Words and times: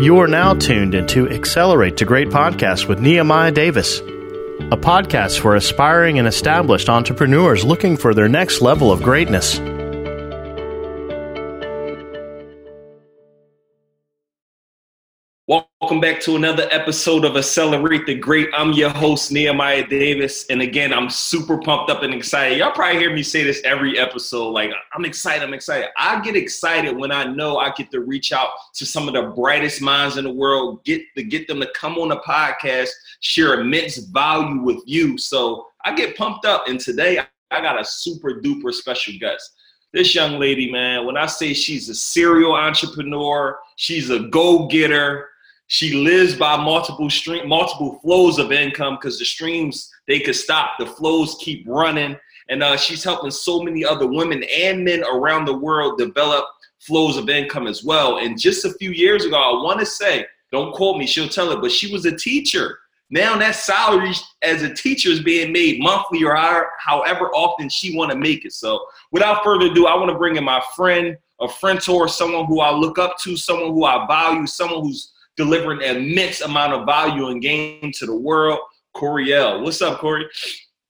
You 0.00 0.20
are 0.20 0.26
now 0.26 0.54
tuned 0.54 0.94
into 0.94 1.28
Accelerate 1.28 1.98
to 1.98 2.06
Great 2.06 2.28
Podcast 2.28 2.88
with 2.88 3.00
Nehemiah 3.00 3.52
Davis, 3.52 3.98
a 4.00 4.78
podcast 4.78 5.40
for 5.40 5.56
aspiring 5.56 6.18
and 6.18 6.26
established 6.26 6.88
entrepreneurs 6.88 7.64
looking 7.64 7.98
for 7.98 8.14
their 8.14 8.26
next 8.26 8.62
level 8.62 8.92
of 8.92 9.02
greatness. 9.02 9.58
Welcome 15.90 16.08
back 16.08 16.20
to 16.20 16.36
another 16.36 16.68
episode 16.70 17.24
of 17.24 17.36
Accelerate 17.36 18.06
the 18.06 18.14
Great. 18.14 18.48
I'm 18.54 18.72
your 18.74 18.90
host, 18.90 19.32
Nehemiah 19.32 19.88
Davis. 19.88 20.46
And 20.46 20.62
again, 20.62 20.94
I'm 20.94 21.10
super 21.10 21.58
pumped 21.58 21.90
up 21.90 22.04
and 22.04 22.14
excited. 22.14 22.58
Y'all 22.58 22.70
probably 22.70 23.00
hear 23.00 23.12
me 23.12 23.24
say 23.24 23.42
this 23.42 23.60
every 23.64 23.98
episode. 23.98 24.50
Like, 24.50 24.70
I'm 24.94 25.04
excited, 25.04 25.42
I'm 25.42 25.52
excited. 25.52 25.88
I 25.98 26.20
get 26.20 26.36
excited 26.36 26.96
when 26.96 27.10
I 27.10 27.24
know 27.24 27.58
I 27.58 27.72
get 27.72 27.90
to 27.90 28.02
reach 28.02 28.30
out 28.30 28.50
to 28.74 28.86
some 28.86 29.08
of 29.08 29.14
the 29.14 29.34
brightest 29.34 29.82
minds 29.82 30.16
in 30.16 30.22
the 30.22 30.32
world, 30.32 30.84
get 30.84 31.02
to 31.16 31.24
get 31.24 31.48
them 31.48 31.58
to 31.58 31.68
come 31.74 31.98
on 31.98 32.10
the 32.10 32.18
podcast, 32.18 32.90
share 33.18 33.60
immense 33.60 33.96
value 33.96 34.62
with 34.62 34.84
you. 34.86 35.18
So 35.18 35.66
I 35.84 35.92
get 35.96 36.16
pumped 36.16 36.46
up. 36.46 36.68
And 36.68 36.78
today 36.78 37.18
I 37.50 37.60
got 37.60 37.80
a 37.80 37.84
super 37.84 38.34
duper 38.40 38.72
special 38.72 39.14
guest 39.18 39.56
this 39.92 40.14
young 40.14 40.38
lady, 40.38 40.70
man, 40.70 41.04
when 41.04 41.16
I 41.16 41.26
say 41.26 41.52
she's 41.52 41.88
a 41.88 41.94
serial 41.94 42.54
entrepreneur, 42.54 43.58
she's 43.74 44.08
a 44.10 44.20
go 44.20 44.68
getter, 44.68 45.29
she 45.70 45.94
lives 45.94 46.34
by 46.34 46.56
multiple 46.56 47.08
stream, 47.08 47.48
multiple 47.48 48.00
flows 48.02 48.40
of 48.40 48.50
income 48.50 48.96
because 48.96 49.20
the 49.20 49.24
streams 49.24 49.88
they 50.08 50.18
could 50.18 50.34
stop, 50.34 50.72
the 50.80 50.86
flows 50.86 51.36
keep 51.38 51.64
running, 51.68 52.16
and 52.48 52.60
uh, 52.60 52.76
she's 52.76 53.04
helping 53.04 53.30
so 53.30 53.62
many 53.62 53.84
other 53.84 54.08
women 54.08 54.42
and 54.52 54.84
men 54.84 55.04
around 55.04 55.44
the 55.44 55.56
world 55.56 55.96
develop 55.96 56.44
flows 56.80 57.16
of 57.16 57.28
income 57.28 57.68
as 57.68 57.84
well. 57.84 58.18
And 58.18 58.36
just 58.36 58.64
a 58.64 58.74
few 58.74 58.90
years 58.90 59.24
ago, 59.24 59.36
I 59.36 59.62
want 59.62 59.78
to 59.78 59.86
say, 59.86 60.26
don't 60.50 60.74
quote 60.74 60.98
me, 60.98 61.06
she'll 61.06 61.28
tell 61.28 61.52
it, 61.52 61.60
but 61.60 61.70
she 61.70 61.92
was 61.92 62.04
a 62.04 62.16
teacher. 62.16 62.76
Now 63.08 63.38
that 63.38 63.54
salary 63.54 64.14
as 64.42 64.62
a 64.62 64.74
teacher 64.74 65.10
is 65.10 65.22
being 65.22 65.52
made 65.52 65.80
monthly 65.80 66.24
or 66.24 66.34
however 66.80 67.26
often 67.28 67.68
she 67.68 67.96
want 67.96 68.10
to 68.10 68.18
make 68.18 68.44
it. 68.44 68.54
So 68.54 68.84
without 69.12 69.44
further 69.44 69.66
ado, 69.66 69.86
I 69.86 69.94
want 69.94 70.10
to 70.10 70.18
bring 70.18 70.34
in 70.34 70.42
my 70.42 70.60
friend, 70.74 71.16
a 71.40 71.46
friend 71.46 71.80
or 71.88 72.08
someone 72.08 72.46
who 72.46 72.58
I 72.58 72.72
look 72.72 72.98
up 72.98 73.18
to, 73.18 73.36
someone 73.36 73.72
who 73.72 73.84
I 73.84 74.04
value, 74.08 74.48
someone 74.48 74.82
who's 74.82 75.12
delivering 75.40 75.82
an 75.82 75.96
immense 75.96 76.42
amount 76.42 76.74
of 76.74 76.84
value 76.84 77.28
and 77.28 77.40
gain 77.40 77.90
to 77.90 78.04
the 78.04 78.14
world. 78.14 78.58
Coriel, 78.94 79.62
what's 79.62 79.80
up, 79.80 79.98
Corey? 79.98 80.28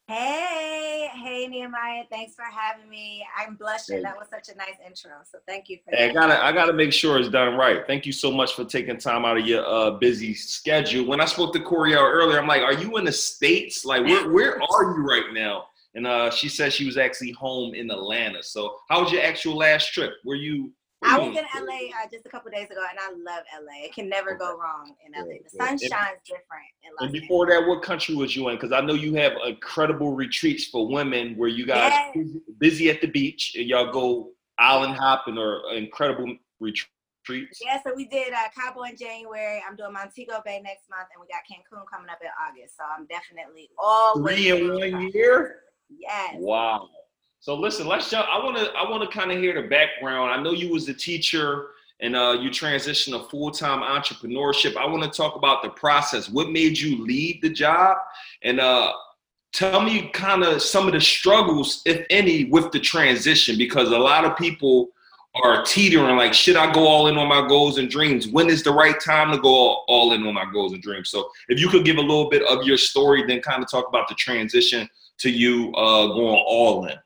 Hey, 0.09 1.09
hey, 1.23 1.47
Nehemiah. 1.47 2.03
Thanks 2.11 2.35
for 2.35 2.43
having 2.43 2.91
me. 2.91 3.25
I'm 3.39 3.55
blushing. 3.55 4.03
That 4.03 4.17
was 4.17 4.27
such 4.29 4.53
a 4.53 4.59
nice 4.59 4.75
intro. 4.85 5.13
So 5.31 5.39
thank 5.47 5.69
you 5.69 5.79
for 5.85 5.93
that. 5.93 6.03
I 6.03 6.13
gotta, 6.13 6.45
I 6.45 6.51
gotta 6.51 6.73
make 6.73 6.93
sure 6.93 7.17
it's 7.17 7.29
done 7.29 7.55
right. 7.55 7.87
Thank 7.87 8.07
you 8.07 8.13
so 8.13 8.33
much 8.33 8.55
for 8.55 8.65
taking 8.65 8.99
time 8.99 9.25
out 9.25 9.39
of 9.39 9.47
your 9.47 9.65
uh, 9.65 9.93
busy 9.93 10.35
schedule. 10.35 11.07
When 11.07 11.21
I 11.21 11.27
spoke 11.27 11.53
to 11.53 11.61
Coriel 11.61 12.03
earlier, 12.03 12.41
I'm 12.41 12.49
like, 12.49 12.63
"Are 12.63 12.73
you 12.73 12.97
in 12.97 13.05
the 13.05 13.13
states? 13.13 13.85
Like, 13.85 14.05
where, 14.05 14.33
where 14.33 14.61
are 14.61 14.97
you 14.97 15.07
right 15.07 15.33
now?" 15.33 15.67
And 15.95 16.09
uh, 16.09 16.33
she 16.33 16.49
said 16.49 16.73
she 16.73 16.87
was 16.87 16.97
actually 16.97 17.31
home 17.31 17.75
in 17.75 17.89
Atlanta. 17.93 18.43
So, 18.43 18.79
how 18.89 19.05
was 19.05 19.13
your 19.13 19.23
actual 19.23 19.57
last 19.57 19.93
trip? 19.93 20.15
Were 20.25 20.35
you 20.35 20.73
I 21.03 21.19
was 21.19 21.29
in 21.29 21.45
LA 21.55 21.89
uh, 21.89 22.09
just 22.11 22.27
a 22.27 22.29
couple 22.29 22.51
days 22.51 22.71
ago, 22.71 22.85
and 22.89 22.99
I 22.99 23.11
love 23.11 23.45
LA. 23.55 23.85
It 23.85 23.95
can 23.95 24.09
never 24.09 24.35
go 24.35 24.59
wrong 24.59 24.95
in 25.07 25.13
LA. 25.13 25.37
The 25.45 25.51
sun 25.51 25.79
shines 25.79 26.19
different. 26.27 26.67
and 26.99 27.13
before 27.13 27.47
that, 27.47 27.67
what 27.67 27.83
country 27.83 28.15
was 28.15 28.37
you 28.37 28.49
in? 28.49 28.57
Because 28.57 28.73
I 28.73 28.81
know 28.81 28.95
you 28.95 29.15
have 29.15 29.33
incredible 29.47 30.15
retreats 30.15 30.67
for 30.67 30.87
women 30.87 31.37
where 31.37 31.49
you 31.49 31.67
guys 31.67 31.93
yes. 32.15 32.27
busy 32.59 32.91
at 32.91 33.01
the 33.01 33.07
beach 33.07 33.55
and 33.59 33.67
y'all 33.67 33.93
go 33.93 34.31
island 34.59 34.97
hopping 34.97 35.39
or 35.39 35.63
incredible 35.75 36.37
retreats. 36.61 37.61
Yeah, 37.65 37.83
so 37.83 37.93
we 37.95 38.07
did 38.07 38.33
uh, 38.33 38.49
Cabo 38.55 38.83
in 38.83 38.97
January. 38.97 39.63
I'm 39.69 39.77
doing 39.77 39.93
Montego 39.93 40.43
Bay 40.45 40.61
next 40.63 40.91
month, 40.91 41.09
and 41.15 41.21
we 41.21 41.29
got 41.29 41.43
Cancun 41.51 41.85
coming 41.91 42.11
up 42.11 42.19
in 42.21 42.29
August. 42.47 42.77
So 42.77 42.83
I'm 42.85 43.07
definitely 43.07 43.71
all 43.79 44.17
three 44.17 44.51
in 44.51 44.69
one 44.69 45.11
year. 45.13 45.61
Yes. 45.89 46.37
Wow. 46.39 46.89
So 47.41 47.55
listen, 47.55 47.87
let's 47.87 48.11
jump. 48.11 48.29
I 48.31 48.39
want 48.45 48.59
to 48.59 48.71
I 48.73 48.89
want 48.89 49.03
to 49.03 49.19
kind 49.19 49.33
of 49.33 49.39
hear 49.39 49.61
the 49.61 49.67
background. 49.67 50.31
I 50.31 50.43
know 50.43 50.53
you 50.53 50.71
was 50.71 50.89
a 50.91 50.95
teacher 50.95 51.69
and 52.01 52.15
uh, 52.15 52.37
you 52.39 52.51
transitioned 52.51 53.13
to 53.13 53.29
full 53.31 53.51
time 53.51 53.81
entrepreneurship. 53.81 54.77
I 54.77 54.87
want 54.87 55.03
to 55.03 55.11
talk 55.11 55.37
about 55.37 55.63
the 55.63 55.71
process. 55.71 56.29
What 56.29 56.51
made 56.51 56.79
you 56.79 57.03
leave 57.03 57.41
the 57.41 57.49
job, 57.49 57.97
and 58.43 58.61
uh, 58.61 58.93
tell 59.55 59.81
me 59.81 60.09
kind 60.09 60.43
of 60.43 60.61
some 60.61 60.87
of 60.87 60.93
the 60.93 61.01
struggles, 61.01 61.81
if 61.87 62.07
any, 62.11 62.45
with 62.45 62.73
the 62.73 62.81
transition. 62.81 63.57
Because 63.57 63.89
a 63.89 63.99
lot 63.99 64.27
of 64.27 64.37
people 64.37 64.89
are 65.43 65.65
teetering, 65.65 66.17
like, 66.17 66.35
should 66.35 66.57
I 66.57 66.71
go 66.73 66.87
all 66.87 67.07
in 67.07 67.17
on 67.17 67.29
my 67.29 67.47
goals 67.47 67.79
and 67.79 67.89
dreams? 67.89 68.29
When 68.29 68.51
is 68.51 68.63
the 68.63 68.73
right 68.73 68.99
time 69.01 69.31
to 69.33 69.39
go 69.39 69.49
all, 69.49 69.85
all 69.89 70.13
in 70.13 70.27
on 70.27 70.35
my 70.35 70.47
goals 70.53 70.75
and 70.75 70.83
dreams? 70.83 71.09
So, 71.09 71.31
if 71.49 71.59
you 71.59 71.71
could 71.71 71.87
give 71.87 71.97
a 71.97 72.03
little 72.03 72.29
bit 72.29 72.43
of 72.43 72.65
your 72.65 72.77
story, 72.77 73.25
then 73.27 73.41
kind 73.41 73.63
of 73.63 73.71
talk 73.71 73.89
about 73.89 74.09
the 74.09 74.15
transition 74.15 74.89
to 75.19 75.31
you 75.31 75.73
uh, 75.75 76.09
going 76.09 76.45
all 76.47 76.85
in. 76.87 76.97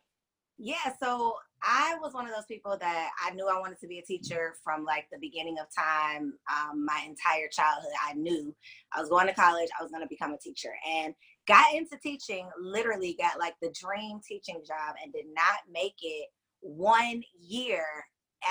Yeah, 0.58 0.92
so 1.02 1.34
I 1.62 1.96
was 2.00 2.14
one 2.14 2.26
of 2.26 2.34
those 2.34 2.46
people 2.46 2.76
that 2.78 3.10
I 3.24 3.34
knew 3.34 3.48
I 3.48 3.58
wanted 3.58 3.80
to 3.80 3.88
be 3.88 3.98
a 3.98 4.02
teacher 4.02 4.54
from 4.62 4.84
like 4.84 5.06
the 5.10 5.18
beginning 5.20 5.56
of 5.58 5.66
time. 5.74 6.34
Um, 6.48 6.84
my 6.84 7.02
entire 7.06 7.48
childhood, 7.50 7.90
I 8.06 8.14
knew 8.14 8.54
I 8.94 9.00
was 9.00 9.08
going 9.08 9.26
to 9.26 9.34
college, 9.34 9.68
I 9.78 9.82
was 9.82 9.90
going 9.90 10.02
to 10.04 10.08
become 10.08 10.32
a 10.32 10.38
teacher, 10.38 10.70
and 10.88 11.14
got 11.48 11.74
into 11.74 11.98
teaching. 12.02 12.48
Literally, 12.62 13.16
got 13.18 13.38
like 13.40 13.54
the 13.60 13.74
dream 13.80 14.20
teaching 14.26 14.62
job, 14.66 14.94
and 15.02 15.12
did 15.12 15.26
not 15.34 15.60
make 15.72 15.96
it 16.02 16.28
one 16.60 17.22
year 17.40 17.84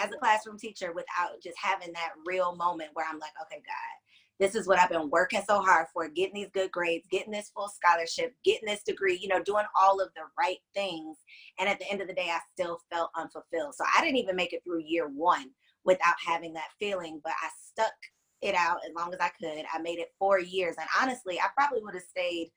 as 0.03 0.12
a 0.12 0.18
classroom 0.18 0.58
teacher 0.59 0.91
without 0.91 1.41
just 1.41 1.58
having 1.62 1.94
that 1.94 2.09
real 2.25 2.56
moment 2.56 2.90
where 2.94 3.06
I'm 3.09 3.20
like, 3.20 3.34
okay, 3.44 3.62
God, 3.66 4.03
this 4.39 4.55
is 4.55 4.67
what 4.67 4.79
I've 4.79 4.89
been 4.89 5.09
working 5.09 5.41
so 5.47 5.61
hard 5.61 5.88
for, 5.94 6.09
getting 6.09 6.35
these 6.35 6.49
good 6.53 6.71
grades, 6.71 7.07
getting 7.11 7.31
this 7.31 7.51
full 7.55 7.69
scholarship, 7.69 8.33
getting 8.44 8.67
this 8.67 8.83
degree, 8.83 9.17
you 9.21 9.27
know, 9.27 9.41
doing 9.44 9.66
all 9.79 10.01
of 10.01 10.09
the 10.16 10.23
right 10.38 10.57
things. 10.73 11.17
And 11.59 11.69
at 11.69 11.79
the 11.79 11.89
end 11.89 12.01
of 12.01 12.07
the 12.07 12.13
day, 12.13 12.29
I 12.29 12.39
still 12.53 12.79
felt 12.91 13.11
unfulfilled. 13.16 13.75
So 13.75 13.85
I 13.95 14.01
didn't 14.01 14.17
even 14.17 14.35
make 14.35 14.53
it 14.53 14.61
through 14.66 14.83
year 14.85 15.07
one 15.07 15.51
without 15.85 16.16
having 16.25 16.53
that 16.53 16.69
feeling, 16.79 17.22
but 17.23 17.33
I 17.41 17.49
stuck 17.72 17.93
it 18.41 18.55
out 18.55 18.79
as 18.88 18.93
long 18.95 19.13
as 19.13 19.19
I 19.19 19.29
could. 19.39 19.66
I 19.73 19.79
made 19.79 19.99
it 19.99 20.09
four 20.19 20.39
years. 20.39 20.75
And 20.79 20.88
honestly, 21.01 21.39
I 21.39 21.47
probably 21.55 21.81
would 21.81 21.93
have 21.93 22.03
stayed 22.03 22.49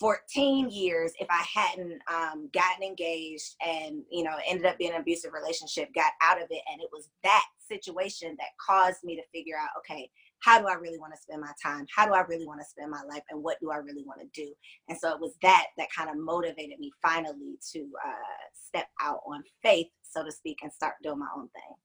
14 0.00 0.68
years 0.70 1.12
if 1.20 1.28
I 1.30 1.44
hadn't 1.54 2.00
um, 2.12 2.50
gotten 2.52 2.82
engaged 2.82 3.54
and, 3.64 4.02
you 4.10 4.24
know, 4.24 4.36
ended 4.46 4.66
up 4.66 4.78
being 4.78 4.92
an 4.92 5.00
abusive 5.00 5.32
relationship, 5.32 5.88
got 5.94 6.12
out 6.20 6.38
of 6.38 6.48
it. 6.50 6.62
And 6.70 6.80
it 6.80 6.88
was 6.92 7.08
that 7.22 7.44
situation 7.58 8.36
that 8.38 8.48
caused 8.64 9.04
me 9.04 9.16
to 9.16 9.22
figure 9.32 9.56
out, 9.56 9.70
okay, 9.78 10.10
how 10.42 10.60
do 10.60 10.66
I 10.66 10.74
really 10.74 10.98
want 10.98 11.14
to 11.14 11.20
spend 11.20 11.40
my 11.40 11.52
time? 11.62 11.86
How 11.94 12.06
do 12.06 12.12
I 12.12 12.22
really 12.22 12.46
want 12.46 12.60
to 12.60 12.66
spend 12.66 12.90
my 12.90 13.02
life? 13.08 13.22
And 13.30 13.42
what 13.42 13.58
do 13.60 13.70
I 13.70 13.76
really 13.76 14.04
want 14.04 14.20
to 14.20 14.26
do? 14.34 14.52
And 14.88 14.98
so 14.98 15.12
it 15.12 15.20
was 15.20 15.34
that 15.42 15.66
that 15.78 15.88
kind 15.96 16.10
of 16.10 16.16
motivated 16.16 16.78
me 16.78 16.90
finally 17.00 17.56
to 17.72 17.80
uh, 17.80 18.44
step 18.52 18.86
out 19.00 19.20
on 19.26 19.42
faith, 19.62 19.86
so 20.02 20.24
to 20.24 20.32
speak, 20.32 20.58
and 20.62 20.72
start 20.72 20.94
doing 21.02 21.20
my 21.20 21.28
own 21.36 21.48
thing. 21.48 21.76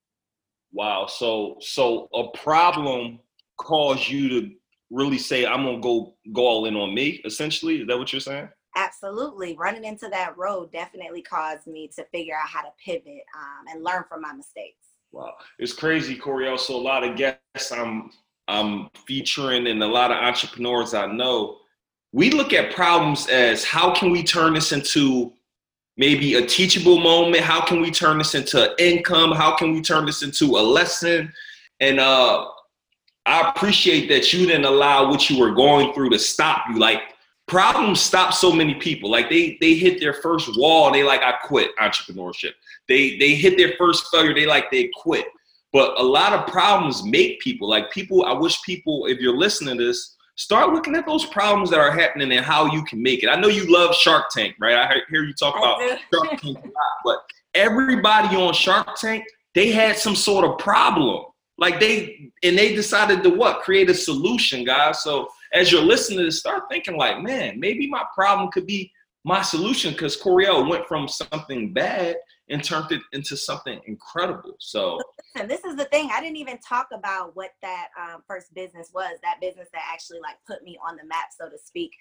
Wow. 0.74 1.06
So 1.08 1.58
so 1.62 2.10
a 2.14 2.36
problem 2.38 3.20
caused 3.58 4.08
you 4.10 4.30
to 4.30 4.52
really 4.90 5.18
say, 5.18 5.46
I'm 5.46 5.64
gonna 5.64 5.80
go 5.80 6.16
go 6.34 6.48
all 6.48 6.66
in 6.66 6.76
on 6.76 6.94
me, 6.94 7.22
essentially. 7.26 7.82
Is 7.82 7.88
that 7.88 7.98
what 7.98 8.12
you're 8.12 8.20
saying? 8.20 8.50
Absolutely. 8.76 9.56
Running 9.58 9.86
into 9.86 10.08
that 10.10 10.38
road 10.38 10.72
definitely 10.72 11.22
caused 11.22 11.66
me 11.66 11.90
to 11.96 12.06
figure 12.12 12.36
out 12.36 12.48
how 12.48 12.62
to 12.62 12.70
pivot 12.84 13.24
um, 13.36 13.66
and 13.70 13.84
learn 13.84 14.04
from 14.08 14.22
my 14.22 14.34
mistakes. 14.34 14.86
Wow. 15.12 15.34
It's 15.58 15.74
crazy, 15.74 16.16
Corey. 16.16 16.48
Also, 16.48 16.76
a 16.76 16.78
lot 16.78 17.04
of 17.04 17.16
guests 17.16 17.72
I'm 17.72 18.12
I'm 18.48 18.90
featuring 19.06 19.68
and 19.68 19.84
a 19.84 19.88
lot 19.88 20.12
of 20.12 20.18
entrepreneurs 20.18 20.94
I 20.94 21.08
know, 21.08 21.58
we 22.14 22.32
look 22.32 22.54
at 22.54 22.74
problems 22.74 23.28
as 23.28 23.64
how 23.64 23.94
can 23.94 24.12
we 24.12 24.24
turn 24.24 24.54
this 24.54 24.72
into 24.72 25.34
maybe 25.98 26.36
a 26.36 26.46
teachable 26.46 27.00
moment? 27.00 27.44
How 27.44 27.66
can 27.66 27.82
we 27.82 27.92
turn 27.92 28.18
this 28.20 28.36
into 28.36 28.74
income? 28.80 29.32
How 29.32 29.56
can 29.56 29.74
we 29.74 29.82
turn 29.82 30.06
this 30.06 30.24
into 30.24 30.58
a 30.58 30.62
lesson? 30.62 31.34
And 31.80 32.00
uh, 32.00 32.48
I 33.26 33.50
appreciate 33.50 34.08
that 34.10 34.32
you 34.32 34.46
didn't 34.46 34.66
allow 34.66 35.10
what 35.10 35.30
you 35.30 35.40
were 35.40 35.54
going 35.54 35.94
through 35.94 36.12
to 36.12 36.20
stop 36.20 36.66
you. 36.70 36.80
Like 36.80 37.02
problems 37.48 38.00
stop 38.00 38.34
so 38.34 38.52
many 38.52 38.76
people. 38.76 39.10
Like 39.10 39.30
they 39.30 39.58
they 39.60 39.74
hit 39.74 40.00
their 40.00 40.14
first 40.14 40.50
wall, 40.58 40.92
they 40.92 41.04
like 41.04 41.22
I 41.22 41.34
quit 41.44 41.76
entrepreneurship. 41.78 42.52
They 42.88 43.18
they 43.18 43.36
hit 43.36 43.58
their 43.58 43.74
first 43.78 44.08
failure, 44.12 44.34
they 44.34 44.46
like 44.46 44.72
they 44.72 44.90
quit. 44.96 45.26
But 45.74 46.00
a 46.00 46.04
lot 46.04 46.34
of 46.34 46.48
problems 46.48 47.04
make 47.04 47.40
people 47.40 47.70
like 47.70 47.92
people. 47.92 48.26
I 48.26 48.34
wish 48.34 48.62
people, 48.64 49.06
if 49.08 49.20
you're 49.20 49.38
listening 49.38 49.78
to 49.78 49.88
this, 49.88 50.16
start 50.36 50.74
looking 50.74 50.96
at 50.96 51.06
those 51.06 51.26
problems 51.26 51.70
that 51.72 51.80
are 51.80 51.92
happening 51.92 52.32
and 52.32 52.46
how 52.46 52.66
you 52.66 52.84
can 52.86 53.02
make 53.02 53.24
it. 53.24 53.28
I 53.28 53.36
know 53.40 53.48
you 53.48 53.72
love 53.72 53.94
Shark 53.96 54.30
Tank, 54.30 54.56
right? 54.60 54.76
I 54.76 55.02
hear 55.10 55.24
you 55.24 55.34
talk 55.34 55.58
about 55.58 55.82
Shark 56.14 56.30
Tank 56.42 56.44
a 56.44 56.48
lot, 56.48 56.74
but 57.04 57.18
everybody 57.54 58.36
on 58.36 58.54
Shark 58.54 58.96
Tank, 58.96 59.26
they 59.56 59.72
had 59.72 59.98
some 59.98 60.16
sort 60.16 60.46
of 60.46 60.58
problem. 60.60 61.26
Like 61.58 61.80
they 61.80 62.32
and 62.44 62.58
they 62.58 62.76
decided 62.76 63.24
to 63.24 63.32
what? 63.32 63.62
Create 63.62 63.90
a 63.90 63.94
solution, 63.94 64.64
guys. 64.64 65.02
So 65.04 65.28
as 65.54 65.72
you're 65.72 65.82
listening 65.82 66.20
to 66.20 66.26
this, 66.26 66.40
start 66.40 66.64
thinking 66.70 66.96
like, 66.96 67.22
man, 67.22 67.60
maybe 67.60 67.90
my 67.90 68.04
problem 68.14 68.52
could 68.52 68.68
be 68.68 68.92
my 69.24 69.42
solution 69.42 69.92
because 69.92 70.22
Coriel 70.22 70.70
went 70.70 70.86
from 70.86 71.08
something 71.08 71.74
bad 71.74 72.16
and 72.50 72.64
turned 72.64 72.92
it 72.92 73.02
into 73.12 73.36
something 73.36 73.80
incredible. 73.88 74.56
So 74.60 75.00
this 75.46 75.64
is 75.64 75.76
the 75.76 75.86
thing. 75.86 76.10
I 76.14 76.22
didn't 76.22 76.38
even 76.38 76.58
talk 76.60 76.88
about 76.94 77.36
what 77.36 77.52
that 77.62 77.88
um, 78.00 78.24
first 78.28 78.54
business 78.54 78.92
was. 78.94 79.18
That 79.24 79.42
business 79.42 79.68
that 79.74 79.82
actually 79.92 80.20
like 80.22 80.38
put 80.48 80.64
me 80.64 80.78
on 80.86 80.96
the 80.96 81.06
map, 81.06 81.28
so 81.38 81.50
to 81.50 81.58
speak, 81.58 81.92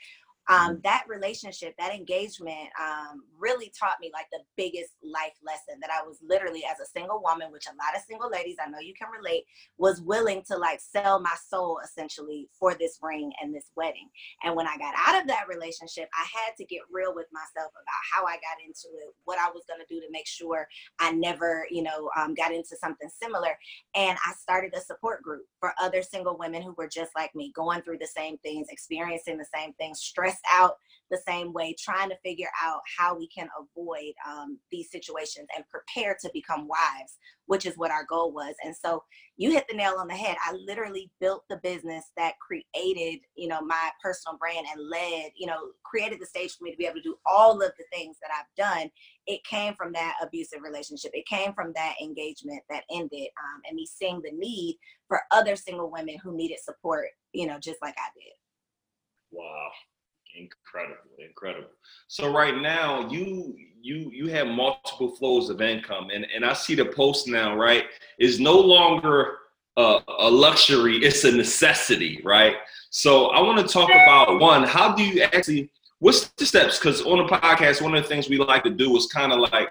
um, 0.49 0.81
that 0.85 1.05
relationship, 1.09 1.75
that 1.79 1.93
engagement 1.93 2.71
um, 2.81 3.25
really 3.39 3.73
taught 3.79 3.97
me 4.01 4.11
like 4.13 4.27
the 4.31 4.41
biggest 4.57 4.93
life 5.03 5.35
lesson 5.45 5.81
that 5.81 5.91
I 5.91 6.07
was 6.07 6.19
literally 6.23 6.63
as 6.65 6.79
a 6.81 6.87
single 6.87 7.21
woman, 7.23 7.51
which 7.51 7.67
a 7.67 7.75
lot 7.75 7.97
of 7.97 8.03
single 8.09 8.31
ladies, 8.31 8.57
I 8.65 8.71
know 8.71 8.79
you 8.79 8.95
can 8.95 9.09
relate, 9.11 9.45
was 9.77 10.01
willing 10.01 10.43
to 10.47 10.57
like 10.57 10.81
sell 10.81 11.21
my 11.21 11.35
soul 11.49 11.81
essentially 11.85 12.49
for 12.59 12.75
this 12.75 12.99
ring 13.03 13.33
and 13.43 13.55
this 13.55 13.71
wedding. 13.77 14.09
And 14.45 14.55
when 14.55 14.69
I 14.69 14.77
got 14.79 14.95
out 14.97 15.21
of 15.21 15.27
that 15.29 15.49
relationship, 15.49 16.09
I 16.15 16.25
had 16.33 16.55
to 16.59 16.65
get 16.65 16.83
real 16.93 17.15
with 17.15 17.27
myself 17.33 17.73
about 17.73 18.03
how 18.13 18.25
I 18.25 18.35
got 18.35 18.63
into 18.65 18.97
it, 19.03 19.15
what 19.25 19.39
I 19.39 19.51
was 19.51 19.65
going 19.69 19.81
to 19.81 19.95
do 19.95 20.01
to 20.01 20.13
make 20.13 20.27
sure 20.27 20.67
I 21.01 21.11
never, 21.13 21.67
you 21.71 21.83
know, 21.83 22.09
um, 22.17 22.35
got 22.35 22.53
into 22.53 22.77
something 22.81 23.09
similar. 23.21 23.59
And 23.97 24.17
I 24.25 24.33
started 24.41 24.75
a 24.77 24.81
support 24.81 25.23
group 25.23 25.43
for 25.59 25.73
other 25.81 26.03
single 26.03 26.39
women 26.39 26.63
who 26.63 26.75
were 26.79 26.89
just 26.89 27.11
like 27.17 27.35
me, 27.35 27.53
going 27.55 27.83
through 27.83 27.99
the 27.99 28.07
same 28.07 28.39
things, 28.39 28.69
experiencing 28.71 29.39
the 29.39 29.47
same 29.53 29.73
things, 29.75 30.01
stress 30.01 30.36
stressed 30.37 30.45
out 30.53 30.77
the 31.09 31.21
same 31.25 31.53
way, 31.53 31.73
trying 31.79 32.09
to 32.09 32.17
figure 32.25 32.49
out 32.61 32.81
how 32.99 33.17
we 33.17 33.29
can 33.29 33.49
avoid 33.61 34.13
um, 34.29 34.59
these 34.73 34.91
situations 34.91 35.47
and 35.55 35.65
prepare 35.69 36.17
to 36.21 36.29
become 36.35 36.67
wives, 36.67 37.19
which 37.47 37.65
is 37.65 37.79
what 37.79 37.93
our 37.93 38.05
goal 38.09 38.33
was. 38.33 38.57
And 38.65 38.75
so 38.75 39.05
you 39.37 39.53
hit 39.53 39.67
the 39.69 39.77
nail 39.77 39.95
on 39.99 40.09
the 40.09 40.15
head. 40.15 40.37
I 40.45 40.53
literally 40.67 41.13
built 41.21 41.45
the 41.49 41.59
business 41.63 42.11
that 42.17 42.35
created, 42.41 43.21
you 43.37 43.47
know, 43.47 43.61
my 43.61 43.91
personal 44.03 44.37
brand 44.37 44.67
and 44.69 44.91
led, 44.91 45.31
you 45.37 45.47
know, 45.47 45.71
created 45.85 46.19
the 46.21 46.27
stage 46.27 46.55
for 46.55 46.65
me 46.65 46.73
to 46.73 46.77
be 46.77 46.87
able 46.87 46.97
to 46.97 47.03
do 47.03 47.19
all 47.25 47.63
of 47.63 47.71
the 47.79 47.85
things 47.93 48.17
that 48.21 48.33
I've 48.37 48.53
done. 48.57 48.91
It 49.29 49.45
came 49.45 49.75
from 49.75 49.93
that 49.93 50.15
abusive 50.21 50.61
relationship. 50.61 51.13
It 51.15 51.27
came 51.27 51.53
from 51.53 51.73
that 51.77 51.95
engagement 52.03 52.63
that 52.69 52.83
ended, 52.91 53.29
um, 53.45 53.61
and 53.69 53.77
me 53.77 53.87
seeing 53.87 54.21
the 54.23 54.33
need 54.33 54.77
for 55.07 55.21
other 55.31 55.55
single 55.55 55.89
women 55.89 56.19
who 56.21 56.37
needed 56.37 56.59
support, 56.59 57.11
you 57.33 57.47
know, 57.47 57.61
just 57.61 57.79
like 57.81 57.95
I 57.97 58.11
did. 58.17 58.33
Wow 59.31 59.71
incredible, 60.39 61.11
incredible. 61.19 61.71
So 62.09 62.33
right 62.33 62.57
now, 62.57 63.09
you 63.09 63.57
you 63.81 64.11
you 64.13 64.29
have 64.29 64.47
multiple 64.47 65.15
flows 65.17 65.51
of 65.51 65.61
income, 65.61 66.09
and 66.13 66.27
and 66.35 66.45
I 66.45 66.53
see 66.53 66.75
the 66.75 66.87
post 66.87 67.29
now. 67.29 67.57
Right, 67.57 67.85
is 68.19 68.41
no 68.41 68.59
longer 68.59 69.39
a, 69.77 70.01
a 70.19 70.31
luxury; 70.31 70.99
it's 70.99 71.25
a 71.25 71.33
necessity. 71.33 72.21
Right. 72.25 72.57
So 72.91 73.27
I 73.29 73.41
want 73.41 73.59
to 73.67 73.73
talk 73.73 73.91
about 73.91 74.41
one. 74.41 74.65
How 74.65 74.95
do 74.95 75.03
you 75.03 75.23
actually? 75.23 75.71
What's 75.99 76.29
the 76.37 76.45
steps? 76.45 76.79
Because 76.79 77.03
on 77.03 77.19
the 77.19 77.25
podcast, 77.25 77.81
one 77.81 77.95
of 77.95 78.03
the 78.03 78.09
things 78.09 78.29
we 78.29 78.37
like 78.37 78.63
to 78.65 78.71
do 78.71 78.95
is 78.97 79.07
kind 79.07 79.33
of 79.33 79.41
like 79.41 79.71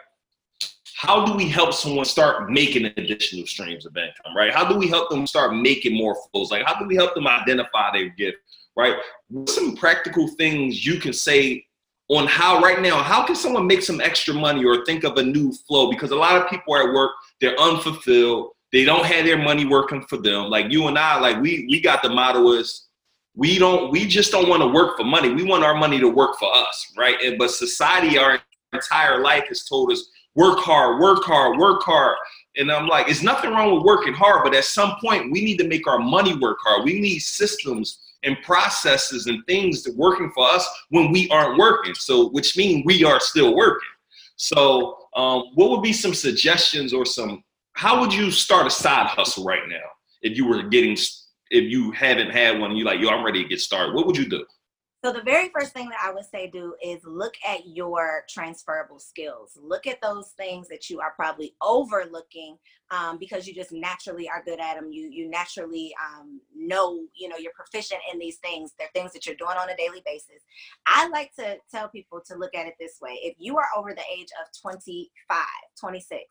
how 1.06 1.26
do 1.26 1.34
we 1.34 1.48
help 1.48 1.74
someone 1.74 2.06
start 2.06 2.50
making 2.50 2.86
additional 2.86 3.46
streams 3.46 3.86
of 3.86 3.96
income, 3.96 4.36
right? 4.36 4.54
How 4.54 4.68
do 4.68 4.78
we 4.78 4.88
help 4.88 5.10
them 5.10 5.28
start 5.28 5.56
making 5.56 5.96
more 5.96 6.16
flows? 6.32 6.52
Like, 6.52 6.66
how 6.66 6.78
do 6.80 6.86
we 6.86 6.96
help 6.96 7.14
them 7.16 7.28
identify 7.28 7.92
their 7.94 8.10
gift? 8.10 8.38
right? 8.76 8.98
What's 9.30 9.56
some 9.56 9.76
practical 9.76 10.28
things 10.28 10.86
you 10.86 11.00
can 11.00 11.14
say 11.14 11.66
on 12.10 12.28
how 12.28 12.62
right 12.62 12.82
now, 12.82 13.02
how 13.02 13.26
can 13.26 13.36
someone 13.36 13.66
make 13.66 13.82
some 13.82 14.00
extra 14.00 14.34
money 14.34 14.64
or 14.64 14.86
think 14.86 15.04
of 15.04 15.18
a 15.18 15.24
new 15.24 15.52
flow? 15.52 15.90
Because 15.90 16.12
a 16.12 16.16
lot 16.16 16.40
of 16.40 16.50
people 16.50 16.76
are 16.76 16.90
at 16.90 16.94
work, 16.94 17.12
they're 17.42 17.60
unfulfilled, 17.60 18.52
they 18.72 18.86
don't 18.86 19.06
have 19.06 19.26
their 19.26 19.38
money 19.38 19.66
working 19.66 20.04
for 20.04 20.18
them. 20.18 20.50
Like 20.50 20.72
you 20.72 20.88
and 20.88 21.00
I, 21.00 21.20
like 21.20 21.42
we 21.42 21.66
we 21.70 21.80
got 21.80 22.04
the 22.04 22.10
motto 22.10 22.52
is 22.52 22.88
we 23.36 23.58
don't 23.58 23.92
we 23.92 24.06
just 24.06 24.32
don't 24.32 24.50
want 24.50 24.62
to 24.62 24.68
work 24.68 24.98
for 24.98 25.04
money. 25.04 25.34
We 25.34 25.44
want 25.44 25.64
our 25.64 25.76
money 25.76 26.00
to 26.00 26.10
work 26.10 26.38
for 26.38 26.54
us, 26.54 26.94
right? 26.98 27.16
And 27.24 27.38
but 27.38 27.52
society 27.52 28.18
our 28.18 28.40
entire 28.74 29.22
life 29.22 29.46
has 29.48 29.64
told 29.64 29.92
us 29.92 30.10
work 30.36 30.60
hard, 30.60 31.00
work 31.00 31.24
hard, 31.24 31.58
work 31.58 31.82
hard. 31.84 32.16
And 32.58 32.72
I'm 32.72 32.88
like, 32.88 33.10
it's 33.10 33.24
nothing 33.24 33.52
wrong 33.52 33.74
with 33.74 33.84
working 33.84 34.14
hard, 34.14 34.44
but 34.44 34.56
at 34.56 34.64
some 34.64 34.96
point 35.02 35.32
we 35.32 35.44
need 35.44 35.58
to 35.58 35.68
make 35.68 35.88
our 35.88 36.00
money 36.00 36.38
work 36.38 36.58
hard. 36.64 36.86
We 36.86 37.00
need 37.00 37.20
systems 37.20 38.00
and 38.24 38.38
processes 38.44 39.28
and 39.28 39.46
things 39.46 39.84
that 39.84 39.96
working 39.96 40.32
for 40.34 40.48
us 40.48 40.68
when 40.90 41.12
we 41.12 41.30
aren't 41.30 41.58
working. 41.58 41.94
So, 41.96 42.30
which 42.30 42.58
means 42.58 42.84
we 42.86 43.04
are 43.04 43.20
still 43.20 43.56
working. 43.56 43.88
So, 44.36 44.98
um, 45.16 45.44
what 45.56 45.70
would 45.72 45.82
be 45.82 45.94
some 45.94 46.14
suggestions 46.14 46.94
or 46.94 47.06
some? 47.06 47.44
How 47.74 48.00
would 48.02 48.14
you 48.14 48.32
start 48.32 48.68
a 48.68 48.72
side 48.72 49.08
hustle 49.08 49.46
right 49.46 49.68
now 49.68 49.84
if 50.22 50.38
you 50.38 50.46
were 50.48 50.64
getting 50.64 50.98
if 51.52 51.72
you 51.72 51.92
haven't 51.92 52.32
had 52.32 52.60
one? 52.60 52.72
And 52.72 52.80
you 52.80 52.86
like, 52.86 53.00
yo, 53.00 53.10
I'm 53.10 53.26
ready 53.26 53.44
to 53.44 53.50
get 53.50 53.60
started. 53.60 53.96
What 53.96 54.08
would 54.08 54.18
you 54.18 54.28
do? 54.28 54.46
So 55.06 55.12
the 55.12 55.22
very 55.22 55.50
first 55.50 55.72
thing 55.72 55.90
that 55.90 56.00
I 56.04 56.12
would 56.12 56.26
say 56.26 56.50
do 56.50 56.74
is 56.84 57.00
look 57.06 57.36
at 57.48 57.68
your 57.68 58.24
transferable 58.28 58.98
skills. 58.98 59.56
Look 59.62 59.86
at 59.86 60.02
those 60.02 60.30
things 60.32 60.68
that 60.70 60.90
you 60.90 61.00
are 61.00 61.14
probably 61.16 61.54
overlooking 61.62 62.58
um, 62.90 63.20
because 63.20 63.46
you 63.46 63.54
just 63.54 63.72
naturally 63.72 64.28
are 64.28 64.42
good 64.44 64.60
at 64.60 64.78
them. 64.78 64.92
You 64.92 65.08
you 65.12 65.30
naturally 65.30 65.94
um, 66.04 66.42
know 66.56 67.02
you 67.14 67.30
know 67.30 67.38
you're 67.38 67.52
proficient 67.56 68.02
in 68.12 68.18
these 68.18 68.38
things. 68.38 68.74
They're 68.80 68.90
things 68.96 69.14
that 69.14 69.28
you're 69.28 69.36
doing 69.36 69.58
on 69.62 69.70
a 69.70 69.78
daily 69.78 70.02
basis. 70.04 70.42
I 70.88 71.08
like 71.10 71.36
to 71.38 71.58
tell 71.72 71.88
people 71.88 72.20
to 72.26 72.36
look 72.36 72.56
at 72.56 72.66
it 72.66 72.74
this 72.80 72.98
way: 73.00 73.20
if 73.22 73.36
you 73.38 73.58
are 73.58 73.68
over 73.78 73.94
the 73.94 74.02
age 74.12 74.30
of 74.42 74.60
25, 74.60 75.38
26 75.80 76.24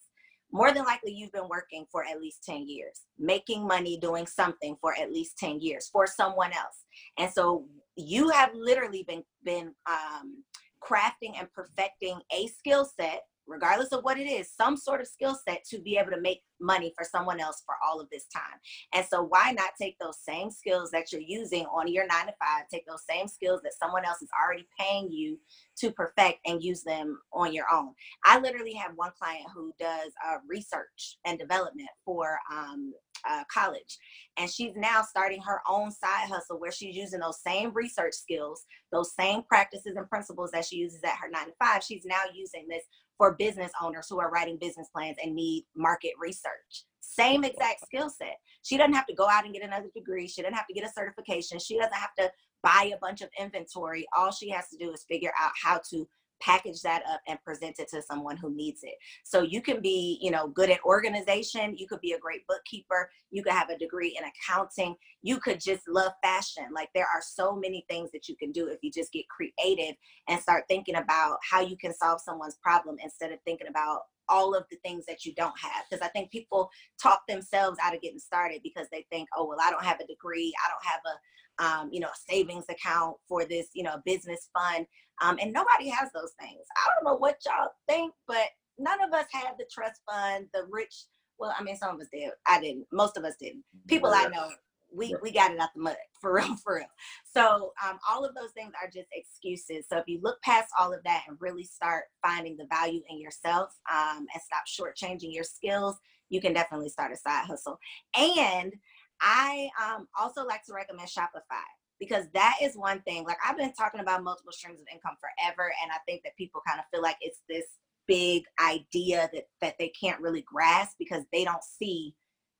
more 0.55 0.73
than 0.73 0.85
likely 0.85 1.13
you've 1.13 1.33
been 1.33 1.49
working 1.49 1.85
for 1.91 2.05
at 2.05 2.21
least 2.21 2.45
10 2.45 2.69
years, 2.69 3.03
making 3.19 3.67
money 3.67 3.99
doing 3.99 4.25
something 4.25 4.77
for 4.81 4.95
at 4.97 5.11
least 5.13 5.37
10 5.37 5.59
years 5.59 5.91
for 5.93 6.07
someone 6.07 6.53
else. 6.53 6.85
And 7.19 7.29
so 7.31 7.67
you 7.97 8.29
have 8.29 8.51
literally 8.55 9.05
been 9.07 9.25
been 9.45 9.75
um, 9.91 10.45
crafting 10.81 11.33
and 11.39 11.53
perfecting 11.53 12.21
a 12.33 12.47
skill 12.47 12.85
set 12.85 13.23
regardless 13.47 13.93
of 13.93 14.05
what 14.05 14.19
it 14.19 14.27
is, 14.27 14.51
some 14.51 14.77
sort 14.77 15.01
of 15.01 15.07
skill 15.07 15.37
set 15.47 15.65
to 15.65 15.81
be 15.81 15.97
able 15.97 16.11
to 16.11 16.21
make 16.21 16.43
money 16.61 16.93
for 16.97 17.05
someone 17.05 17.41
else 17.41 17.63
for 17.67 17.75
all 17.87 18.01
of 18.01 18.09
this 18.11 18.27
time. 18.35 18.59
And 18.95 19.05
so, 19.05 19.23
why 19.23 19.53
not 19.53 19.71
take 19.81 19.99
those 19.99 20.19
same 20.19 20.51
skills 20.51 20.91
that 20.91 21.13
you're 21.13 21.21
using 21.21 21.67
on 21.67 21.89
your 21.89 22.07
nine 22.07 22.27
to 22.27 22.35
five, 22.41 22.69
take 22.71 22.87
those 22.87 23.05
same 23.09 23.29
skills 23.29 23.61
that 23.63 23.75
someone 23.79 24.05
else 24.05 24.23
is 24.23 24.31
already 24.43 24.67
paying 24.79 25.11
you 25.11 25.39
to 25.79 25.91
perfect 25.91 26.41
and 26.47 26.63
use 26.63 26.83
them 26.83 27.19
on 27.33 27.53
your 27.53 27.67
own? 27.73 27.93
I 28.25 28.39
literally 28.39 28.75
have 28.75 28.93
one 28.97 29.13
client 29.19 29.47
who 29.55 29.73
does 29.79 30.13
uh, 30.27 30.37
research 30.49 31.19
and 31.25 31.39
development 31.39 31.91
for 32.05 32.39
um, 32.53 32.93
uh, 33.29 33.45
college. 33.53 33.99
And 34.37 34.51
she's 34.51 34.75
now 34.77 35.03
starting 35.03 35.41
her 35.43 35.61
own 35.69 35.91
side 35.91 36.29
hustle 36.29 36.59
where 36.59 36.73
she's 36.73 36.97
using 36.97 37.21
those 37.21 37.41
same 37.41 37.73
research 37.73 38.15
skills, 38.15 38.65
those 38.93 39.15
same 39.15 39.43
practices 39.43 39.95
and 39.97 40.09
principles 40.09 40.51
that 40.53 40.65
she 40.65 40.77
uses 40.77 41.03
at 41.05 41.17
her 41.21 41.31
nine 41.31 41.47
to 41.47 41.53
five. 41.59 41.83
She's 41.83 42.05
now 42.05 42.23
using 42.35 42.67
this 42.69 42.85
for 43.19 43.35
business 43.35 43.73
owners 43.81 44.07
who 44.09 44.21
are 44.21 44.31
writing 44.31 44.59
business 44.61 44.89
plans 44.93 45.17
and 45.23 45.35
need 45.35 45.65
market 45.77 46.13
research. 46.19 46.85
Same 47.01 47.45
exact 47.45 47.85
skill 47.85 48.11
set. 48.11 48.37
She 48.63 48.77
doesn't 48.77 48.95
have 48.95 49.07
to 49.07 49.15
go 49.15 49.29
out 49.29 49.45
and 49.45 49.55
get 49.55 49.63
another 49.63 49.91
degree. 49.95 50.27
She 50.27 50.43
doesn't 50.43 50.55
have 50.55 50.67
to 50.67 50.75
get 50.75 50.85
a 50.85 50.93
certification. 50.93 51.59
She 51.59 51.77
doesn't 51.79 51.95
have 51.95 52.15
to 52.19 52.31
buy 52.63 52.91
a 52.95 52.99
bunch 52.99 53.21
of 53.21 53.29
inventory. 53.39 54.07
All 54.17 54.33
she 54.33 54.49
has 54.51 54.69
to 54.71 54.77
do 54.79 54.93
is 54.93 55.05
figure 55.09 55.33
out 55.41 55.53
how 55.63 55.81
to 55.91 56.09
package 56.41 56.83
that 56.83 57.03
up 57.11 57.21
and 57.29 57.43
present 57.43 57.77
it 57.79 57.89
to 57.89 58.03
someone 58.03 58.37
who 58.37 58.55
needs 58.55 58.81
it. 58.83 58.95
So 59.25 59.43
you 59.43 59.61
can 59.61 59.81
be, 59.81 60.19
you 60.21 60.31
know, 60.31 60.49
good 60.49 60.71
at 60.71 60.85
organization, 60.85 61.77
you 61.77 61.87
could 61.87 62.01
be 62.01 62.13
a 62.13 62.19
great 62.19 62.47
bookkeeper, 62.47 63.11
you 63.31 63.43
could 63.43 63.53
have 63.53 63.71
a 63.71 63.79
degree 63.79 64.19
in 64.19 64.25
accounting, 64.25 64.95
you 65.23 65.39
could 65.39 65.61
just 65.61 65.83
love 65.89 66.13
fashion. 66.23 66.65
Like 66.75 66.89
there 66.95 67.07
are 67.15 67.23
so 67.23 67.57
many 67.57 67.85
things 67.89 68.11
that 68.13 68.29
you 68.29 68.37
can 68.37 68.53
do 68.53 68.69
if 68.69 68.79
you 68.83 68.91
just 68.91 69.13
get 69.13 69.25
creative 69.29 69.97
and 70.29 70.41
start 70.41 70.65
thinking 70.69 70.97
about 70.97 71.39
how 71.49 71.61
you 71.61 71.77
can 71.77 71.95
solve 71.95 72.21
someone's 72.21 72.59
problem 72.63 72.97
instead 73.03 73.33
of 73.33 73.39
thinking 73.45 73.69
about 73.69 74.01
all 74.31 74.55
of 74.55 74.65
the 74.71 74.79
things 74.83 75.05
that 75.05 75.27
you 75.27 75.35
don't 75.35 75.53
have 75.61 75.85
because 75.91 76.03
i 76.03 76.09
think 76.09 76.31
people 76.31 76.71
talk 76.99 77.21
themselves 77.29 77.77
out 77.85 77.95
of 77.95 78.01
getting 78.01 78.19
started 78.19 78.59
because 78.65 78.87
they 78.91 79.05
think 79.13 79.29
oh 79.37 79.45
well 79.45 79.59
i 79.61 79.71
don't 79.71 79.85
have 79.85 80.01
a 80.01 80.07
degree 80.07 80.51
i 80.65 80.71
don't 80.71 80.91
have 80.91 81.01
a 81.05 81.15
um, 81.59 81.89
you 81.93 82.01
know, 82.01 82.09
a 82.09 82.33
savings 82.33 82.65
account 82.69 83.17
for 83.29 83.45
this, 83.45 83.69
you 83.75 83.83
know, 83.83 83.97
business 84.05 84.49
fund. 84.57 84.87
Um, 85.23 85.39
and 85.41 85.53
nobody 85.53 85.89
has 85.89 86.11
those 86.13 86.33
things. 86.41 86.61
I 86.77 86.91
don't 86.95 87.05
know 87.05 87.19
what 87.19 87.39
y'all 87.45 87.71
think, 87.89 88.13
but 88.27 88.49
none 88.79 89.03
of 89.03 89.13
us 89.13 89.27
had 89.33 89.53
the 89.59 89.67
trust 89.73 90.01
fund, 90.11 90.47
the 90.53 90.67
rich. 90.71 91.05
Well, 91.39 91.55
I 91.59 91.63
mean, 91.63 91.77
some 91.77 91.95
of 91.95 92.01
us 92.01 92.09
did. 92.13 92.31
I 92.47 92.61
didn't. 92.61 92.87
Most 92.93 93.17
of 93.17 93.25
us 93.25 93.35
didn't. 93.41 93.65
People 93.89 94.11
I 94.13 94.27
know, 94.27 94.51
we 94.93 95.15
we 95.23 95.33
got 95.33 95.53
it 95.53 95.61
out 95.61 95.71
the 95.75 95.83
mud 95.83 95.97
for 96.21 96.35
real, 96.35 96.57
for 96.57 96.77
real. 96.77 96.87
So 97.33 97.73
um, 97.85 97.99
all 98.09 98.25
of 98.25 98.35
those 98.35 98.53
things 98.53 98.73
are 98.81 98.89
just 98.89 99.09
excuses. 99.13 99.87
So 99.89 99.99
if 99.99 100.05
you 100.07 100.21
look 100.23 100.41
past 100.43 100.69
all 100.79 100.93
of 100.93 101.03
that 101.05 101.25
and 101.29 101.37
really 101.41 101.65
start 101.65 102.05
finding 102.25 102.57
the 102.57 102.67
value 102.71 103.03
in 103.09 103.21
yourself 103.21 103.71
um, 103.93 104.27
and 104.33 104.43
stop 104.43 104.65
shortchanging 104.69 105.35
your 105.35 105.45
skills, 105.45 105.97
you 106.31 106.41
can 106.41 106.53
definitely 106.53 106.89
start 106.89 107.13
a 107.13 107.17
side 107.17 107.47
hustle. 107.47 107.79
And 108.17 108.73
I 109.21 109.69
um, 109.83 110.09
also 110.19 110.45
like 110.45 110.65
to 110.65 110.75
recommend 110.75 111.09
Shopify 111.09 111.65
because 112.05 112.27
that 112.35 112.57
is 112.63 112.77
one 112.77 113.01
thing. 113.03 113.25
Like 113.25 113.39
I've 113.45 113.57
been 113.57 113.73
talking 113.73 114.01
about 114.01 114.23
multiple 114.23 114.53
streams 114.53 114.81
of 114.81 114.87
income 114.93 115.17
forever, 115.21 115.73
and 115.83 115.91
I 115.91 115.99
think 116.07 116.23
that 116.25 116.37
people 116.37 116.61
kind 116.67 116.79
of 116.79 116.87
feel 116.93 117.03
like 117.03 117.17
it's 117.21 117.41
this 117.49 117.65
big 118.07 118.45
idea 118.61 119.31
that 119.33 119.45
that 119.61 119.77
they 119.79 119.89
can't 119.89 120.21
really 120.21 120.43
grasp 120.43 120.97
because 120.99 121.25
they 121.33 121.45
don't 121.45 121.65
see 121.65 122.15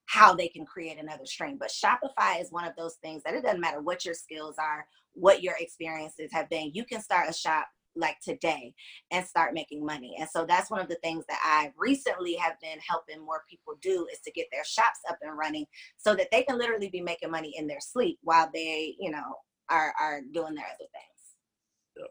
how 0.07 0.35
they 0.35 0.49
can 0.49 0.67
create 0.67 0.99
another 0.99 1.27
stream. 1.27 1.57
But 1.59 1.71
Shopify 1.71 2.41
is 2.41 2.53
one 2.53 2.65
of 2.67 2.75
those 2.77 2.97
things 3.03 3.23
that 3.25 3.35
it 3.35 3.43
doesn't 3.43 3.61
matter 3.61 3.81
what 3.81 4.05
your 4.05 4.15
skills 4.15 4.57
are, 4.59 4.87
what 5.15 5.43
your 5.43 5.55
experiences 5.59 6.31
have 6.33 6.49
been. 6.51 6.73
You 6.75 6.85
can 6.85 7.01
start 7.01 7.29
a 7.29 7.33
shop 7.33 7.69
like 7.97 8.19
today 8.21 8.75
and 9.11 9.25
start 9.27 9.55
making 9.55 9.85
money. 9.85 10.17
And 10.19 10.29
so 10.29 10.45
that's 10.47 10.71
one 10.71 10.81
of 10.81 10.89
the 10.89 10.99
things 11.03 11.25
that 11.29 11.41
I 11.43 11.73
recently 11.77 12.35
have 12.35 12.55
been 12.61 12.79
helping 12.87 13.25
more 13.25 13.43
people 13.49 13.75
do 13.83 14.07
is 14.13 14.21
to 14.21 14.33
get 14.33 14.47
their 14.53 14.65
shops 14.65 15.01
up 15.09 15.19
and 15.23 15.37
running 15.37 15.67
so 15.97 16.15
that 16.15 16.29
they 16.31 16.43
can 16.43 16.59
literally 16.59 16.89
be 16.89 17.01
making 17.01 17.31
money 17.31 17.55
in 17.57 17.67
their 17.67 17.81
sleep 17.81 18.19
while 18.23 18.51
they, 18.53 18.95
you 18.99 19.11
know, 19.11 19.37
are 19.71 19.95
are 20.01 20.21
doing 20.33 20.55
their 20.55 20.67
other 20.67 20.79
things. 20.79 21.97
Yep. 21.97 22.11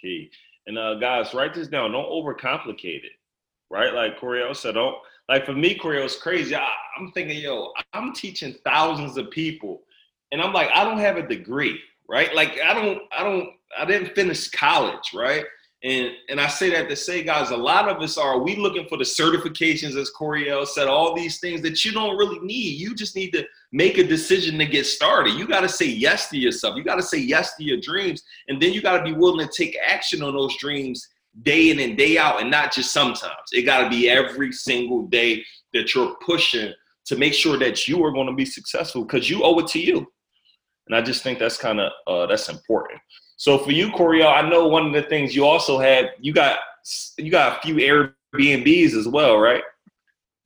Key. 0.00 0.30
And 0.66 0.78
uh 0.78 0.94
guys, 0.94 1.34
write 1.34 1.54
this 1.54 1.68
down. 1.68 1.92
Don't 1.92 2.08
overcomplicate 2.08 3.04
it. 3.04 3.12
Right? 3.70 3.94
Like 3.94 4.18
Coriel 4.18 4.56
said, 4.56 4.74
don't 4.74 4.96
like 5.28 5.46
for 5.46 5.52
me, 5.52 5.78
Coriel 5.78 6.06
is 6.06 6.16
crazy. 6.16 6.56
I, 6.56 6.66
I'm 6.98 7.12
thinking, 7.12 7.38
yo, 7.38 7.72
I'm 7.92 8.12
teaching 8.12 8.56
thousands 8.64 9.16
of 9.16 9.30
people. 9.30 9.82
And 10.32 10.42
I'm 10.42 10.52
like, 10.52 10.70
I 10.74 10.84
don't 10.84 10.98
have 10.98 11.16
a 11.16 11.26
degree, 11.26 11.80
right? 12.08 12.34
Like 12.34 12.58
I 12.64 12.74
don't, 12.74 13.02
I 13.16 13.22
don't 13.22 13.50
I 13.78 13.84
didn't 13.84 14.14
finish 14.14 14.48
college, 14.50 15.12
right? 15.14 15.44
And 15.82 16.10
and 16.28 16.38
I 16.38 16.46
say 16.46 16.68
that 16.70 16.90
to 16.90 16.96
say, 16.96 17.22
guys, 17.22 17.50
a 17.50 17.56
lot 17.56 17.88
of 17.88 18.02
us 18.02 18.18
are 18.18 18.38
we 18.38 18.54
looking 18.56 18.86
for 18.86 18.98
the 18.98 19.04
certifications, 19.04 19.96
as 19.96 20.10
Coriel 20.18 20.66
said, 20.66 20.88
all 20.88 21.14
these 21.14 21.40
things 21.40 21.62
that 21.62 21.84
you 21.84 21.92
don't 21.92 22.18
really 22.18 22.38
need. 22.40 22.78
You 22.78 22.94
just 22.94 23.16
need 23.16 23.30
to 23.30 23.46
make 23.72 23.96
a 23.96 24.04
decision 24.04 24.58
to 24.58 24.66
get 24.66 24.84
started. 24.84 25.34
You 25.34 25.48
got 25.48 25.60
to 25.60 25.70
say 25.70 25.86
yes 25.86 26.28
to 26.30 26.38
yourself. 26.38 26.76
You 26.76 26.84
got 26.84 26.96
to 26.96 27.02
say 27.02 27.18
yes 27.18 27.56
to 27.56 27.64
your 27.64 27.80
dreams, 27.80 28.22
and 28.48 28.60
then 28.60 28.74
you 28.74 28.82
got 28.82 28.98
to 28.98 29.04
be 29.04 29.14
willing 29.14 29.46
to 29.46 29.52
take 29.52 29.76
action 29.82 30.22
on 30.22 30.34
those 30.34 30.54
dreams 30.58 31.08
day 31.42 31.70
in 31.70 31.78
and 31.78 31.96
day 31.96 32.18
out, 32.18 32.42
and 32.42 32.50
not 32.50 32.72
just 32.72 32.92
sometimes. 32.92 33.48
It 33.52 33.62
got 33.62 33.84
to 33.84 33.88
be 33.88 34.10
every 34.10 34.52
single 34.52 35.06
day 35.06 35.42
that 35.72 35.94
you're 35.94 36.14
pushing 36.26 36.74
to 37.06 37.16
make 37.16 37.32
sure 37.32 37.56
that 37.56 37.88
you 37.88 38.04
are 38.04 38.12
going 38.12 38.26
to 38.26 38.34
be 38.34 38.44
successful 38.44 39.04
because 39.04 39.30
you 39.30 39.42
owe 39.42 39.58
it 39.60 39.66
to 39.68 39.80
you. 39.80 40.06
And 40.86 40.96
I 40.96 41.00
just 41.00 41.22
think 41.22 41.38
that's 41.38 41.56
kind 41.56 41.80
of 41.80 41.92
uh, 42.06 42.26
that's 42.26 42.48
important. 42.48 43.00
So 43.40 43.56
for 43.56 43.72
you, 43.72 43.88
Coriel, 43.92 44.30
I 44.30 44.46
know 44.46 44.68
one 44.68 44.84
of 44.86 44.92
the 44.92 45.00
things 45.04 45.34
you 45.34 45.46
also 45.46 45.78
had, 45.78 46.12
you 46.20 46.30
got 46.30 46.58
you 47.16 47.30
got 47.30 47.56
a 47.56 47.60
few 47.62 47.76
Airbnbs 47.76 48.92
as 48.94 49.08
well, 49.08 49.38
right? 49.38 49.62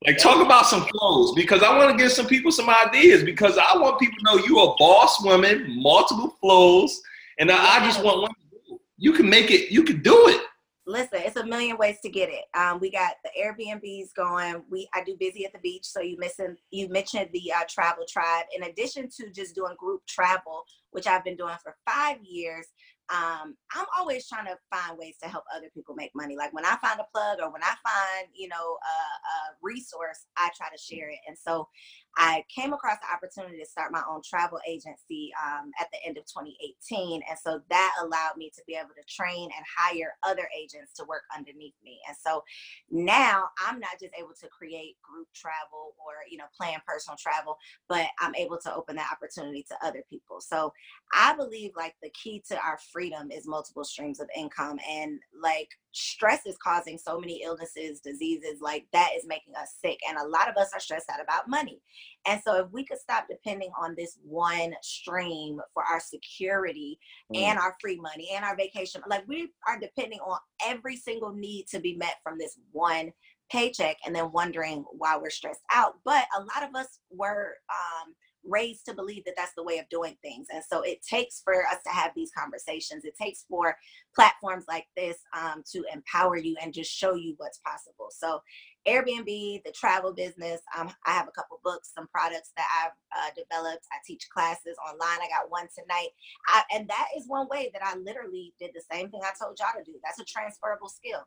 Like 0.07 0.17
talk 0.17 0.41
about 0.41 0.65
some 0.65 0.85
flows 0.85 1.33
because 1.35 1.61
I 1.61 1.77
want 1.77 1.91
to 1.91 2.01
give 2.01 2.13
some 2.13 2.25
people 2.25 2.53
some 2.53 2.69
ideas 2.69 3.21
because 3.21 3.57
I 3.57 3.77
want 3.77 3.99
people 3.99 4.15
to 4.19 4.23
know 4.23 4.45
you 4.45 4.61
a 4.61 4.77
boss 4.77 5.21
woman, 5.21 5.75
multiple 5.83 6.37
flows, 6.39 7.01
and 7.37 7.51
I 7.51 7.85
just 7.85 8.01
want 8.01 8.21
one. 8.21 8.79
You 8.97 9.11
can 9.11 9.29
make 9.29 9.51
it. 9.51 9.73
You 9.73 9.83
can 9.83 10.01
do 10.01 10.29
it 10.29 10.39
listen, 10.87 11.19
it's 11.21 11.37
a 11.37 11.45
million 11.45 11.77
ways 11.77 11.97
to 12.03 12.09
get 12.09 12.29
it. 12.29 12.45
Um, 12.57 12.79
we 12.79 12.91
got 12.91 13.13
the 13.23 13.31
Airbnbs 13.39 14.13
going. 14.15 14.63
We 14.69 14.87
I 14.93 15.03
do 15.03 15.15
busy 15.19 15.45
at 15.45 15.53
the 15.53 15.59
beach, 15.59 15.85
so 15.85 16.01
you 16.01 16.17
missing 16.17 16.55
you 16.71 16.89
mentioned 16.89 17.29
the 17.33 17.51
uh, 17.51 17.63
travel 17.69 18.05
tribe. 18.07 18.45
In 18.55 18.63
addition 18.63 19.09
to 19.19 19.29
just 19.31 19.55
doing 19.55 19.75
group 19.77 20.01
travel, 20.07 20.63
which 20.91 21.07
I've 21.07 21.23
been 21.23 21.37
doing 21.37 21.55
for 21.63 21.75
five 21.87 22.17
years, 22.23 22.67
um, 23.09 23.55
I'm 23.75 23.85
always 23.97 24.27
trying 24.27 24.45
to 24.45 24.57
find 24.73 24.97
ways 24.97 25.15
to 25.21 25.29
help 25.29 25.43
other 25.55 25.69
people 25.73 25.93
make 25.95 26.11
money. 26.15 26.35
Like 26.35 26.53
when 26.53 26.65
I 26.65 26.75
find 26.77 26.99
a 26.99 27.05
plug 27.13 27.37
or 27.39 27.51
when 27.51 27.61
I 27.61 27.75
find, 27.85 28.27
you 28.33 28.47
know, 28.47 28.55
a, 28.55 28.95
a, 28.95 29.55
resource, 29.61 30.25
I 30.37 30.49
try 30.57 30.67
to 30.69 30.81
share 30.81 31.09
it. 31.09 31.19
And 31.27 31.37
so 31.37 31.67
I 32.17 32.43
came 32.53 32.73
across 32.73 32.97
the 32.99 33.13
opportunity 33.13 33.61
to 33.61 33.69
start 33.69 33.91
my 33.91 34.01
own 34.09 34.21
travel 34.23 34.59
agency 34.67 35.31
um, 35.45 35.71
at 35.79 35.87
the 35.91 35.99
end 36.05 36.17
of 36.17 36.25
2018. 36.25 37.21
And 37.29 37.37
so 37.37 37.61
that 37.69 37.93
allowed 38.01 38.37
me 38.37 38.51
to 38.55 38.61
be 38.65 38.75
able 38.75 38.95
to 38.95 39.03
train 39.13 39.49
and 39.55 39.65
hire 39.77 40.15
other 40.23 40.47
agents 40.57 40.93
to 40.93 41.05
work 41.05 41.23
underneath 41.35 41.73
me. 41.83 41.99
And 42.07 42.15
so 42.15 42.43
now 42.89 43.45
I'm 43.65 43.79
not 43.79 43.99
just 43.99 44.13
able 44.17 44.33
to 44.41 44.47
create 44.47 44.95
group 45.01 45.27
travel 45.35 45.95
or, 45.99 46.13
you 46.29 46.37
know, 46.37 46.45
plan 46.55 46.79
personal 46.87 47.17
travel, 47.17 47.57
but 47.89 48.07
I'm 48.19 48.35
able 48.35 48.57
to 48.59 48.73
open 48.73 48.95
that 48.95 49.11
opportunity 49.11 49.65
to 49.69 49.85
other 49.85 50.03
people. 50.09 50.39
So 50.39 50.71
I 51.13 51.35
believe 51.35 51.71
like 51.75 51.95
the 52.01 52.11
key 52.11 52.43
to 52.49 52.57
our 52.59 52.79
freedom 52.93 53.29
is 53.31 53.47
multiple 53.47 53.83
streams 53.83 54.19
of 54.19 54.29
income. 54.37 54.79
And 54.89 55.19
like 55.41 55.69
stress 55.91 56.45
is 56.45 56.57
causing 56.57 56.97
so 56.97 57.19
many 57.19 57.41
illnesses, 57.43 57.99
diseases, 57.99 58.61
like 58.61 58.85
that 58.93 59.09
is 59.17 59.25
making 59.27 59.55
us 59.55 59.75
sick. 59.83 59.97
And 60.07 60.17
a 60.17 60.27
lot 60.27 60.49
of 60.49 60.57
us 60.57 60.71
are 60.73 60.79
stressed 60.79 61.09
out 61.09 61.21
about 61.21 61.49
money. 61.49 61.81
And 62.27 62.41
so 62.45 62.55
if 62.55 62.71
we 62.71 62.85
could 62.85 62.99
stop 62.99 63.25
depending 63.29 63.69
on 63.79 63.95
this 63.95 64.17
one 64.23 64.73
stream 64.81 65.59
for 65.73 65.83
our 65.83 65.99
security 65.99 66.99
mm. 67.33 67.39
and 67.39 67.59
our 67.59 67.75
free 67.79 67.99
money 67.99 68.31
and 68.33 68.43
our 68.43 68.55
vacation, 68.55 69.01
like 69.07 69.27
we 69.27 69.51
are 69.67 69.79
depending 69.79 70.19
on 70.19 70.39
every 70.65 70.95
single 70.95 71.33
need 71.33 71.67
to 71.67 71.79
be 71.79 71.95
met 71.95 72.15
from 72.23 72.37
this 72.37 72.57
one 72.71 73.11
paycheck 73.51 73.97
and 74.05 74.15
then 74.15 74.31
wondering 74.31 74.83
why 74.97 75.17
we're 75.17 75.29
stressed 75.29 75.61
out. 75.71 75.93
But 76.03 76.25
a 76.37 76.41
lot 76.41 76.67
of 76.67 76.75
us 76.75 76.99
were 77.11 77.55
um, 77.69 78.13
raised 78.47 78.85
to 78.85 78.93
believe 78.93 79.25
that 79.25 79.35
that's 79.37 79.53
the 79.55 79.63
way 79.63 79.79
of 79.79 79.89
doing 79.89 80.15
things. 80.21 80.47
And 80.53 80.63
so 80.67 80.81
it 80.81 81.01
takes 81.07 81.41
for 81.43 81.65
us 81.65 81.77
to 81.85 81.91
have 81.91 82.11
these 82.15 82.31
conversations. 82.37 83.05
It 83.05 83.15
takes 83.19 83.45
for 83.49 83.75
platforms 84.15 84.65
like 84.67 84.85
this 84.95 85.17
um, 85.35 85.63
to 85.71 85.83
empower 85.93 86.37
you 86.37 86.55
and 86.61 86.73
just 86.73 86.91
show 86.91 87.15
you 87.15 87.35
what's 87.37 87.59
possible. 87.59 88.09
So 88.11 88.41
Airbnb, 88.87 89.63
the 89.63 89.71
travel 89.73 90.13
business, 90.13 90.61
um, 90.77 90.89
I 91.05 91.11
have 91.11 91.27
a 91.27 91.31
couple 91.31 91.59
books, 91.63 91.91
some 91.93 92.07
products 92.07 92.51
that 92.57 92.67
I've 92.83 92.97
uh, 93.17 93.31
developed. 93.35 93.85
I 93.91 93.97
teach 94.05 94.27
classes 94.29 94.77
online. 94.87 95.19
I 95.21 95.27
got 95.29 95.49
one 95.49 95.67
tonight. 95.73 96.09
I, 96.47 96.63
and 96.73 96.87
that 96.87 97.07
is 97.17 97.25
one 97.27 97.47
way 97.49 97.71
that 97.73 97.81
I 97.83 97.97
literally 97.97 98.53
did 98.59 98.71
the 98.73 98.83
same 98.91 99.09
thing 99.09 99.21
I 99.23 99.31
told 99.41 99.57
y'all 99.59 99.77
to 99.77 99.83
do. 99.83 99.97
That's 100.03 100.19
a 100.19 100.25
transferable 100.25 100.89
skill. 100.89 101.21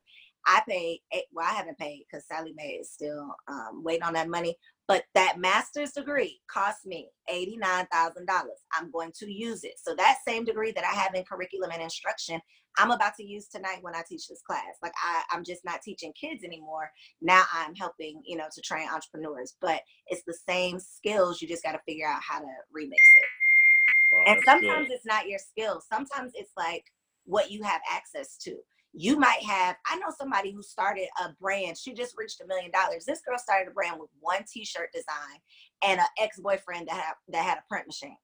I 0.49 0.62
paid, 0.67 1.00
well, 1.35 1.47
I 1.47 1.52
haven't 1.52 1.76
paid 1.76 2.05
because 2.11 2.26
Sallie 2.26 2.55
Mae 2.57 2.78
is 2.81 2.90
still 2.90 3.35
um, 3.49 3.83
waiting 3.85 4.02
on 4.02 4.14
that 4.14 4.31
money. 4.31 4.57
But 4.87 5.05
that 5.14 5.38
master's 5.38 5.93
degree 5.93 6.40
cost 6.50 6.87
me 6.87 7.11
$89,000. 7.31 7.85
I'm 8.73 8.90
going 8.90 9.12
to 9.19 9.31
use 9.31 9.62
it. 9.62 9.75
So 9.76 9.95
that 9.95 10.17
same 10.26 10.47
degree 10.47 10.73
that 10.73 10.85
I 10.85 10.99
have 10.99 11.14
in 11.14 11.25
curriculum 11.25 11.71
and 11.71 11.83
instruction, 11.83 12.40
I'm 12.78 12.90
about 12.90 13.12
to 13.17 13.25
use 13.25 13.49
tonight 13.49 13.81
when 13.83 13.95
I 13.95 14.02
teach 14.09 14.26
this 14.26 14.40
class. 14.40 14.62
Like 14.83 14.95
I, 15.05 15.23
I'm 15.31 15.45
just 15.45 15.67
not 15.67 15.83
teaching 15.83 16.14
kids 16.19 16.43
anymore. 16.43 16.90
Now 17.21 17.43
I'm 17.52 17.75
helping, 17.75 18.23
you 18.25 18.38
know, 18.38 18.47
to 18.50 18.62
train 18.62 18.88
entrepreneurs. 18.88 19.55
But 19.61 19.83
it's 20.07 20.23
the 20.26 20.38
same 20.49 20.78
skills. 20.81 21.43
You 21.43 21.49
just 21.49 21.62
got 21.62 21.73
to 21.73 21.81
figure 21.87 22.09
out 22.09 22.23
how 22.26 22.38
to 22.38 22.47
remix 22.75 22.93
it. 22.95 23.28
Wow, 24.12 24.25
and 24.26 24.40
sometimes 24.47 24.88
good. 24.88 24.95
it's 24.95 25.05
not 25.05 25.28
your 25.28 25.38
skills. 25.38 25.85
Sometimes 25.93 26.33
it's 26.35 26.52
like 26.57 26.85
what 27.26 27.50
you 27.50 27.62
have 27.62 27.83
access 27.93 28.38
to 28.38 28.57
you 28.92 29.18
might 29.18 29.42
have 29.42 29.76
i 29.87 29.97
know 29.97 30.12
somebody 30.16 30.50
who 30.50 30.62
started 30.62 31.07
a 31.23 31.28
brand 31.40 31.76
she 31.76 31.92
just 31.92 32.14
reached 32.16 32.40
a 32.40 32.47
million 32.47 32.71
dollars. 32.71 33.04
This 33.04 33.21
girl 33.21 33.38
started 33.38 33.71
a 33.71 33.75
brand 33.75 34.00
with 34.00 34.11
one 34.21 34.45
t-shirt 34.50 34.90
design 34.92 35.38
and 35.85 36.00
an 36.00 36.07
ex-boyfriend 36.21 36.88
that 36.88 36.95
had, 36.95 37.14
that 37.28 37.45
had 37.45 37.59
a 37.59 37.64
print 37.68 37.87
machine. 37.87 38.16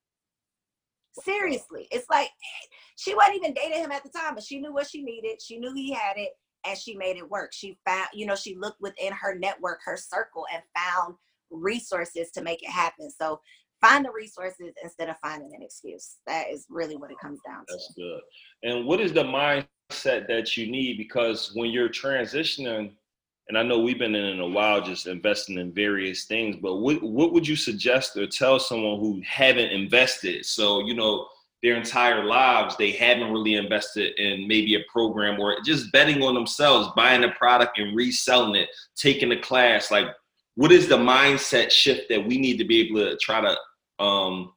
Seriously 1.22 1.86
it's 1.90 2.06
like 2.10 2.30
she 2.96 3.14
wasn't 3.14 3.36
even 3.36 3.54
dating 3.54 3.84
him 3.84 3.92
at 3.92 4.02
the 4.02 4.10
time 4.10 4.34
but 4.34 4.44
she 4.44 4.58
knew 4.58 4.72
what 4.72 4.88
she 4.88 5.02
needed. 5.02 5.40
She 5.42 5.58
knew 5.58 5.74
he 5.74 5.92
had 5.92 6.16
it 6.16 6.30
and 6.66 6.78
she 6.78 6.96
made 6.96 7.16
it 7.16 7.28
work. 7.30 7.52
She 7.52 7.78
found 7.86 8.08
you 8.14 8.26
know 8.26 8.36
she 8.36 8.56
looked 8.56 8.80
within 8.80 9.12
her 9.12 9.38
network 9.38 9.80
her 9.84 9.96
circle 9.96 10.46
and 10.52 10.62
found 10.76 11.16
resources 11.50 12.30
to 12.32 12.42
make 12.42 12.62
it 12.62 12.70
happen. 12.70 13.10
So 13.10 13.40
find 13.84 14.04
the 14.04 14.10
resources 14.10 14.72
instead 14.82 15.08
of 15.08 15.16
finding 15.18 15.50
an 15.54 15.62
excuse 15.62 16.16
that 16.26 16.50
is 16.50 16.66
really 16.70 16.96
what 16.96 17.10
it 17.10 17.18
comes 17.20 17.38
down 17.46 17.60
to 17.66 17.72
that's 17.72 17.92
good 17.96 18.20
and 18.62 18.86
what 18.86 19.00
is 19.00 19.12
the 19.12 19.22
mindset 19.22 20.26
that 20.26 20.56
you 20.56 20.70
need 20.70 20.96
because 20.96 21.52
when 21.54 21.70
you're 21.70 21.88
transitioning, 21.88 22.92
and 23.48 23.58
I 23.58 23.62
know 23.62 23.78
we've 23.78 23.98
been 23.98 24.14
in 24.14 24.40
a 24.40 24.46
while 24.46 24.80
just 24.80 25.06
investing 25.06 25.58
in 25.58 25.72
various 25.72 26.24
things, 26.24 26.56
but 26.62 26.76
what, 26.76 27.02
what 27.02 27.32
would 27.32 27.46
you 27.46 27.56
suggest 27.56 28.16
or 28.16 28.26
tell 28.26 28.58
someone 28.58 29.00
who 29.00 29.20
haven't 29.26 29.70
invested? 29.70 30.46
So, 30.46 30.80
you 30.80 30.94
know, 30.94 31.28
their 31.62 31.76
entire 31.76 32.24
lives, 32.24 32.76
they 32.76 32.90
haven't 32.92 33.30
really 33.32 33.56
invested 33.56 34.18
in 34.18 34.48
maybe 34.48 34.76
a 34.76 34.90
program 34.90 35.38
or 35.38 35.56
just 35.64 35.92
betting 35.92 36.22
on 36.22 36.34
themselves, 36.34 36.88
buying 36.96 37.24
a 37.24 37.32
product 37.32 37.78
and 37.78 37.94
reselling 37.94 38.56
it, 38.56 38.68
taking 38.96 39.32
a 39.32 39.40
class. 39.40 39.90
Like, 39.90 40.06
what 40.56 40.72
is 40.72 40.88
the 40.88 40.96
mindset 40.96 41.70
shift 41.70 42.08
that 42.08 42.26
we 42.26 42.38
need 42.38 42.56
to 42.58 42.64
be 42.64 42.80
able 42.80 43.00
to 43.00 43.16
try 43.16 43.40
to 43.40 43.56
um, 43.98 44.52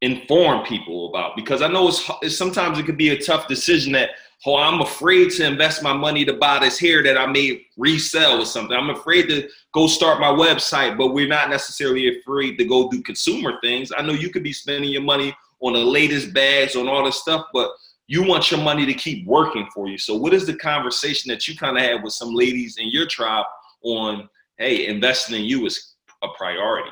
inform 0.00 0.64
people 0.64 1.08
about? 1.08 1.36
Because 1.36 1.62
I 1.62 1.68
know 1.68 1.88
it's, 1.88 2.36
sometimes 2.36 2.78
it 2.78 2.86
could 2.86 2.98
be 2.98 3.10
a 3.10 3.20
tough 3.20 3.48
decision 3.48 3.92
that 3.92 4.10
oh, 4.46 4.56
I'm 4.56 4.80
afraid 4.80 5.30
to 5.32 5.46
invest 5.46 5.82
my 5.82 5.92
money 5.92 6.24
to 6.24 6.34
buy 6.34 6.58
this 6.58 6.78
hair 6.78 7.02
that 7.02 7.16
I 7.16 7.26
may 7.26 7.66
resell 7.76 8.40
or 8.40 8.44
something. 8.44 8.76
I'm 8.76 8.90
afraid 8.90 9.28
to 9.28 9.48
go 9.72 9.86
start 9.86 10.20
my 10.20 10.28
website, 10.28 10.98
but 10.98 11.14
we're 11.14 11.28
not 11.28 11.50
necessarily 11.50 12.18
afraid 12.18 12.58
to 12.58 12.64
go 12.64 12.88
do 12.90 13.02
consumer 13.02 13.54
things. 13.62 13.90
I 13.96 14.02
know 14.02 14.12
you 14.12 14.30
could 14.30 14.42
be 14.42 14.52
spending 14.52 14.90
your 14.90 15.02
money 15.02 15.34
on 15.60 15.72
the 15.72 15.78
latest 15.78 16.34
bags, 16.34 16.76
on 16.76 16.88
all 16.88 17.04
this 17.04 17.20
stuff, 17.20 17.46
but 17.52 17.70
you 18.06 18.22
want 18.22 18.50
your 18.50 18.60
money 18.60 18.84
to 18.84 18.92
keep 18.92 19.26
working 19.26 19.66
for 19.74 19.88
you. 19.88 19.96
So, 19.96 20.14
what 20.14 20.34
is 20.34 20.46
the 20.46 20.56
conversation 20.56 21.30
that 21.30 21.48
you 21.48 21.56
kind 21.56 21.78
of 21.78 21.82
have 21.82 22.02
with 22.02 22.12
some 22.12 22.34
ladies 22.34 22.76
in 22.78 22.90
your 22.90 23.06
tribe 23.06 23.46
on, 23.82 24.28
hey, 24.58 24.86
investing 24.86 25.36
in 25.36 25.44
you 25.44 25.64
is 25.64 25.94
a 26.22 26.28
priority? 26.36 26.90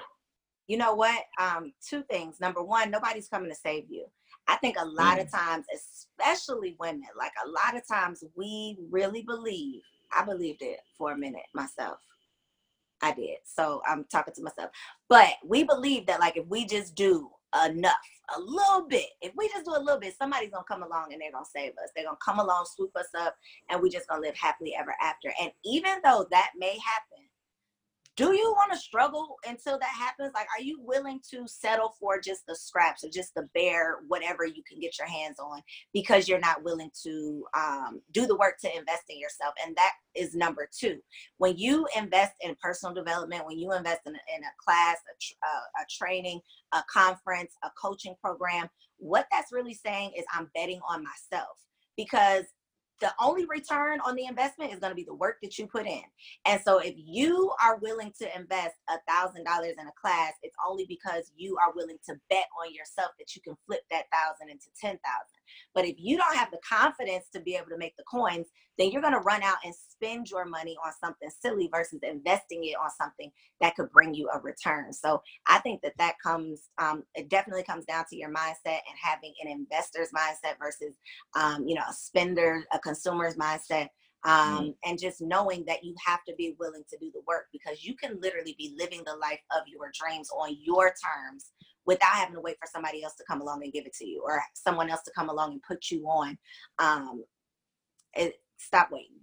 You 0.67 0.77
know 0.77 0.95
what? 0.95 1.25
Um, 1.41 1.73
two 1.87 2.03
things. 2.11 2.41
Number 2.41 2.63
one, 2.63 2.91
nobody's 2.91 3.29
coming 3.29 3.51
to 3.51 3.57
save 3.57 3.85
you. 3.91 4.07
I 4.49 4.57
think 4.57 4.77
a 4.79 4.85
lot 4.85 5.19
mm. 5.19 5.23
of 5.23 5.31
times, 5.31 5.67
especially 5.75 6.77
women, 6.81 7.05
like 7.17 7.33
a 7.45 7.49
lot 7.49 7.77
of 7.77 7.87
times 7.87 8.25
we 8.37 8.79
really 8.91 9.23
believe, 9.23 9.83
I 10.17 10.25
believed 10.25 10.63
it 10.63 10.81
for 10.97 11.13
a 11.13 11.19
minute 11.19 11.43
myself. 11.55 11.99
I 13.03 13.13
did. 13.13 13.39
So 13.45 13.83
I'm 13.87 14.05
talking 14.11 14.35
to 14.35 14.43
myself. 14.43 14.71
But 15.09 15.31
we 15.45 15.65
believe 15.65 16.07
that 16.07 16.21
like 16.21 16.37
if 16.37 16.47
we 16.47 16.65
just 16.67 16.95
do 16.95 17.31
enough, 17.67 17.97
a 18.37 18.41
little 18.41 18.87
bit. 18.89 19.07
If 19.21 19.33
we 19.37 19.49
just 19.49 19.65
do 19.65 19.73
a 19.77 19.83
little 19.83 20.01
bit, 20.01 20.15
somebody's 20.17 20.51
gonna 20.51 20.65
come 20.65 20.83
along 20.83 21.13
and 21.13 21.21
they're 21.21 21.33
gonna 21.33 21.45
save 21.45 21.73
us. 21.73 21.91
They're 21.95 22.05
gonna 22.05 22.17
come 22.25 22.39
along, 22.39 22.67
swoop 22.75 22.97
us 22.97 23.09
up, 23.19 23.35
and 23.69 23.81
we 23.81 23.91
just 23.91 24.09
gonna 24.09 24.23
live 24.23 24.37
happily 24.37 24.75
ever 24.79 24.95
after. 25.03 25.33
And 25.41 25.51
even 25.65 26.01
though 26.05 26.27
that 26.31 26.53
may 26.57 26.79
happen, 26.79 27.27
do 28.17 28.35
you 28.35 28.53
want 28.57 28.71
to 28.73 28.79
struggle 28.79 29.37
until 29.47 29.79
that 29.79 29.89
happens? 29.89 30.33
Like, 30.35 30.47
are 30.57 30.63
you 30.63 30.79
willing 30.83 31.21
to 31.31 31.47
settle 31.47 31.95
for 31.99 32.21
just 32.21 32.43
the 32.47 32.55
scraps 32.55 33.05
or 33.05 33.09
just 33.09 33.35
the 33.35 33.49
bare 33.55 34.01
whatever 34.07 34.45
you 34.45 34.63
can 34.69 34.81
get 34.81 34.99
your 34.99 35.09
hands 35.09 35.39
on 35.39 35.63
because 35.95 36.29
you're 36.29 36.39
not 36.39 36.63
willing 36.63 36.91
to 37.05 37.45
um, 37.57 38.03
do 38.13 38.27
the 38.27 38.37
work 38.37 38.59
to 38.61 38.77
invest 38.77 39.05
in 39.09 39.19
yourself? 39.19 39.55
And 39.65 39.75
that 39.77 39.93
is 40.15 40.35
number 40.35 40.69
two. 40.79 40.99
When 41.39 41.57
you 41.57 41.87
invest 41.97 42.35
in 42.43 42.55
personal 42.63 42.95
development, 42.95 43.47
when 43.47 43.59
you 43.59 43.73
invest 43.73 44.03
in, 44.05 44.13
in 44.13 44.43
a 44.43 44.63
class, 44.63 44.97
a, 44.97 45.15
tr- 45.19 45.39
a, 45.45 45.83
a 45.83 45.87
training, 45.91 46.41
a 46.75 46.83
conference, 46.93 47.55
a 47.65 47.71
coaching 47.81 48.15
program, 48.21 48.69
what 48.99 49.27
that's 49.33 49.53
really 49.53 49.75
saying 49.75 50.13
is 50.19 50.25
I'm 50.35 50.51
betting 50.55 50.81
on 50.89 51.03
myself 51.03 51.57
because 51.97 52.45
the 53.03 53.13
only 53.21 53.45
return 53.47 53.99
on 54.07 54.15
the 54.15 54.27
investment 54.27 54.73
is 54.73 54.79
going 54.79 54.93
to 54.93 54.97
be 54.97 55.05
the 55.05 55.15
work 55.15 55.39
that 55.43 55.59
you 55.59 55.67
put 55.67 55.87
in. 55.87 56.03
And 56.47 56.61
so 56.65 56.79
if 56.79 56.95
you 56.97 57.53
are 57.63 57.79
willing 57.79 58.13
to 58.21 58.37
invest 58.37 58.77
a 58.89 58.95
thousand 59.11 59.45
dollars 59.45 59.75
in 59.79 59.87
a 59.87 59.93
class, 60.01 60.33
it's 60.43 60.57
only 60.67 60.87
because 60.89 61.33
you 61.37 61.59
are 61.59 61.75
willing 61.75 61.99
to 62.07 62.15
bet 62.31 62.47
on 62.65 62.73
yourself 62.73 63.11
that 63.19 63.35
you 63.35 63.43
can 63.43 63.57
flip 63.67 63.81
that 63.91 64.05
thousand 64.13 64.51
into 64.51 64.69
ten 64.81 64.93
thousand. 64.93 65.41
But 65.75 65.85
if 65.85 65.97
you 65.99 66.17
don't 66.17 66.37
have 66.37 66.53
the 66.53 66.61
confidence 66.67 67.27
to 67.35 67.41
be 67.41 67.57
able 67.57 67.71
to 67.71 67.79
make 67.79 67.97
the 67.97 68.05
coins, 68.05 68.47
then 68.79 68.91
you're 68.91 69.03
going 69.03 69.15
to 69.15 69.21
run 69.21 69.43
out 69.43 69.57
and 69.65 69.75
spend 69.75 70.31
your 70.31 70.45
money 70.45 70.77
on 70.85 70.93
something 71.03 71.29
silly 71.41 71.69
versus 71.73 72.01
investing 72.03 72.65
it 72.65 72.77
on 72.83 72.91
something 72.91 73.31
that 73.61 73.75
could 73.77 73.91
bring 73.93 74.15
you 74.15 74.29
a 74.35 74.41
return. 74.41 74.93
So 74.93 75.23
I 75.47 75.59
think 75.59 75.83
that 75.83 75.95
that 75.99 76.15
comes, 76.23 76.71
um, 76.79 77.05
it 77.15 77.29
definitely 77.29 77.65
comes 77.65 77.85
down 77.85 78.05
to 78.11 78.17
your 78.17 78.31
mindset 78.31 78.67
and 78.67 78.97
having 79.01 79.35
an 79.43 79.51
investor's 79.51 80.09
mindset 80.09 80.59
versus, 80.59 80.95
um, 81.37 81.67
you 81.67 81.75
know, 81.75 81.83
a 81.89 81.93
spender, 81.93 82.65
a 82.73 82.79
consumer's 82.79 83.37
mindset. 83.37 83.89
Um, 84.25 84.67
mm 84.67 84.75
and 84.85 85.01
just 85.01 85.21
knowing 85.21 85.65
that 85.67 85.83
you 85.83 85.97
have 86.05 86.23
to 86.29 86.35
be 86.37 86.55
willing 86.61 86.85
to 86.89 86.97
do 86.99 87.11
the 87.13 87.23
work 87.27 87.47
because 87.53 87.85
you 87.85 87.97
can 87.97 88.21
literally 88.21 88.55
be 88.57 88.75
living 88.79 89.03
the 89.05 89.17
life 89.17 89.41
of 89.51 89.63
your 89.67 89.91
dreams 89.93 90.29
on 90.37 90.57
your 90.61 90.89
terms 90.89 91.51
without 91.87 92.13
having 92.13 92.35
to 92.35 92.41
wait 92.41 92.57
for 92.61 92.69
somebody 92.73 93.03
else 93.03 93.15
to 93.17 93.25
come 93.29 93.41
along 93.41 93.63
and 93.65 93.73
give 93.73 93.87
it 93.87 93.95
to 93.95 94.07
you 94.07 94.23
or 94.25 94.41
someone 94.55 94.91
else 94.91 95.03
to 95.03 95.13
come 95.17 95.29
along 95.29 95.53
and 95.53 95.63
put 95.63 95.91
you 95.91 96.05
on. 96.07 96.39
Um, 96.79 97.25
it, 98.15 98.35
stop 98.63 98.91
waiting. 98.91 99.21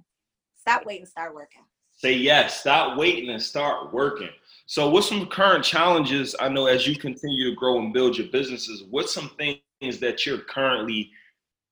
Stop 0.55 0.85
waiting, 0.85 1.05
start 1.05 1.33
working. 1.33 1.63
Say 1.91 2.13
yes. 2.13 2.61
Stop 2.61 2.97
waiting 2.97 3.29
and 3.29 3.41
start 3.41 3.93
working. 3.93 4.29
So, 4.67 4.89
what's 4.89 5.09
some 5.09 5.25
current 5.25 5.65
challenges? 5.65 6.35
I 6.39 6.47
know 6.47 6.67
as 6.67 6.87
you 6.87 6.95
continue 6.95 7.49
to 7.49 7.55
grow 7.55 7.79
and 7.79 7.93
build 7.93 8.17
your 8.17 8.27
businesses, 8.27 8.83
what's 8.89 9.13
some 9.13 9.31
things 9.37 9.99
that 9.99 10.25
you're 10.25 10.39
currently 10.39 11.11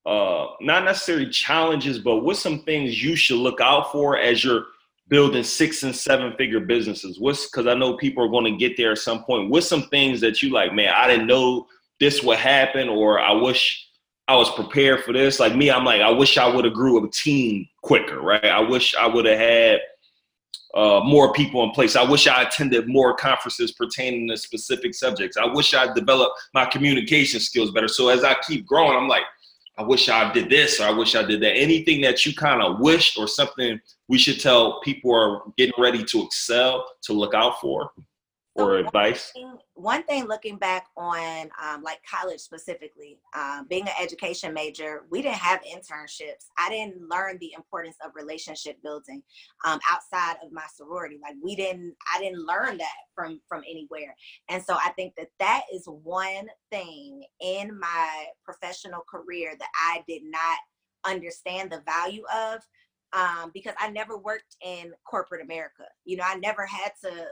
uh, 0.05 0.47
not 0.61 0.83
necessarily 0.83 1.29
challenges, 1.29 1.99
but 1.99 2.17
what's 2.17 2.39
some 2.39 2.63
things 2.63 3.03
you 3.03 3.15
should 3.15 3.37
look 3.37 3.61
out 3.61 3.91
for 3.91 4.17
as 4.17 4.43
you're 4.43 4.65
building 5.09 5.43
six 5.43 5.83
and 5.83 5.95
seven 5.95 6.33
figure 6.37 6.59
businesses? 6.59 7.19
What's 7.19 7.49
because 7.49 7.67
I 7.67 7.73
know 7.73 7.95
people 7.95 8.25
are 8.25 8.29
going 8.29 8.51
to 8.51 8.57
get 8.57 8.77
there 8.77 8.93
at 8.93 8.97
some 8.97 9.23
point. 9.23 9.49
What's 9.49 9.67
some 9.67 9.83
things 9.89 10.19
that 10.21 10.41
you 10.41 10.49
like, 10.49 10.73
man? 10.73 10.93
I 10.93 11.07
didn't 11.07 11.27
know 11.27 11.67
this 11.99 12.23
would 12.23 12.37
happen, 12.37 12.89
or 12.89 13.19
I 13.19 13.31
wish 13.31 13.86
I 14.27 14.35
was 14.35 14.53
prepared 14.53 15.03
for 15.03 15.13
this. 15.13 15.39
Like 15.39 15.55
me, 15.55 15.71
I'm 15.71 15.85
like, 15.85 16.01
I 16.01 16.09
wish 16.09 16.37
I 16.37 16.47
would 16.47 16.65
have 16.65 16.73
grew 16.73 17.03
a 17.03 17.09
team 17.09 17.67
quicker, 17.81 18.19
right? 18.19 18.43
I 18.45 18.59
wish 18.59 18.93
I 18.95 19.07
would 19.07 19.25
have 19.25 19.39
had 19.39 19.79
uh, 20.73 21.01
more 21.03 21.31
people 21.31 21.63
in 21.63 21.71
place. 21.71 21.95
I 21.95 22.03
wish 22.03 22.27
I 22.27 22.43
attended 22.43 22.87
more 22.87 23.15
conferences 23.15 23.71
pertaining 23.71 24.27
to 24.27 24.37
specific 24.37 24.93
subjects. 24.93 25.37
I 25.37 25.45
wish 25.45 25.73
I 25.73 25.93
developed 25.93 26.39
my 26.53 26.65
communication 26.65 27.39
skills 27.39 27.71
better. 27.71 27.87
So 27.87 28.09
as 28.09 28.23
I 28.23 28.35
keep 28.45 28.65
growing, 28.65 28.97
I'm 28.97 29.07
like, 29.07 29.23
I 29.77 29.83
wish 29.83 30.09
I 30.09 30.31
did 30.33 30.49
this 30.49 30.79
or 30.79 30.85
I 30.85 30.91
wish 30.91 31.15
I 31.15 31.23
did 31.23 31.41
that. 31.41 31.55
Anything 31.55 32.01
that 32.01 32.25
you 32.25 32.33
kind 32.33 32.61
of 32.61 32.79
wished 32.79 33.17
or 33.17 33.27
something 33.27 33.79
we 34.07 34.17
should 34.17 34.39
tell 34.39 34.81
people 34.81 35.13
are 35.13 35.41
getting 35.57 35.73
ready 35.77 36.03
to 36.03 36.23
excel 36.23 36.85
to 37.03 37.13
look 37.13 37.33
out 37.33 37.61
for 37.61 37.91
or 38.55 38.77
advice? 38.77 39.31
One 39.77 40.01
thing, 40.03 40.25
looking 40.25 40.57
back 40.57 40.87
on 40.97 41.51
um, 41.63 41.83
like 41.83 41.99
college 42.09 42.39
specifically, 42.39 43.19
um, 43.35 43.67
being 43.69 43.83
an 43.83 43.93
education 44.01 44.51
major, 44.51 45.03
we 45.11 45.21
didn't 45.21 45.35
have 45.35 45.61
internships. 45.61 46.47
I 46.57 46.69
didn't 46.69 47.07
learn 47.07 47.37
the 47.39 47.53
importance 47.55 47.95
of 48.03 48.11
relationship 48.15 48.81
building 48.81 49.21
um, 49.67 49.79
outside 49.91 50.37
of 50.43 50.51
my 50.51 50.65
sorority. 50.75 51.19
Like 51.21 51.35
we 51.43 51.55
didn't, 51.55 51.93
I 52.11 52.19
didn't 52.19 52.43
learn 52.43 52.77
that 52.79 52.95
from 53.13 53.39
from 53.47 53.61
anywhere. 53.69 54.15
And 54.49 54.63
so 54.63 54.73
I 54.73 54.89
think 54.95 55.13
that 55.15 55.29
that 55.37 55.61
is 55.71 55.85
one 55.85 56.47
thing 56.71 57.23
in 57.39 57.79
my 57.79 58.25
professional 58.43 59.03
career 59.07 59.53
that 59.59 59.69
I 59.75 60.03
did 60.07 60.23
not 60.25 60.57
understand 61.05 61.71
the 61.71 61.83
value 61.85 62.23
of 62.35 62.61
um, 63.13 63.51
because 63.53 63.75
I 63.79 63.91
never 63.91 64.17
worked 64.17 64.55
in 64.65 64.91
corporate 65.05 65.43
America. 65.43 65.83
You 66.03 66.17
know, 66.17 66.25
I 66.25 66.35
never 66.35 66.65
had 66.65 66.93
to 67.03 67.27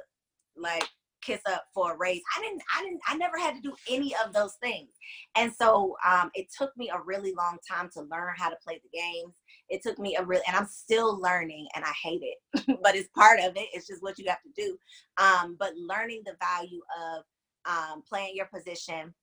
like 0.56 0.88
kiss 1.26 1.42
up 1.48 1.66
for 1.74 1.94
a 1.94 1.98
raise. 1.98 2.22
I 2.38 2.42
didn't, 2.42 2.62
I 2.78 2.84
didn't, 2.84 3.02
I 3.08 3.18
never 3.18 3.38
had 3.38 3.56
to 3.56 3.62
do 3.62 3.74
any 3.90 4.14
of 4.26 4.34
those 4.34 4.54
things. 4.62 4.90
And 5.36 5.52
so 5.54 5.96
um, 6.08 6.32
it 6.34 6.48
took 6.58 6.76
me 6.78 6.90
a 6.90 7.02
really 7.04 7.34
long 7.34 7.58
time 7.70 7.90
to 7.94 8.02
learn 8.04 8.34
how 8.38 8.50
to 8.50 8.58
play 8.64 8.82
the 8.84 8.98
games. 8.98 9.34
It 9.70 9.82
took 9.82 9.98
me 10.00 10.16
a 10.16 10.24
real, 10.24 10.42
and 10.48 10.56
I'm 10.56 10.68
still 10.68 11.20
learning 11.20 11.68
and 11.76 11.84
I 11.84 11.94
hate 12.04 12.22
it, 12.22 12.78
but 12.84 12.96
it's 12.96 13.10
part 13.18 13.40
of 13.40 13.56
it. 13.56 13.68
It's 13.74 13.88
just 13.88 14.04
what 14.04 14.20
you 14.20 14.26
have 14.28 14.42
to 14.44 14.52
do. 14.56 14.78
Um, 15.18 15.56
but 15.60 15.74
learning 15.76 16.22
the 16.26 16.36
value 16.40 16.82
of 17.14 17.24
um, 17.66 18.04
playing 18.08 18.36
your 18.36 18.48
position, 18.54 19.14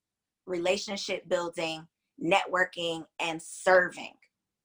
relationship 0.45 1.27
building, 1.29 1.87
networking, 2.21 3.05
and 3.19 3.41
serving 3.41 4.13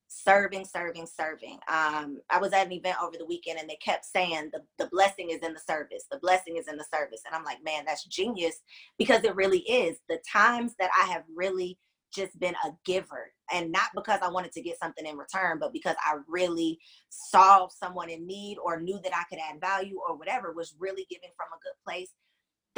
serving, 0.09 0.65
serving, 0.65 1.07
serving. 1.07 1.59
Um, 1.71 2.19
I 2.31 2.39
was 2.41 2.53
at 2.53 2.67
an 2.67 2.73
event 2.73 2.97
over 3.03 3.17
the 3.19 3.27
weekend 3.27 3.59
and 3.61 3.69
they 3.69 3.77
kept 3.77 4.05
saying 4.05 4.51
the, 4.53 4.63
the 4.79 4.91
blessing 4.91 5.31
is 5.31 5.41
in 5.41 5.53
the 5.53 5.61
service. 5.61 6.05
The 6.11 6.19
blessing 6.19 6.57
is 6.57 6.67
in 6.67 6.77
the 6.77 6.87
service. 6.93 7.21
And 7.27 7.35
I'm 7.35 7.45
like, 7.45 7.63
man, 7.63 7.85
that's 7.87 8.05
genius 8.05 8.57
because 8.99 9.25
it 9.25 9.37
really 9.37 9.61
is. 9.61 9.99
The 10.09 10.19
times 10.31 10.75
that 10.79 10.91
I 11.01 11.07
have 11.07 11.25
really 11.35 11.79
just 12.11 12.39
been 12.41 12.55
a 12.65 12.71
giver 12.87 13.33
and 13.53 13.71
not 13.71 13.91
because 13.95 14.21
I 14.23 14.31
wanted 14.31 14.53
to 14.53 14.63
get 14.63 14.79
something 14.79 15.05
in 15.05 15.19
return, 15.19 15.59
but 15.61 15.75
because 15.75 15.97
I 16.03 16.17
really 16.27 16.79
saw 17.11 17.69
someone 17.69 18.09
in 18.09 18.27
need 18.27 18.57
or 18.63 18.81
knew 18.81 18.99
that 19.03 19.15
I 19.15 19.25
could 19.29 19.39
add 19.39 19.61
value 19.61 19.99
or 20.07 20.17
whatever 20.17 20.53
was 20.53 20.75
really 20.79 21.07
giving 21.11 21.31
from 21.37 21.49
a 21.53 21.63
good 21.63 21.77
place 21.85 22.13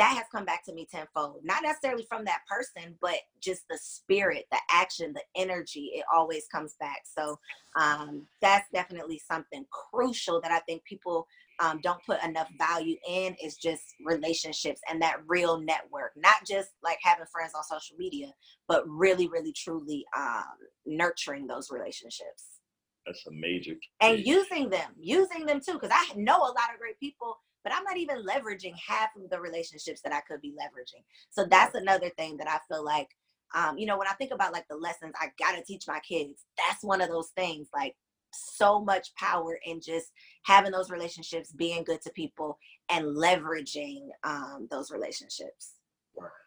that 0.01 0.17
has 0.17 0.25
come 0.33 0.47
back 0.47 0.65
to 0.65 0.73
me 0.73 0.89
tenfold. 0.91 1.41
Not 1.45 1.63
necessarily 1.63 2.07
from 2.09 2.25
that 2.25 2.41
person, 2.49 2.97
but 3.03 3.17
just 3.39 3.65
the 3.69 3.79
spirit, 3.79 4.47
the 4.51 4.59
action, 4.71 5.13
the 5.13 5.23
energy. 5.37 5.91
It 5.93 6.05
always 6.13 6.47
comes 6.51 6.75
back. 6.81 7.03
So 7.05 7.39
um, 7.79 8.27
that's 8.41 8.67
definitely 8.73 9.21
something 9.31 9.67
crucial 9.71 10.41
that 10.41 10.53
I 10.53 10.61
think 10.61 10.85
people 10.85 11.27
um, 11.63 11.81
don't 11.83 12.03
put 12.07 12.25
enough 12.25 12.49
value 12.59 12.97
in 13.07 13.37
is 13.45 13.59
just 13.59 13.83
relationships 14.03 14.81
and 14.89 15.03
that 15.03 15.19
real 15.27 15.61
network. 15.61 16.13
Not 16.17 16.47
just 16.49 16.71
like 16.83 16.99
having 17.03 17.27
friends 17.31 17.53
on 17.55 17.63
social 17.63 17.99
media, 17.99 18.29
but 18.69 18.89
really, 18.89 19.29
really, 19.29 19.53
truly 19.53 20.07
um, 20.17 20.45
nurturing 20.87 21.47
those 21.47 21.71
relationships. 21.71 22.61
That's 23.07 23.27
a 23.27 23.33
major. 23.33 23.73
Key. 23.73 23.91
And 24.01 24.27
using 24.27 24.71
them, 24.71 24.93
using 24.99 25.45
them 25.45 25.61
too, 25.61 25.75
because 25.75 25.93
I 25.93 26.15
know 26.17 26.39
a 26.39 26.57
lot 26.57 26.73
of 26.73 26.79
great 26.79 26.99
people 26.99 27.37
but 27.65 27.73
I'm 27.75 27.85
not 27.85 27.97
even 27.97 28.25
leveraging 28.25 28.75
half 28.87 29.11
of 29.17 29.29
the 29.31 29.41
relationships 29.41 30.01
that 30.03 30.13
I 30.13 30.21
could 30.21 30.41
be 30.41 30.53
leveraging. 30.53 31.03
So 31.31 31.45
that's 31.45 31.75
another 31.75 32.11
thing 32.11 32.37
that 32.39 32.49
I 32.49 32.59
feel 32.73 32.85
like, 32.85 33.09
um, 33.55 33.79
you 33.79 33.87
know, 33.87 33.99
when 33.99 34.09
I 34.09 34.13
think 34.13 34.33
about 34.33 34.53
like 34.53 34.67
the 34.69 34.77
lessons 34.77 35.13
I 35.21 35.29
gotta 35.39 35.63
teach 35.63 35.85
my 35.87 36.01
kids, 36.01 36.45
that's 36.57 36.85
one 36.85 37.01
of 37.01 37.09
those 37.09 37.31
things 37.37 37.69
like 37.75 37.95
so 38.33 38.81
much 38.81 39.15
power 39.17 39.59
in 39.65 39.81
just 39.81 40.13
having 40.45 40.73
those 40.73 40.91
relationships, 40.91 41.53
being 41.53 41.85
good 41.85 42.01
to 42.03 42.11
people, 42.13 42.59
and 42.89 43.17
leveraging 43.17 44.09
um, 44.25 44.69
those 44.71 44.91
relationships. 44.91 45.75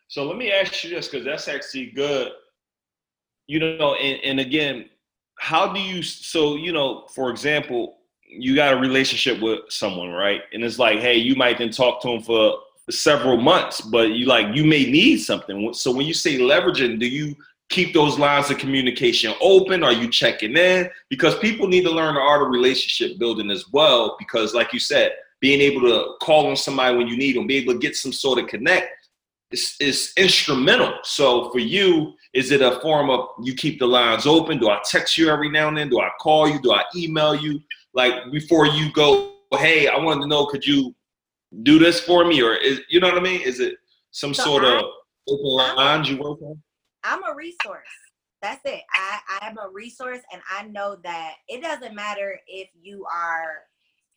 So 0.07 0.25
let 0.25 0.37
me 0.37 0.51
ask 0.51 0.83
you 0.83 0.89
this 0.91 1.07
because 1.07 1.25
that's 1.25 1.47
actually 1.47 1.87
good. 1.87 2.31
You 3.47 3.59
know, 3.59 3.95
and, 3.95 4.19
and 4.23 4.39
again, 4.39 4.89
how 5.37 5.73
do 5.73 5.79
you 5.79 6.01
so 6.01 6.55
you 6.55 6.71
know, 6.71 7.07
for 7.13 7.29
example, 7.29 7.97
you 8.37 8.55
got 8.55 8.73
a 8.73 8.77
relationship 8.77 9.41
with 9.41 9.59
someone, 9.69 10.09
right? 10.09 10.41
And 10.53 10.63
it's 10.63 10.79
like, 10.79 10.99
hey, 10.99 11.15
you 11.15 11.35
might 11.35 11.57
then 11.57 11.71
talk 11.71 12.01
to 12.01 12.09
them 12.09 12.21
for 12.21 12.57
several 12.89 13.37
months, 13.37 13.81
but 13.81 14.11
you 14.11 14.25
like 14.25 14.55
you 14.55 14.65
may 14.65 14.85
need 14.85 15.17
something. 15.17 15.73
So 15.73 15.91
when 15.91 16.05
you 16.05 16.13
say 16.13 16.37
leveraging, 16.37 16.99
do 16.99 17.07
you 17.07 17.35
keep 17.69 17.93
those 17.93 18.19
lines 18.19 18.49
of 18.49 18.57
communication 18.57 19.33
open? 19.41 19.83
Are 19.83 19.93
you 19.93 20.09
checking 20.09 20.55
in? 20.57 20.89
Because 21.09 21.37
people 21.39 21.67
need 21.67 21.83
to 21.83 21.91
learn 21.91 22.15
the 22.15 22.21
art 22.21 22.41
of 22.41 22.49
relationship 22.49 23.17
building 23.17 23.49
as 23.49 23.65
well. 23.71 24.15
Because 24.19 24.53
like 24.53 24.73
you 24.73 24.79
said, 24.79 25.13
being 25.39 25.61
able 25.61 25.81
to 25.81 26.13
call 26.21 26.47
on 26.47 26.55
somebody 26.55 26.95
when 26.97 27.07
you 27.07 27.17
need 27.17 27.35
them, 27.35 27.47
be 27.47 27.57
able 27.57 27.73
to 27.73 27.79
get 27.79 27.95
some 27.95 28.13
sort 28.13 28.39
of 28.39 28.47
connect 28.47 28.87
is, 29.51 29.75
is 29.79 30.13
instrumental. 30.17 30.93
So 31.03 31.51
for 31.51 31.59
you, 31.59 32.13
is 32.33 32.51
it 32.51 32.61
a 32.61 32.79
form 32.81 33.09
of 33.09 33.27
you 33.41 33.53
keep 33.53 33.79
the 33.79 33.87
lines 33.87 34.25
open? 34.25 34.57
Do 34.57 34.69
I 34.69 34.79
text 34.83 35.17
you 35.17 35.29
every 35.29 35.49
now 35.49 35.67
and 35.67 35.77
then? 35.77 35.89
Do 35.89 35.99
I 35.99 36.09
call 36.19 36.49
you? 36.49 36.59
Do 36.59 36.73
I 36.73 36.83
email 36.95 37.35
you? 37.35 37.59
Like 37.93 38.31
before 38.31 38.67
you 38.67 38.91
go, 38.91 39.33
hey, 39.53 39.87
I 39.87 39.97
wanted 39.97 40.21
to 40.21 40.27
know, 40.27 40.45
could 40.45 40.65
you 40.65 40.95
do 41.63 41.79
this 41.79 41.99
for 41.99 42.25
me? 42.25 42.41
Or 42.41 42.55
is 42.55 42.81
you 42.89 42.99
know 42.99 43.07
what 43.07 43.17
I 43.17 43.21
mean? 43.21 43.41
Is 43.41 43.59
it 43.59 43.75
some 44.11 44.33
so 44.33 44.43
sort 44.43 44.63
I, 44.65 44.79
of 44.79 44.85
open 45.27 45.75
lines 45.75 46.09
you 46.09 46.17
work 46.17 46.41
on? 46.41 46.61
I'm 47.03 47.23
a 47.23 47.35
resource. 47.35 47.87
That's 48.41 48.61
it. 48.65 48.81
I, 48.93 49.19
I 49.41 49.47
am 49.47 49.57
a 49.57 49.69
resource 49.71 50.19
and 50.31 50.41
I 50.51 50.63
know 50.63 50.97
that 51.03 51.35
it 51.47 51.61
doesn't 51.61 51.95
matter 51.95 52.39
if 52.45 52.67
you 52.81 53.05
are, 53.13 53.61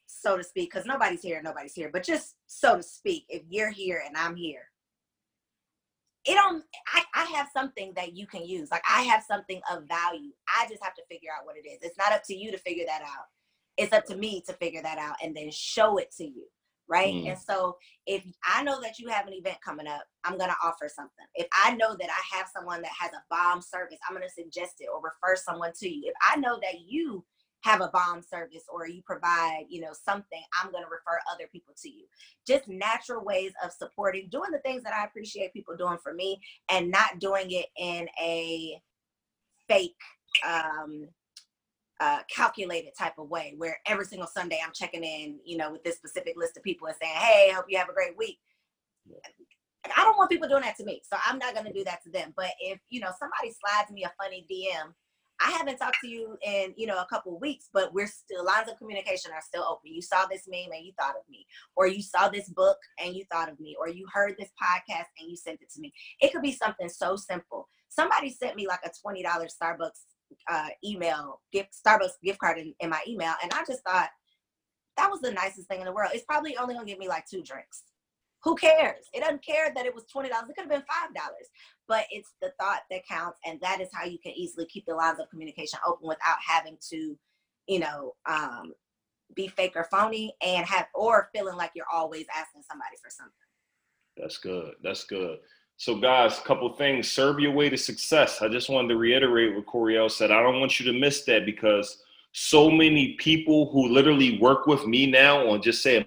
so 0.07 0.37
to 0.37 0.43
speak, 0.43 0.73
because 0.73 0.85
nobody's 0.85 1.23
here, 1.23 1.41
nobody's 1.43 1.75
here, 1.75 1.91
but 1.93 2.03
just 2.03 2.35
so 2.47 2.77
to 2.77 2.83
speak, 2.83 3.25
if 3.29 3.43
you're 3.49 3.71
here 3.71 4.03
and 4.05 4.17
I'm 4.17 4.35
here, 4.35 4.63
it 6.25 6.35
don't 6.35 6.65
I, 6.93 7.05
I 7.15 7.25
have 7.37 7.49
something 7.53 7.93
that 7.95 8.17
you 8.17 8.27
can 8.27 8.45
use. 8.45 8.69
Like 8.73 8.83
I 8.91 9.03
have 9.03 9.23
something 9.23 9.61
of 9.73 9.85
value. 9.85 10.33
I 10.49 10.67
just 10.69 10.83
have 10.83 10.95
to 10.95 11.03
figure 11.09 11.31
out 11.31 11.47
what 11.47 11.57
it 11.57 11.69
is. 11.69 11.79
It's 11.83 11.97
not 11.97 12.13
up 12.13 12.25
to 12.25 12.35
you 12.35 12.51
to 12.51 12.59
figure 12.59 12.85
that 12.85 13.03
out. 13.03 13.27
It's 13.77 13.93
up 13.93 14.05
to 14.07 14.17
me 14.17 14.43
to 14.47 14.53
figure 14.55 14.83
that 14.83 14.99
out 14.99 15.17
and 15.23 15.37
then 15.37 15.51
show 15.51 15.99
it 15.99 16.13
to 16.19 16.25
you 16.25 16.47
right? 16.89 17.15
Mm. 17.15 17.31
And 17.31 17.39
so 17.39 17.77
if 18.07 18.23
I 18.45 18.63
know 18.63 18.81
that 18.81 18.99
you 18.99 19.09
have 19.09 19.27
an 19.27 19.35
event 19.35 19.59
coming 19.65 19.87
up, 19.87 20.03
I'm 20.25 20.39
gonna 20.39 20.57
offer 20.63 20.89
something. 20.89 21.27
If 21.35 21.47
I 21.53 21.75
know 21.75 21.97
that 21.99 22.09
I 22.09 22.37
have 22.37 22.49
someone 22.55 22.83
that 22.83 22.93
has 22.99 23.11
a 23.13 23.23
bomb 23.31 23.61
service, 23.61 23.99
I'm 24.09 24.15
gonna 24.15 24.29
suggest 24.29 24.75
it 24.81 24.89
or 24.93 25.01
refer 25.01 25.37
someone 25.37 25.73
to 25.81 25.89
you. 25.89 26.05
If 26.07 26.15
I 26.23 26.37
know 26.37 26.59
that 26.63 26.81
you 26.87 27.25
have 27.63 27.81
a 27.81 27.89
bomb 27.89 28.23
service 28.23 28.63
or 28.69 28.87
you 28.87 29.03
provide, 29.05 29.65
you 29.69 29.81
know, 29.81 29.93
something, 29.93 30.43
I'm 30.63 30.71
gonna 30.71 30.87
refer 30.87 31.19
other 31.33 31.49
people 31.51 31.75
to 31.83 31.91
you. 31.91 32.05
Just 32.47 32.69
natural 32.69 33.25
ways 33.25 33.53
of 33.65 33.73
supporting, 33.73 34.29
doing 34.31 34.51
the 34.53 34.59
things 34.59 34.85
that 34.85 34.95
I 34.95 35.05
appreciate 35.05 35.53
people 35.53 35.77
doing 35.77 35.99
for 36.03 36.15
me 36.15 36.41
and 36.71 36.91
not 36.91 37.19
doing 37.19 37.51
it 37.51 37.67
in 37.77 38.09
a 38.23 38.81
fake 39.69 39.97
um 40.47 41.09
uh, 42.01 42.19
calculated 42.35 42.93
type 42.99 43.15
of 43.19 43.29
way 43.29 43.55
where 43.57 43.79
every 43.87 44.05
single 44.05 44.29
Sunday 44.29 44.61
I'm 44.65 44.73
checking 44.75 45.05
in, 45.05 45.39
you 45.45 45.57
know, 45.57 45.73
with 45.73 45.83
this 45.83 45.97
specific 45.97 46.35
list 46.37 46.57
of 46.57 46.63
people 46.63 46.87
and 46.87 46.97
saying, 47.01 47.15
Hey, 47.15 47.51
hope 47.53 47.67
you 47.69 47.79
have 47.79 47.89
a 47.89 47.95
great 47.95 48.17
week. 48.17 48.39
I 49.97 50.03
don't 50.03 50.17
want 50.17 50.31
people 50.31 50.49
doing 50.49 50.63
that 50.63 50.77
to 50.77 50.85
me. 50.85 51.01
So 51.05 51.17
I'm 51.25 51.39
not 51.39 51.55
going 51.55 51.67
to 51.67 51.73
do 51.73 51.85
that 51.85 52.03
to 52.05 52.11
them. 52.11 52.35
But 52.37 52.51
if, 52.61 52.79
you 52.91 53.01
know, 53.01 53.11
somebody 53.19 53.55
slides 53.55 53.91
me 53.91 54.05
a 54.05 54.13
funny 54.21 54.47
DM, 54.51 54.93
I 55.41 55.51
haven't 55.51 55.77
talked 55.77 55.99
to 56.03 56.09
you 56.09 56.37
in, 56.43 56.73
you 56.77 56.87
know, 56.87 56.97
a 56.97 57.07
couple 57.07 57.39
weeks, 57.39 57.69
but 57.73 57.93
we're 57.93 58.07
still 58.07 58.45
lines 58.45 58.71
of 58.71 58.79
communication 58.79 59.33
are 59.33 59.43
still 59.43 59.65
open. 59.65 59.93
You 59.93 60.01
saw 60.01 60.27
this 60.27 60.49
meme 60.49 60.73
and 60.75 60.85
you 60.85 60.93
thought 60.99 61.15
of 61.15 61.29
me, 61.29 61.47
or 61.77 61.87
you 61.87 62.03
saw 62.03 62.29
this 62.29 62.49
book 62.49 62.79
and 62.99 63.15
you 63.15 63.25
thought 63.31 63.51
of 63.51 63.61
me, 63.61 63.77
or 63.79 63.89
you 63.89 64.07
heard 64.13 64.35
this 64.39 64.51
podcast 64.61 65.09
and 65.21 65.31
you 65.31 65.37
sent 65.37 65.61
it 65.61 65.71
to 65.75 65.81
me. 65.81 65.93
It 66.21 66.33
could 66.33 66.43
be 66.43 66.53
something 66.53 66.89
so 66.89 67.17
simple. 67.17 67.69
Somebody 67.89 68.31
sent 68.31 68.57
me 68.57 68.67
like 68.67 68.81
a 68.85 68.91
$20 69.07 69.25
Starbucks 69.25 70.01
uh, 70.51 70.69
email 70.85 71.41
gift 71.53 71.75
Starbucks 71.75 72.21
gift 72.23 72.39
card 72.39 72.59
in, 72.59 72.75
in 72.81 72.91
my 72.91 73.01
email, 73.07 73.35
and 73.43 73.53
I 73.53 73.65
just 73.67 73.83
thought 73.83 74.09
that 74.97 75.11
was 75.11 75.21
the 75.21 75.33
nicest 75.33 75.69
thing 75.69 75.81
in 75.81 75.87
the 75.87 75.93
world. 75.93 76.11
It's 76.15 76.25
probably 76.25 76.57
only 76.57 76.75
gonna 76.75 76.87
give 76.87 76.99
me 76.99 77.09
like 77.09 77.27
two 77.27 77.43
drinks. 77.43 77.83
Who 78.45 78.55
cares? 78.55 79.07
It 79.13 79.21
doesn't 79.21 79.45
care 79.45 79.73
that 79.75 79.87
it 79.87 79.95
was 79.95 80.05
twenty 80.05 80.29
dollars. 80.29 80.49
It 80.49 80.55
could 80.55 80.71
have 80.71 80.71
been 80.71 80.83
five 80.83 81.15
dollars, 81.15 81.49
but 81.89 82.05
it's 82.11 82.35
the 82.41 82.53
thought 82.61 82.81
that 82.91 83.07
counts, 83.09 83.39
and 83.45 83.61
that 83.61 83.81
is 83.81 83.89
how 83.93 84.05
you 84.05 84.19
can 84.19 84.33
easily 84.33 84.67
keep 84.67 84.87
the 84.87 84.95
lines 84.95 85.19
of 85.19 85.29
communication 85.31 85.79
open 85.87 86.07
without 86.07 86.37
having 86.47 86.77
to, 86.91 87.19
you 87.67 87.81
know, 87.81 88.15
um, 88.27 88.73
be 89.35 89.49
fake 89.49 89.73
or 89.75 89.89
phony, 89.91 90.33
and 90.43 90.65
have 90.67 90.87
or 90.95 91.29
feeling 91.35 91.57
like 91.57 91.73
you're 91.75 91.87
always 91.93 92.27
asking 92.37 92.63
somebody 92.69 92.97
for 93.03 93.11
something. 93.11 93.33
That's 94.17 94.39
good. 94.39 94.75
That's 94.83 95.05
good. 95.05 95.39
So, 95.79 95.95
guys, 95.95 96.39
a 96.39 96.43
couple 96.43 96.73
things. 96.73 97.11
Serve 97.11 97.39
your 97.39 97.53
way 97.53 97.69
to 97.69 97.77
success. 97.77 98.41
I 98.41 98.49
just 98.49 98.71
wanted 98.71 98.89
to 98.89 98.97
reiterate 98.97 99.55
what 99.55 99.67
Coriel 99.67 100.11
said. 100.11 100.31
I 100.31 100.43
don't 100.43 100.59
want 100.59 100.81
you 100.81 100.91
to 100.91 100.99
miss 100.99 101.25
that 101.25 101.45
because 101.45 102.03
so 102.33 102.71
many 102.71 103.13
people 103.15 103.71
who 103.71 103.89
literally 103.89 104.39
work 104.39 104.67
with 104.67 104.87
me 104.87 105.11
now 105.11 105.49
on 105.51 105.61
just 105.61 105.83
say 105.83 105.99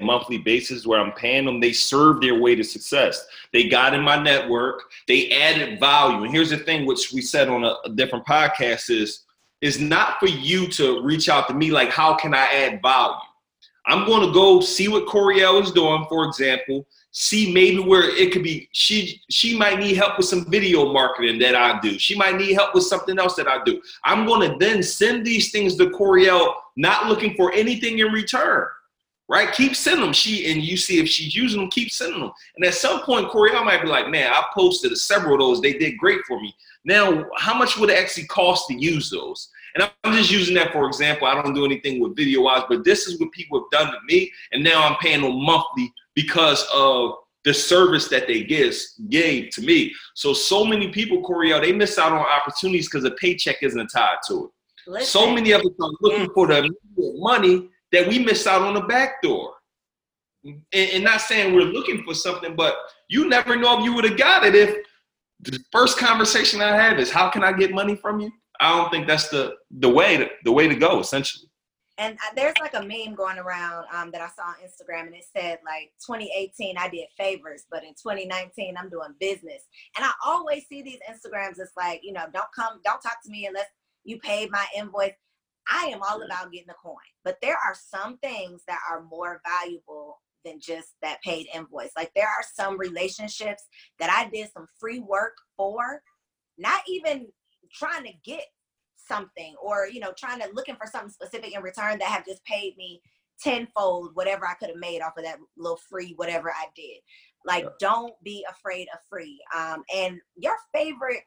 a 0.00 0.04
monthly 0.04 0.36
basis 0.36 0.86
where 0.86 1.00
I'm 1.00 1.12
paying 1.12 1.46
them, 1.46 1.58
they 1.58 1.72
serve 1.72 2.20
their 2.20 2.38
way 2.38 2.54
to 2.54 2.62
success. 2.62 3.26
They 3.52 3.68
got 3.68 3.94
in 3.94 4.02
my 4.02 4.22
network, 4.22 4.82
they 5.08 5.30
added 5.30 5.80
value. 5.80 6.24
And 6.24 6.32
here's 6.32 6.50
the 6.50 6.58
thing, 6.58 6.84
which 6.84 7.12
we 7.12 7.22
said 7.22 7.48
on 7.48 7.64
a, 7.64 7.76
a 7.86 7.90
different 7.90 8.26
podcast 8.26 8.90
is, 8.90 9.24
is 9.62 9.80
not 9.80 10.18
for 10.20 10.26
you 10.26 10.66
to 10.68 11.02
reach 11.02 11.30
out 11.30 11.48
to 11.48 11.54
me 11.54 11.70
like, 11.70 11.90
how 11.90 12.14
can 12.14 12.34
I 12.34 12.44
add 12.44 12.82
value? 12.82 13.16
I'm 13.86 14.06
going 14.06 14.26
to 14.26 14.32
go 14.32 14.60
see 14.60 14.88
what 14.88 15.06
Coriel 15.06 15.62
is 15.62 15.70
doing, 15.70 16.06
for 16.08 16.24
example, 16.24 16.86
see 17.10 17.52
maybe 17.52 17.78
where 17.78 18.10
it 18.16 18.32
could 18.32 18.42
be 18.42 18.68
she 18.72 19.22
she 19.30 19.56
might 19.56 19.78
need 19.78 19.96
help 19.96 20.18
with 20.18 20.26
some 20.26 20.44
video 20.46 20.92
marketing 20.92 21.38
that 21.38 21.54
I 21.54 21.78
do. 21.80 21.98
She 21.98 22.16
might 22.16 22.36
need 22.36 22.54
help 22.54 22.74
with 22.74 22.84
something 22.84 23.18
else 23.18 23.36
that 23.36 23.46
I 23.46 23.62
do. 23.64 23.80
I'm 24.04 24.26
going 24.26 24.50
to 24.50 24.56
then 24.58 24.82
send 24.82 25.24
these 25.24 25.52
things 25.52 25.76
to 25.76 25.86
Coriel, 25.86 26.54
not 26.76 27.06
looking 27.06 27.34
for 27.34 27.52
anything 27.52 27.98
in 27.98 28.08
return. 28.12 28.66
Right? 29.26 29.50
Keep 29.52 29.74
sending 29.74 30.02
them. 30.02 30.12
She 30.12 30.52
and 30.52 30.62
you 30.62 30.76
see 30.76 30.98
if 30.98 31.08
she's 31.08 31.34
using 31.34 31.60
them, 31.60 31.70
keep 31.70 31.90
sending 31.90 32.20
them. 32.20 32.32
And 32.56 32.64
at 32.66 32.74
some 32.74 33.00
point, 33.02 33.28
Coriel 33.28 33.64
might 33.64 33.80
be 33.80 33.88
like, 33.88 34.10
man, 34.10 34.30
I 34.30 34.44
posted 34.52 34.94
several 34.98 35.34
of 35.34 35.40
those. 35.40 35.60
They 35.62 35.72
did 35.74 35.96
great 35.96 36.20
for 36.28 36.38
me. 36.40 36.54
Now, 36.84 37.24
how 37.38 37.56
much 37.56 37.78
would 37.78 37.88
it 37.88 37.98
actually 37.98 38.26
cost 38.26 38.68
to 38.68 38.74
use 38.74 39.08
those? 39.08 39.48
And 39.74 39.90
I'm 40.04 40.16
just 40.16 40.30
using 40.30 40.54
that 40.54 40.72
for 40.72 40.86
example. 40.86 41.26
I 41.26 41.40
don't 41.40 41.54
do 41.54 41.64
anything 41.64 42.00
with 42.00 42.16
video 42.16 42.42
wise, 42.42 42.62
but 42.68 42.84
this 42.84 43.06
is 43.06 43.18
what 43.18 43.32
people 43.32 43.60
have 43.60 43.70
done 43.70 43.92
to 43.92 43.98
me. 44.06 44.30
And 44.52 44.62
now 44.62 44.86
I'm 44.86 44.96
paying 44.96 45.22
them 45.22 45.44
monthly 45.44 45.92
because 46.14 46.64
of 46.72 47.16
the 47.44 47.52
service 47.52 48.08
that 48.08 48.26
they 48.26 48.42
give, 48.42 48.74
gave 49.10 49.50
to 49.50 49.62
me. 49.62 49.92
So, 50.14 50.32
so 50.32 50.64
many 50.64 50.88
people, 50.88 51.22
Coriel, 51.22 51.60
they 51.60 51.72
miss 51.72 51.98
out 51.98 52.12
on 52.12 52.18
opportunities 52.18 52.88
because 52.88 53.02
the 53.02 53.10
paycheck 53.12 53.62
isn't 53.62 53.88
tied 53.88 54.16
to 54.28 54.46
it. 54.46 54.50
Listen. 54.86 55.06
So 55.06 55.34
many 55.34 55.52
of 55.52 55.60
us 55.60 55.72
are 55.80 55.90
looking 56.00 56.30
for 56.32 56.46
the 56.46 56.70
money 57.18 57.68
that 57.92 58.08
we 58.08 58.18
miss 58.18 58.46
out 58.46 58.62
on 58.62 58.74
the 58.74 58.82
back 58.82 59.22
door. 59.22 59.54
And, 60.44 60.60
and 60.72 61.04
not 61.04 61.20
saying 61.20 61.54
we're 61.54 61.62
looking 61.62 62.02
for 62.04 62.14
something, 62.14 62.54
but 62.54 62.76
you 63.08 63.28
never 63.28 63.56
know 63.56 63.78
if 63.78 63.84
you 63.84 63.94
would 63.94 64.04
have 64.04 64.18
got 64.18 64.44
it 64.44 64.54
if 64.54 64.76
the 65.40 65.58
first 65.72 65.98
conversation 65.98 66.60
I 66.60 66.76
have 66.76 66.98
is 66.98 67.10
how 67.10 67.28
can 67.30 67.42
I 67.42 67.52
get 67.52 67.72
money 67.72 67.96
from 67.96 68.20
you? 68.20 68.30
I 68.60 68.76
don't 68.76 68.90
think 68.90 69.06
that's 69.06 69.28
the 69.28 69.54
the 69.70 69.88
way 69.88 70.16
to, 70.16 70.28
the 70.44 70.52
way 70.52 70.68
to 70.68 70.74
go 70.74 71.00
essentially 71.00 71.48
and 71.98 72.18
there's 72.34 72.58
like 72.60 72.74
a 72.74 72.82
meme 72.82 73.14
going 73.14 73.38
around 73.38 73.86
um, 73.94 74.10
that 74.10 74.20
I 74.20 74.28
saw 74.28 74.48
on 74.48 74.54
Instagram, 74.64 75.06
and 75.06 75.14
it 75.14 75.24
said 75.36 75.58
like 75.64 75.92
2018 76.04 76.76
I 76.76 76.88
did 76.88 77.06
favors, 77.16 77.64
but 77.70 77.84
in 77.84 77.90
2019 77.90 78.76
I'm 78.76 78.90
doing 78.90 79.14
business. 79.20 79.62
And 79.96 80.04
I 80.04 80.10
always 80.24 80.66
see 80.68 80.82
these 80.82 80.98
Instagrams. 81.08 81.58
It's 81.58 81.72
like 81.76 82.00
you 82.02 82.12
know, 82.12 82.24
don't 82.32 82.48
come, 82.54 82.80
don't 82.84 83.00
talk 83.00 83.18
to 83.24 83.30
me 83.30 83.46
unless 83.46 83.68
you 84.04 84.18
paid 84.18 84.50
my 84.50 84.66
invoice. 84.76 85.12
I 85.70 85.86
am 85.86 86.00
all 86.02 86.20
about 86.22 86.52
getting 86.52 86.66
the 86.66 86.74
coin, 86.82 86.96
but 87.24 87.36
there 87.40 87.56
are 87.56 87.74
some 87.74 88.18
things 88.18 88.62
that 88.66 88.80
are 88.90 89.02
more 89.02 89.40
valuable 89.46 90.20
than 90.44 90.60
just 90.60 90.88
that 91.00 91.22
paid 91.22 91.46
invoice. 91.54 91.90
Like 91.96 92.10
there 92.14 92.26
are 92.26 92.44
some 92.54 92.78
relationships 92.78 93.62
that 93.98 94.10
I 94.10 94.28
did 94.28 94.50
some 94.52 94.66
free 94.78 94.98
work 94.98 95.32
for, 95.56 96.02
not 96.58 96.82
even 96.86 97.28
trying 97.74 98.04
to 98.04 98.12
get 98.24 98.44
something 98.96 99.54
or 99.62 99.86
you 99.86 100.00
know 100.00 100.12
trying 100.18 100.40
to 100.40 100.48
looking 100.54 100.76
for 100.76 100.86
something 100.86 101.10
specific 101.10 101.54
in 101.54 101.62
return 101.62 101.98
that 101.98 102.08
have 102.08 102.24
just 102.24 102.42
paid 102.44 102.76
me 102.76 103.02
tenfold 103.40 104.10
whatever 104.14 104.46
I 104.46 104.54
could 104.54 104.70
have 104.70 104.78
made 104.78 105.02
off 105.02 105.16
of 105.18 105.24
that 105.24 105.38
little 105.56 105.78
free 105.90 106.14
whatever 106.16 106.50
I 106.50 106.66
did. 106.74 106.98
Like, 107.44 107.64
yeah. 107.64 107.70
don't 107.78 108.14
be 108.22 108.44
afraid 108.48 108.88
of 108.92 109.00
free. 109.08 109.38
Um, 109.54 109.82
and 109.94 110.18
your 110.36 110.56
favorite 110.72 111.22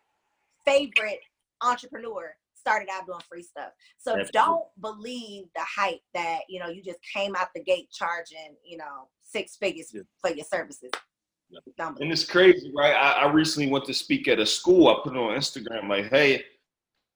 favorite 0.65 1.19
entrepreneur 1.61 2.33
started 2.55 2.89
out 2.91 3.05
doing 3.05 3.19
free 3.29 3.43
stuff. 3.43 3.71
So 3.97 4.15
That's 4.15 4.31
don't 4.31 4.65
believe 4.81 5.45
the 5.55 5.61
hype 5.61 6.01
that 6.13 6.41
you 6.49 6.59
know 6.59 6.67
you 6.67 6.83
just 6.83 6.99
came 7.13 7.35
out 7.35 7.47
the 7.55 7.63
gate 7.63 7.89
charging 7.91 8.55
you 8.65 8.77
know 8.77 9.07
six 9.23 9.55
figures 9.55 9.91
yeah. 9.93 10.01
for 10.19 10.31
your 10.31 10.45
services. 10.45 10.91
Yeah. 11.49 11.91
And 11.99 12.11
it's 12.11 12.25
crazy, 12.25 12.71
right? 12.75 12.93
I, 12.93 13.23
I 13.23 13.31
recently 13.31 13.69
went 13.69 13.85
to 13.85 13.93
speak 13.93 14.27
at 14.27 14.39
a 14.39 14.45
school. 14.45 14.89
I 14.89 14.95
put 15.03 15.15
it 15.15 15.19
on 15.19 15.37
Instagram 15.37 15.87
like, 15.87 16.09
hey, 16.09 16.43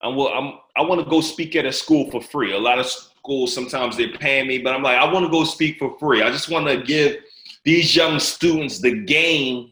I'm, 0.01 0.15
well, 0.15 0.29
I'm, 0.29 0.53
I 0.75 0.81
want 0.87 1.03
to 1.03 1.09
go 1.09 1.21
speak 1.21 1.55
at 1.55 1.65
a 1.65 1.71
school 1.71 2.09
for 2.09 2.21
free. 2.21 2.53
A 2.53 2.59
lot 2.59 2.79
of 2.79 2.85
schools 2.87 3.53
sometimes 3.53 3.97
they're 3.97 4.17
paying 4.17 4.47
me, 4.47 4.59
but 4.59 4.73
I'm 4.73 4.83
like, 4.83 4.97
I 4.97 5.11
want 5.11 5.25
to 5.25 5.31
go 5.31 5.43
speak 5.43 5.77
for 5.79 5.97
free. 5.99 6.21
I 6.21 6.31
just 6.31 6.49
want 6.49 6.67
to 6.67 6.81
give 6.81 7.17
these 7.65 7.95
young 7.95 8.19
students 8.19 8.79
the 8.79 9.03
game 9.03 9.71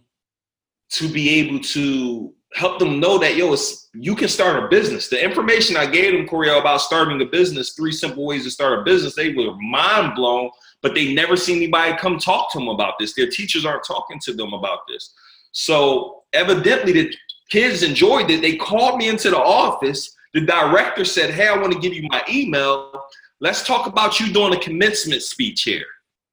to 0.92 1.08
be 1.08 1.30
able 1.40 1.60
to 1.60 2.34
help 2.54 2.80
them 2.80 3.00
know 3.00 3.18
that 3.20 3.36
yo, 3.36 3.56
you 3.94 4.16
can 4.16 4.28
start 4.28 4.64
a 4.64 4.68
business. 4.68 5.08
The 5.08 5.24
information 5.24 5.78
I 5.78 5.86
gave 5.86 6.14
them, 6.14 6.28
Coriel, 6.28 6.60
about 6.60 6.82
starting 6.82 7.22
a 7.22 7.26
business, 7.26 7.74
three 7.74 7.92
simple 7.92 8.26
ways 8.26 8.44
to 8.44 8.52
start 8.52 8.80
a 8.80 8.84
business, 8.84 9.16
they 9.16 9.34
were 9.34 9.56
mind 9.58 10.16
blown, 10.16 10.50
but 10.82 10.96
they 10.96 11.14
never 11.14 11.36
see 11.36 11.56
anybody 11.56 11.96
come 11.98 12.18
talk 12.18 12.52
to 12.54 12.60
them 12.60 12.70
about 12.70 12.94
this. 13.00 13.14
Their 13.14 13.30
teachers 13.30 13.66
aren't 13.66 13.86
talking 13.86 14.20
to 14.24 14.34
them 14.34 14.54
about 14.54 14.80
this. 14.88 15.14
So 15.52 16.24
evidently 16.34 16.94
the 16.94 17.14
kids 17.50 17.84
enjoyed 17.84 18.30
it. 18.30 18.42
They 18.42 18.56
called 18.56 18.98
me 18.98 19.10
into 19.10 19.30
the 19.30 19.38
office 19.38 20.16
the 20.34 20.42
director 20.42 21.06
said, 21.06 21.32
Hey, 21.32 21.48
I 21.48 21.58
want 21.58 21.74
to 21.74 21.80
give 21.80 21.94
you 21.94 22.08
my 22.10 22.24
email. 22.30 23.04
Let's 23.42 23.66
talk 23.66 23.88
about 23.88 24.20
you 24.20 24.32
doing 24.32 24.54
a 24.54 24.60
commencement 24.60 25.22
speech 25.22 25.64
here. 25.64 25.86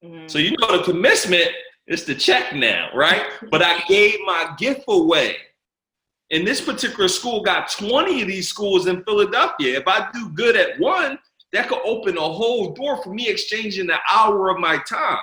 Mm-hmm. 0.03 0.27
So, 0.27 0.39
you 0.39 0.55
know, 0.59 0.77
the 0.77 0.83
commencement 0.83 1.49
is 1.87 2.03
the 2.03 2.13
check 2.13 2.53
now, 2.53 2.89
right? 2.93 3.23
but 3.51 3.61
I 3.61 3.79
gave 3.87 4.15
my 4.25 4.53
gift 4.57 4.83
away. 4.87 5.37
And 6.29 6.45
this 6.45 6.59
particular 6.59 7.07
school 7.07 7.41
got 7.41 7.71
20 7.71 8.21
of 8.21 8.27
these 8.27 8.49
schools 8.49 8.87
in 8.87 9.03
Philadelphia. 9.03 9.79
If 9.79 9.87
I 9.87 10.09
do 10.13 10.29
good 10.31 10.57
at 10.57 10.77
one, 10.77 11.17
that 11.53 11.69
could 11.69 11.81
open 11.85 12.17
a 12.17 12.21
whole 12.21 12.73
door 12.73 13.01
for 13.03 13.13
me 13.13 13.29
exchanging 13.29 13.89
an 13.89 13.97
hour 14.11 14.49
of 14.49 14.59
my 14.59 14.77
time. 14.89 15.19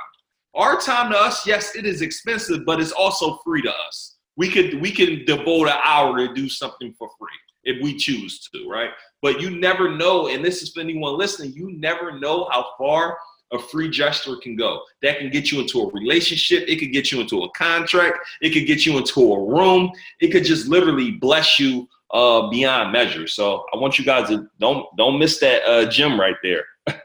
Our 0.55 0.81
time 0.81 1.11
to 1.11 1.19
us, 1.19 1.47
yes, 1.47 1.75
it 1.75 1.85
is 1.85 2.01
expensive, 2.01 2.65
but 2.65 2.81
it's 2.81 2.93
also 2.93 3.39
free 3.45 3.63
to 3.63 3.73
us. 3.89 4.17
we 4.37 4.49
could 4.49 4.81
we 4.81 4.91
can 4.91 5.25
devote 5.25 5.69
an 5.69 5.79
hour 5.85 6.17
to 6.27 6.35
do 6.35 6.49
something 6.49 6.95
for 6.99 7.09
free 7.19 7.29
if 7.65 7.83
we 7.83 7.97
choose 7.97 8.49
to, 8.53 8.69
right? 8.69 8.91
But 9.23 9.41
you 9.41 9.51
never 9.51 9.97
know, 9.97 10.29
and 10.29 10.45
this 10.45 10.63
is 10.63 10.73
for 10.73 10.81
anyone 10.81 11.17
listening, 11.17 11.53
you 11.53 11.73
never 11.73 12.19
know 12.19 12.49
how 12.51 12.67
far 12.79 13.17
a 13.53 13.59
free 13.59 13.89
gesture 13.89 14.37
can 14.43 14.57
go. 14.57 14.83
That 15.03 15.19
can 15.19 15.31
get 15.31 15.51
you 15.51 15.61
into 15.61 15.81
a 15.81 15.93
relationship, 15.93 16.65
it 16.69 16.79
could 16.79 16.93
get 16.93 17.13
you 17.13 17.21
into 17.21 17.45
a 17.45 17.51
contract, 17.53 18.19
it 18.41 18.51
could 18.51 18.67
get 18.67 18.85
you 18.85 18.99
into 18.99 19.33
a 19.33 19.45
room, 19.45 19.91
it 20.21 20.29
could 20.29 20.45
just 20.45 20.69
literally 20.69 21.13
bless 21.13 21.59
you 21.59 21.89
uh, 22.15 22.49
beyond 22.49 22.93
measure. 22.93 23.27
So 23.27 23.67
I 23.75 23.77
want 23.77 23.99
you 23.99 24.05
guys 24.05 24.29
to 24.29 24.49
don't 24.59 24.87
don't 24.97 25.19
miss 25.19 25.39
that 25.41 25.63
uh, 25.65 25.85
gem 25.91 26.19
right 26.19 26.37
there. 26.43 26.65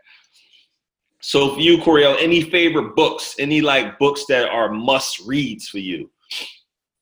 so 1.21 1.55
for 1.55 1.59
you, 1.59 1.79
Coriel, 1.79 2.15
any 2.19 2.41
favorite 2.41 2.95
books? 2.95 3.35
Any 3.39 3.59
like 3.59 3.97
books 3.99 4.25
that 4.29 4.49
are 4.49 4.71
must 4.71 5.19
reads 5.25 5.67
for 5.67 5.79
you? 5.79 6.09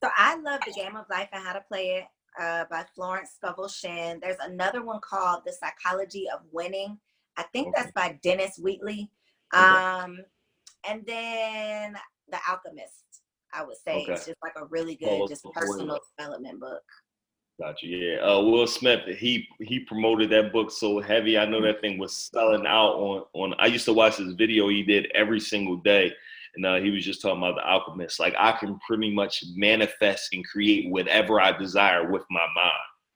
So 0.02 0.10
I 0.16 0.36
love 0.36 0.60
The 0.64 0.72
Game 0.72 0.96
of 0.96 1.04
Life 1.10 1.28
and 1.32 1.44
How 1.44 1.52
to 1.52 1.60
Play 1.68 1.98
It 1.98 2.04
uh, 2.40 2.64
by 2.70 2.84
Florence 2.94 3.32
Scovel 3.36 3.68
Shinn. 3.68 4.20
There's 4.22 4.38
another 4.40 4.82
one 4.82 5.00
called 5.00 5.42
The 5.44 5.52
Psychology 5.52 6.26
of 6.32 6.40
Winning. 6.50 6.98
I 7.36 7.42
think 7.52 7.68
okay. 7.68 7.74
that's 7.76 7.92
by 7.92 8.18
Denis 8.22 8.58
Waitley. 8.58 9.08
Um, 9.52 10.18
and 10.88 11.04
then 11.04 11.96
The 12.30 12.38
Alchemist, 12.48 13.22
I 13.52 13.64
would 13.64 13.76
say. 13.76 14.02
Okay. 14.02 14.12
It's 14.12 14.26
just 14.26 14.38
like 14.42 14.54
a 14.56 14.66
really 14.66 14.94
good, 14.94 15.28
just 15.28 15.44
personal 15.52 15.98
development 16.16 16.60
book. 16.60 16.82
Gotcha. 17.60 17.86
Yeah. 17.86 18.16
Uh, 18.18 18.40
Will 18.42 18.66
Smith, 18.68 19.00
he 19.18 19.48
he 19.60 19.80
promoted 19.80 20.30
that 20.30 20.52
book 20.52 20.70
so 20.70 21.00
heavy. 21.00 21.36
I 21.36 21.44
know 21.44 21.60
that 21.62 21.80
thing 21.80 21.98
was 21.98 22.30
selling 22.32 22.66
out 22.66 22.94
on 22.94 23.24
on. 23.32 23.54
I 23.58 23.66
used 23.66 23.84
to 23.86 23.92
watch 23.92 24.18
this 24.18 24.32
video 24.34 24.68
he 24.68 24.84
did 24.84 25.10
every 25.12 25.40
single 25.40 25.76
day, 25.76 26.12
and 26.54 26.64
uh, 26.64 26.76
he 26.76 26.90
was 26.90 27.04
just 27.04 27.20
talking 27.20 27.38
about 27.38 27.56
the 27.56 27.68
alchemist. 27.68 28.20
Like 28.20 28.34
I 28.38 28.52
can 28.52 28.78
pretty 28.86 29.12
much 29.12 29.42
manifest 29.56 30.32
and 30.32 30.46
create 30.46 30.88
whatever 30.90 31.40
I 31.40 31.50
desire 31.50 32.08
with 32.08 32.22
my 32.30 32.46
mind. 32.54 32.72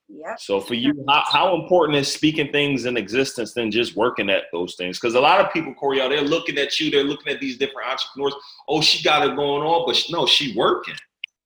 Yeah. 0.09 0.35
So 0.39 0.61
for 0.61 0.75
you, 0.75 0.93
how, 1.09 1.23
how, 1.27 1.55
important 1.55 1.97
is 1.97 2.13
speaking 2.13 2.51
things 2.53 2.85
in 2.85 2.97
existence 2.97 3.55
than 3.55 3.71
just 3.71 3.97
working 3.97 4.29
at 4.29 4.45
those 4.53 4.75
things? 4.75 4.99
Because 4.99 5.15
a 5.15 5.21
lot 5.21 5.41
of 5.41 5.53
people, 5.53 5.73
Coriel, 5.81 6.11
they're 6.11 6.21
looking 6.21 6.59
at 6.59 6.79
you, 6.79 6.91
they're 6.91 7.05
looking 7.05 7.33
at 7.33 7.41
these 7.41 7.57
different 7.57 7.89
entrepreneurs. 7.89 8.35
Oh, 8.69 8.83
she 8.83 9.03
got 9.03 9.27
it 9.27 9.37
going 9.37 9.63
on, 9.63 9.87
but 9.87 9.99
no, 10.11 10.27
she 10.27 10.55
working. 10.55 10.97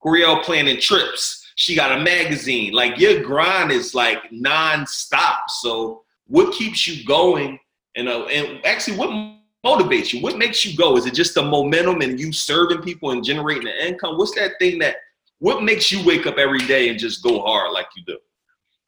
Coriel 0.04 0.42
planning 0.42 0.80
trips. 0.80 1.45
She 1.56 1.74
got 1.74 1.98
a 1.98 2.02
magazine. 2.02 2.72
Like 2.72 2.98
your 2.98 3.22
grind 3.22 3.72
is 3.72 3.94
like 3.94 4.18
nonstop. 4.30 5.48
So 5.48 6.02
what 6.26 6.54
keeps 6.54 6.86
you 6.86 7.04
going? 7.04 7.58
And 7.96 8.08
uh, 8.08 8.24
and 8.26 8.64
actually, 8.64 8.98
what 8.98 9.10
motivates 9.64 10.12
you? 10.12 10.20
What 10.20 10.38
makes 10.38 10.64
you 10.64 10.76
go? 10.76 10.96
Is 10.96 11.06
it 11.06 11.14
just 11.14 11.34
the 11.34 11.42
momentum 11.42 12.02
and 12.02 12.20
you 12.20 12.32
serving 12.32 12.82
people 12.82 13.10
and 13.10 13.24
generating 13.24 13.64
the 13.64 13.86
income? 13.86 14.18
What's 14.18 14.34
that 14.34 14.52
thing 14.58 14.78
that 14.80 14.96
what 15.38 15.62
makes 15.62 15.90
you 15.90 16.04
wake 16.04 16.26
up 16.26 16.38
every 16.38 16.60
day 16.60 16.88
and 16.88 16.98
just 16.98 17.22
go 17.22 17.40
hard 17.40 17.72
like 17.72 17.86
you 17.96 18.04
do? 18.06 18.18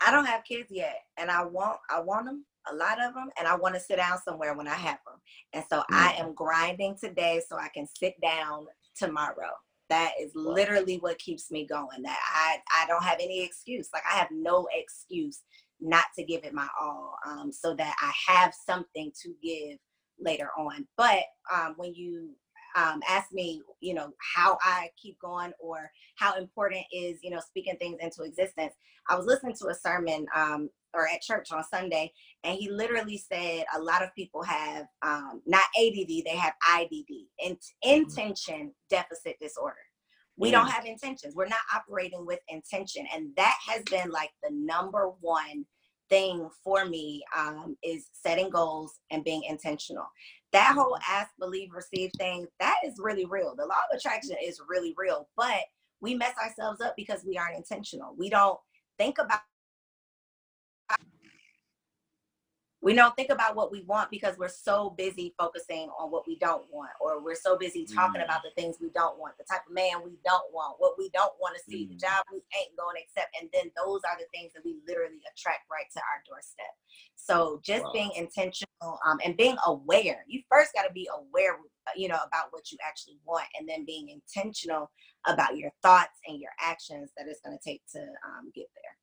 I 0.06 0.10
don't 0.12 0.26
have 0.26 0.44
kids 0.44 0.68
yet, 0.70 0.98
and 1.16 1.30
I 1.30 1.44
want 1.44 1.78
I 1.90 2.00
want 2.00 2.26
them, 2.26 2.44
a 2.70 2.74
lot 2.74 3.02
of 3.02 3.14
them, 3.14 3.30
and 3.38 3.48
I 3.48 3.56
want 3.56 3.74
to 3.74 3.80
sit 3.80 3.96
down 3.96 4.18
somewhere 4.22 4.54
when 4.54 4.68
I 4.68 4.74
have 4.74 4.98
them. 5.06 5.20
And 5.54 5.64
so 5.68 5.78
mm-hmm. 5.78 5.94
I 5.94 6.14
am 6.18 6.34
grinding 6.34 6.96
today 7.02 7.40
so 7.48 7.56
I 7.56 7.68
can 7.74 7.86
sit 7.98 8.14
down 8.20 8.66
tomorrow. 8.96 9.52
That 9.88 10.12
is 10.20 10.32
literally 10.34 10.96
what 10.98 11.18
keeps 11.18 11.50
me 11.50 11.66
going. 11.66 12.02
That 12.02 12.18
I 12.34 12.58
I 12.82 12.86
don't 12.86 13.04
have 13.04 13.18
any 13.20 13.42
excuse. 13.42 13.88
Like 13.92 14.04
I 14.10 14.16
have 14.16 14.30
no 14.30 14.66
excuse 14.72 15.42
not 15.80 16.06
to 16.16 16.24
give 16.24 16.44
it 16.44 16.54
my 16.54 16.66
all, 16.80 17.14
um, 17.26 17.52
so 17.52 17.74
that 17.74 17.94
I 18.00 18.32
have 18.32 18.52
something 18.66 19.12
to 19.22 19.34
give 19.42 19.78
later 20.18 20.50
on. 20.58 20.86
But 20.96 21.22
um, 21.54 21.74
when 21.76 21.94
you 21.94 22.30
um, 22.78 23.00
ask 23.08 23.32
me, 23.32 23.62
you 23.80 23.94
know, 23.94 24.12
how 24.36 24.58
I 24.62 24.90
keep 25.00 25.18
going 25.20 25.52
or 25.58 25.90
how 26.16 26.36
important 26.36 26.82
is, 26.92 27.18
you 27.22 27.30
know, 27.30 27.40
speaking 27.40 27.76
things 27.78 27.98
into 28.00 28.22
existence. 28.22 28.74
I 29.08 29.16
was 29.16 29.26
listening 29.26 29.56
to 29.60 29.68
a 29.68 29.74
sermon 29.74 30.26
um, 30.34 30.70
or 30.94 31.08
at 31.08 31.22
church 31.22 31.50
on 31.52 31.64
Sunday, 31.64 32.12
and 32.44 32.56
he 32.56 32.70
literally 32.70 33.18
said 33.18 33.64
a 33.76 33.80
lot 33.80 34.02
of 34.02 34.14
people 34.14 34.42
have 34.42 34.86
um, 35.02 35.42
not 35.46 35.64
ADD, 35.78 36.24
they 36.24 36.36
have 36.36 36.54
IDD, 36.70 37.26
in- 37.44 37.58
intention 37.82 38.72
deficit 38.90 39.36
disorder. 39.40 39.76
We 40.36 40.52
don't 40.52 40.68
have 40.68 40.86
intentions. 40.86 41.34
We're 41.34 41.48
not 41.48 41.58
operating 41.74 42.24
with 42.24 42.38
intention. 42.48 43.06
And 43.12 43.30
that 43.36 43.56
has 43.66 43.82
been 43.90 44.10
like 44.10 44.30
the 44.42 44.50
number 44.52 45.10
one 45.20 45.64
thing 46.08 46.48
for 46.62 46.84
me 46.84 47.24
um, 47.36 47.76
is 47.82 48.06
setting 48.12 48.48
goals 48.48 48.94
and 49.10 49.24
being 49.24 49.42
intentional 49.48 50.06
that 50.52 50.74
whole 50.74 50.98
ask, 51.08 51.30
believe, 51.38 51.72
receive 51.72 52.10
thing, 52.18 52.46
that 52.60 52.76
is 52.84 52.94
really 52.98 53.26
real. 53.26 53.54
The 53.56 53.66
law 53.66 53.74
of 53.90 53.98
attraction 53.98 54.36
is 54.42 54.60
really 54.68 54.94
real, 54.96 55.28
but 55.36 55.60
we 56.00 56.14
mess 56.14 56.34
ourselves 56.42 56.80
up 56.80 56.94
because 56.96 57.24
we 57.26 57.36
aren't 57.36 57.56
intentional. 57.56 58.14
We 58.16 58.30
don't 58.30 58.58
think 58.98 59.18
about 59.18 59.40
we 62.88 62.94
don't 62.94 63.14
think 63.16 63.28
about 63.28 63.54
what 63.54 63.70
we 63.70 63.82
want 63.82 64.10
because 64.10 64.38
we're 64.38 64.48
so 64.48 64.94
busy 64.96 65.34
focusing 65.38 65.90
on 66.00 66.10
what 66.10 66.26
we 66.26 66.38
don't 66.38 66.64
want 66.72 66.88
or 67.02 67.22
we're 67.22 67.34
so 67.34 67.54
busy 67.58 67.84
talking 67.84 68.22
mm. 68.22 68.24
about 68.24 68.40
the 68.42 68.48
things 68.56 68.76
we 68.80 68.88
don't 68.94 69.18
want 69.18 69.36
the 69.36 69.44
type 69.44 69.60
of 69.68 69.74
man 69.74 70.00
we 70.02 70.16
don't 70.24 70.48
want 70.54 70.74
what 70.78 70.94
we 70.96 71.10
don't 71.10 71.34
want 71.38 71.54
to 71.54 71.62
see 71.70 71.84
mm. 71.84 71.90
the 71.90 71.96
job 71.96 72.24
we 72.32 72.38
ain't 72.56 72.74
going 72.78 72.96
to 72.96 73.02
accept 73.02 73.36
and 73.38 73.50
then 73.52 73.70
those 73.76 74.00
are 74.08 74.16
the 74.16 74.24
things 74.32 74.52
that 74.54 74.64
we 74.64 74.80
literally 74.88 75.20
attract 75.28 75.68
right 75.70 75.84
to 75.92 76.00
our 76.00 76.24
doorstep 76.26 76.72
so 77.14 77.60
just 77.62 77.84
wow. 77.84 77.92
being 77.92 78.10
intentional 78.16 78.98
um, 79.04 79.18
and 79.22 79.36
being 79.36 79.56
aware 79.66 80.24
you 80.26 80.40
first 80.50 80.72
got 80.72 80.88
to 80.88 80.92
be 80.94 81.06
aware 81.12 81.60
uh, 81.88 81.92
you 81.94 82.08
know 82.08 82.20
about 82.26 82.48
what 82.52 82.72
you 82.72 82.78
actually 82.82 83.18
want 83.26 83.44
and 83.60 83.68
then 83.68 83.84
being 83.84 84.08
intentional 84.08 84.90
about 85.26 85.58
your 85.58 85.70
thoughts 85.82 86.24
and 86.26 86.40
your 86.40 86.52
actions 86.58 87.10
that 87.18 87.26
it's 87.28 87.40
going 87.44 87.52
to 87.56 87.62
take 87.62 87.82
to 87.92 88.00
um, 88.00 88.48
get 88.54 88.66
there 88.72 88.96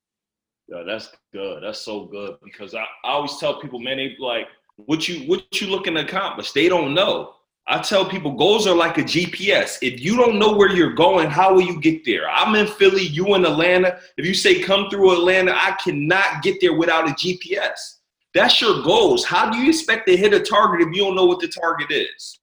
yeah, 0.67 0.83
that's 0.85 1.11
good. 1.31 1.63
That's 1.63 1.81
so 1.81 2.05
good 2.05 2.37
because 2.43 2.73
I, 2.73 2.81
I 3.03 3.11
always 3.11 3.37
tell 3.37 3.61
people, 3.61 3.79
man, 3.79 3.97
they 3.97 4.15
like 4.19 4.47
what 4.77 5.07
you 5.07 5.27
what 5.27 5.61
you 5.61 5.67
looking 5.67 5.95
to 5.95 6.01
accomplish. 6.01 6.51
They 6.51 6.67
don't 6.69 6.93
know. 6.93 7.33
I 7.67 7.79
tell 7.79 8.05
people 8.05 8.31
goals 8.33 8.67
are 8.67 8.75
like 8.75 8.99
a 8.99 9.03
GPS. 9.03 9.79
If 9.81 9.99
you 9.99 10.15
don't 10.15 10.37
know 10.37 10.55
where 10.55 10.69
you're 10.69 10.93
going, 10.93 11.29
how 11.31 11.53
will 11.53 11.63
you 11.63 11.81
get 11.81 12.05
there? 12.05 12.29
I'm 12.29 12.53
in 12.55 12.67
Philly, 12.67 13.03
you 13.03 13.33
in 13.33 13.43
Atlanta. 13.43 13.99
If 14.17 14.25
you 14.25 14.35
say 14.35 14.61
come 14.61 14.89
through 14.89 15.13
Atlanta, 15.13 15.51
I 15.51 15.75
cannot 15.83 16.43
get 16.43 16.61
there 16.61 16.77
without 16.77 17.09
a 17.09 17.13
GPS. 17.13 17.95
That's 18.35 18.61
your 18.61 18.83
goals. 18.83 19.25
How 19.25 19.49
do 19.49 19.57
you 19.57 19.69
expect 19.69 20.07
to 20.07 20.17
hit 20.17 20.33
a 20.33 20.41
target 20.41 20.87
if 20.87 20.93
you 20.93 21.03
don't 21.03 21.15
know 21.15 21.25
what 21.25 21.39
the 21.39 21.47
target 21.47 21.89
is? 21.89 22.39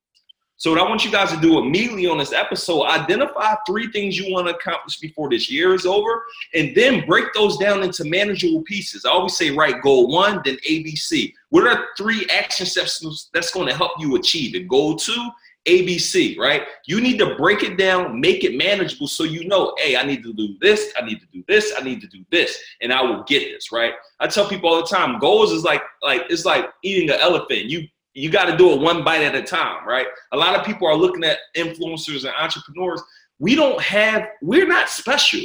So 0.62 0.70
what 0.70 0.78
I 0.78 0.88
want 0.88 1.04
you 1.04 1.10
guys 1.10 1.32
to 1.32 1.40
do 1.40 1.58
immediately 1.58 2.06
on 2.06 2.18
this 2.18 2.32
episode, 2.32 2.84
identify 2.84 3.56
three 3.66 3.90
things 3.90 4.16
you 4.16 4.32
want 4.32 4.46
to 4.46 4.54
accomplish 4.54 5.00
before 5.00 5.28
this 5.28 5.50
year 5.50 5.74
is 5.74 5.86
over, 5.86 6.22
and 6.54 6.72
then 6.76 7.04
break 7.04 7.34
those 7.34 7.56
down 7.56 7.82
into 7.82 8.04
manageable 8.04 8.62
pieces. 8.62 9.04
I 9.04 9.10
always 9.10 9.36
say, 9.36 9.50
right, 9.50 9.82
goal 9.82 10.06
one, 10.06 10.40
then 10.44 10.58
ABC. 10.70 11.32
What 11.48 11.66
are 11.66 11.86
three 11.98 12.28
action 12.30 12.64
steps 12.64 13.28
that's 13.34 13.50
going 13.50 13.66
to 13.70 13.74
help 13.74 13.90
you 13.98 14.14
achieve 14.14 14.54
it? 14.54 14.68
Goal 14.68 14.94
two, 14.94 15.30
ABC, 15.66 16.38
right? 16.38 16.62
You 16.86 17.00
need 17.00 17.18
to 17.18 17.34
break 17.34 17.64
it 17.64 17.76
down, 17.76 18.20
make 18.20 18.44
it 18.44 18.56
manageable 18.56 19.08
so 19.08 19.24
you 19.24 19.48
know, 19.48 19.74
hey, 19.78 19.96
I 19.96 20.04
need 20.04 20.22
to 20.22 20.32
do 20.32 20.54
this, 20.60 20.92
I 20.96 21.04
need 21.04 21.18
to 21.22 21.26
do 21.32 21.42
this, 21.48 21.72
I 21.76 21.82
need 21.82 22.00
to 22.02 22.06
do 22.06 22.24
this, 22.30 22.56
and 22.80 22.92
I 22.92 23.02
will 23.02 23.24
get 23.24 23.40
this, 23.52 23.72
right? 23.72 23.94
I 24.20 24.28
tell 24.28 24.48
people 24.48 24.70
all 24.70 24.80
the 24.80 24.86
time, 24.86 25.18
goals 25.18 25.50
is 25.50 25.64
like 25.64 25.82
like 26.04 26.22
it's 26.30 26.44
like 26.44 26.66
eating 26.84 27.10
an 27.10 27.18
elephant. 27.18 27.64
You 27.64 27.88
you 28.14 28.30
got 28.30 28.46
to 28.46 28.56
do 28.56 28.72
it 28.72 28.80
one 28.80 29.04
bite 29.04 29.22
at 29.22 29.34
a 29.34 29.42
time, 29.42 29.86
right? 29.86 30.06
A 30.32 30.36
lot 30.36 30.58
of 30.58 30.66
people 30.66 30.86
are 30.86 30.96
looking 30.96 31.24
at 31.24 31.38
influencers 31.56 32.24
and 32.24 32.34
entrepreneurs. 32.38 33.02
We 33.38 33.54
don't 33.54 33.80
have, 33.80 34.28
we're 34.42 34.66
not 34.66 34.88
special. 34.88 35.40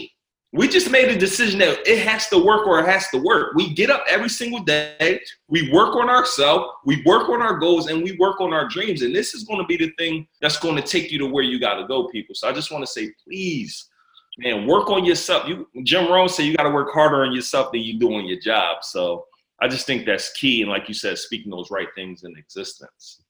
We 0.53 0.67
just 0.67 0.89
made 0.89 1.10
a 1.10 1.17
decision 1.17 1.60
that 1.60 1.86
it 1.86 2.08
has 2.08 2.27
to 2.30 2.43
work 2.43 2.67
or 2.67 2.80
it 2.80 2.86
has 2.86 3.10
to 3.10 3.17
work. 3.17 3.53
We 3.56 3.73
get 3.73 3.89
up 3.89 4.06
every 4.10 4.30
single 4.30 4.62
day, 4.62 5.19
we 5.49 5.71
work 5.71 5.95
on 5.95 6.10
ourselves, 6.10 6.69
we 6.86 7.03
work 7.06 7.30
on 7.30 7.41
our 7.41 7.58
goals, 7.58 7.88
and 7.88 8.01
we 8.01 8.13
work 8.13 8.39
on 8.39 8.53
our 8.53 8.67
dreams. 8.67 9.01
And 9.01 9.13
this 9.13 9.34
is 9.34 9.43
going 9.43 9.60
to 9.60 9.65
be 9.65 9.77
the 9.77 9.91
thing 9.97 10.25
that's 10.41 10.58
going 10.58 10.75
to 10.77 10.82
take 10.82 11.12
you 11.12 11.19
to 11.19 11.27
where 11.27 11.43
you 11.43 11.60
got 11.60 11.75
to 11.75 11.88
go, 11.88 12.08
people. 12.08 12.34
So 12.34 12.47
I 12.47 12.53
just 12.53 12.71
want 12.71 12.84
to 12.84 12.91
say, 12.91 13.12
please, 13.25 13.89
man, 14.38 14.65
work 14.67 14.89
on 14.89 15.03
yourself. 15.03 15.47
You, 15.47 15.67
Jim 15.84 16.10
Rohn 16.10 16.30
said 16.30 16.45
you 16.45 16.56
got 16.56 16.63
to 16.63 16.71
work 16.71 16.93
harder 16.93 17.23
on 17.23 17.34
yourself 17.34 17.71
than 17.71 17.82
you 17.82 17.99
do 17.99 18.13
on 18.13 18.25
your 18.25 18.39
job. 18.39 18.84
So 18.84 19.25
I 19.62 19.67
just 19.67 19.86
think 19.86 20.06
that's 20.06 20.32
key. 20.34 20.62
And 20.62 20.70
like 20.70 20.88
you 20.88 20.93
said, 20.93 21.17
speaking 21.17 21.52
those 21.52 21.72
right 21.72 21.88
things 21.96 22.24
in 22.24 22.36
existence. 22.38 23.22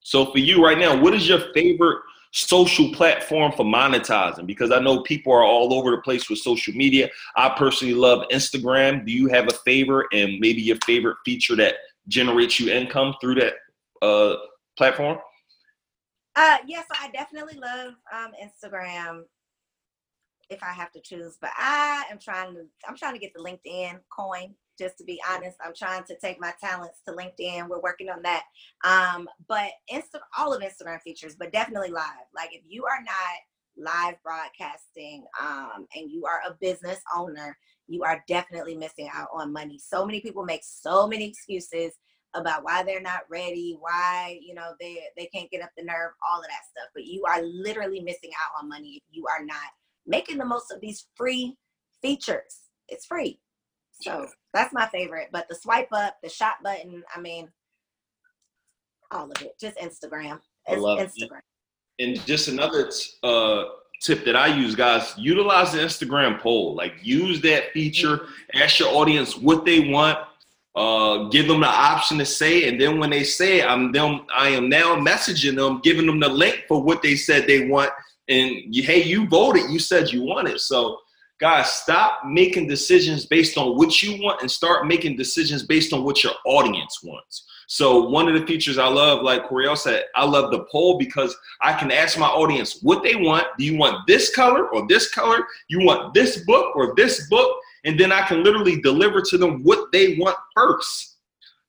So 0.00 0.26
for 0.26 0.38
you 0.38 0.64
right 0.64 0.78
now, 0.78 1.00
what 1.00 1.14
is 1.14 1.28
your 1.28 1.40
favorite 1.52 1.98
social 2.32 2.92
platform 2.92 3.50
for 3.52 3.64
monetizing? 3.64 4.46
Because 4.46 4.70
I 4.70 4.78
know 4.78 5.02
people 5.02 5.32
are 5.32 5.42
all 5.42 5.74
over 5.74 5.90
the 5.90 5.98
place 5.98 6.30
with 6.30 6.38
social 6.38 6.74
media. 6.74 7.08
I 7.36 7.48
personally 7.48 7.94
love 7.94 8.28
Instagram. 8.30 9.04
Do 9.04 9.12
you 9.12 9.28
have 9.28 9.48
a 9.48 9.54
favorite 9.64 10.06
and 10.12 10.38
maybe 10.38 10.62
your 10.62 10.76
favorite 10.86 11.16
feature 11.24 11.56
that 11.56 11.74
generates 12.06 12.60
you 12.60 12.72
income 12.72 13.14
through 13.20 13.36
that 13.36 13.54
uh, 14.02 14.36
platform? 14.78 15.18
Uh, 16.36 16.58
yes, 16.66 16.86
I 16.92 17.10
definitely 17.10 17.58
love 17.58 17.94
um, 18.14 18.32
Instagram 18.40 19.22
if 20.50 20.62
I 20.62 20.70
have 20.72 20.92
to 20.92 21.00
choose, 21.00 21.38
but 21.40 21.50
I 21.56 22.04
am 22.10 22.18
trying 22.20 22.54
to 22.54 22.66
I'm 22.88 22.96
trying 22.96 23.14
to 23.14 23.18
get 23.18 23.32
the 23.34 23.42
LinkedIn 23.42 23.98
coin 24.16 24.54
just 24.78 24.98
to 24.98 25.04
be 25.04 25.20
honest. 25.30 25.56
I'm 25.64 25.74
trying 25.74 26.04
to 26.04 26.16
take 26.18 26.40
my 26.40 26.52
talents 26.60 27.00
to 27.06 27.14
LinkedIn. 27.14 27.68
We're 27.68 27.80
working 27.80 28.08
on 28.08 28.22
that. 28.22 28.44
Um, 28.84 29.28
but 29.48 29.70
Insta, 29.92 30.20
all 30.36 30.52
of 30.52 30.62
Instagram 30.62 31.00
features, 31.02 31.36
but 31.38 31.52
definitely 31.52 31.90
live. 31.90 32.26
Like 32.34 32.50
if 32.52 32.62
you 32.68 32.84
are 32.84 33.02
not 33.02 33.86
live 33.92 34.14
broadcasting 34.22 35.24
um, 35.40 35.86
and 35.94 36.10
you 36.10 36.24
are 36.24 36.40
a 36.48 36.54
business 36.60 37.00
owner, 37.14 37.56
you 37.88 38.02
are 38.02 38.24
definitely 38.26 38.76
missing 38.76 39.08
out 39.14 39.28
on 39.32 39.52
money. 39.52 39.78
So 39.78 40.04
many 40.04 40.20
people 40.20 40.44
make 40.44 40.62
so 40.64 41.06
many 41.06 41.28
excuses 41.28 41.92
about 42.34 42.64
why 42.64 42.82
they're 42.82 43.00
not 43.00 43.20
ready, 43.30 43.76
why 43.80 44.38
you 44.42 44.54
know 44.54 44.72
they 44.80 45.00
they 45.16 45.26
can't 45.26 45.50
get 45.50 45.62
up 45.62 45.70
the 45.76 45.84
nerve, 45.84 46.12
all 46.28 46.40
of 46.40 46.46
that 46.46 46.66
stuff. 46.70 46.90
But 46.94 47.04
you 47.04 47.24
are 47.24 47.42
literally 47.42 48.00
missing 48.00 48.30
out 48.42 48.62
on 48.62 48.68
money 48.68 48.96
if 48.96 49.02
you 49.10 49.24
are 49.26 49.44
not 49.44 49.70
making 50.06 50.38
the 50.38 50.44
most 50.44 50.70
of 50.70 50.80
these 50.80 51.06
free 51.14 51.56
features. 52.02 52.62
It's 52.88 53.06
free. 53.06 53.40
So 54.00 54.26
that's 54.52 54.72
my 54.72 54.86
favorite. 54.86 55.28
But 55.32 55.48
the 55.48 55.54
swipe 55.54 55.92
up, 55.92 56.16
the 56.22 56.28
shot 56.28 56.56
button, 56.62 57.02
I 57.14 57.20
mean, 57.20 57.48
all 59.10 59.30
of 59.30 59.42
it. 59.42 59.58
Just 59.58 59.76
Instagram. 59.78 60.40
I 60.68 60.74
love 60.74 60.98
Instagram. 60.98 61.40
It. 61.98 62.04
And 62.04 62.26
just 62.26 62.48
another 62.48 62.90
uh, 63.22 63.64
tip 64.02 64.24
that 64.24 64.36
I 64.36 64.48
use, 64.48 64.74
guys, 64.74 65.14
utilize 65.16 65.72
the 65.72 65.78
Instagram 65.78 66.40
poll. 66.40 66.74
Like 66.74 66.94
use 67.02 67.40
that 67.42 67.72
feature, 67.72 68.18
mm-hmm. 68.18 68.62
ask 68.62 68.78
your 68.78 68.88
audience 68.90 69.36
what 69.36 69.64
they 69.64 69.90
want. 69.90 70.18
Uh, 70.74 71.28
give 71.30 71.48
them 71.48 71.60
the 71.60 71.66
option 71.66 72.18
to 72.18 72.26
say, 72.26 72.68
and 72.68 72.78
then 72.78 72.98
when 72.98 73.08
they 73.08 73.24
say, 73.24 73.62
I'm 73.62 73.92
them, 73.92 74.26
I 74.36 74.50
am 74.50 74.68
now 74.68 74.94
messaging 74.94 75.56
them, 75.56 75.80
giving 75.82 76.04
them 76.04 76.20
the 76.20 76.28
link 76.28 76.64
for 76.68 76.82
what 76.82 77.00
they 77.00 77.16
said 77.16 77.46
they 77.46 77.66
want, 77.66 77.90
and 78.28 78.74
you, 78.74 78.82
hey, 78.82 79.02
you 79.02 79.26
voted, 79.26 79.70
you 79.70 79.78
said 79.78 80.10
you 80.10 80.22
want 80.22 80.48
it. 80.48 80.60
So, 80.60 80.98
guys, 81.38 81.70
stop 81.70 82.20
making 82.26 82.66
decisions 82.66 83.26
based 83.26 83.58
on 83.58 83.76
what 83.76 84.02
you 84.02 84.22
want 84.22 84.40
and 84.40 84.50
start 84.50 84.86
making 84.86 85.16
decisions 85.16 85.62
based 85.62 85.92
on 85.92 86.04
what 86.04 86.24
your 86.24 86.32
audience 86.46 87.02
wants. 87.02 87.46
So 87.68 88.08
one 88.08 88.28
of 88.28 88.40
the 88.40 88.46
features 88.46 88.78
I 88.78 88.86
love, 88.86 89.22
like 89.22 89.48
Koereyelle 89.48 89.76
said, 89.76 90.04
I 90.14 90.24
love 90.24 90.50
the 90.52 90.64
poll 90.70 90.98
because 90.98 91.36
I 91.62 91.72
can 91.72 91.90
ask 91.90 92.18
my 92.18 92.28
audience 92.28 92.80
what 92.80 93.02
they 93.02 93.16
want. 93.16 93.46
Do 93.58 93.64
you 93.64 93.76
want 93.76 94.06
this 94.06 94.34
color 94.34 94.68
or 94.68 94.86
this 94.86 95.12
color? 95.12 95.44
You 95.68 95.84
want 95.84 96.14
this 96.14 96.44
book 96.44 96.76
or 96.76 96.94
this 96.96 97.28
book? 97.28 97.58
And 97.84 97.98
then 97.98 98.12
I 98.12 98.22
can 98.22 98.44
literally 98.44 98.80
deliver 98.80 99.20
to 99.20 99.38
them 99.38 99.62
what 99.64 99.90
they 99.92 100.16
want 100.16 100.36
first. 100.54 101.16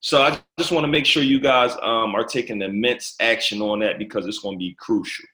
So 0.01 0.21
I 0.21 0.39
just 0.57 0.71
want 0.71 0.83
to 0.83 0.91
make 0.91 1.05
sure 1.05 1.23
you 1.23 1.39
guys 1.39 1.71
um, 1.81 2.15
are 2.15 2.23
taking 2.23 2.61
immense 2.61 3.15
action 3.19 3.61
on 3.61 3.79
that 3.79 3.97
because 3.97 4.27
it's 4.27 4.39
going 4.39 4.55
to 4.55 4.59
be 4.59 4.75
crucial. 4.79 5.25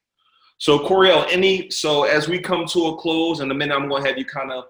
So 0.64 0.80
Koereyelle, 0.80 1.28
any 1.30 1.70
so 1.70 2.06
as 2.06 2.30
we 2.30 2.40
come 2.40 2.66
to 2.68 2.86
a 2.86 2.96
close, 2.96 3.42
in 3.42 3.52
a 3.52 3.54
minute 3.54 3.76
I'm 3.76 3.90
going 3.90 4.02
to 4.02 4.08
have 4.08 4.18
you 4.18 4.24
kind 4.24 4.50
of 4.50 4.64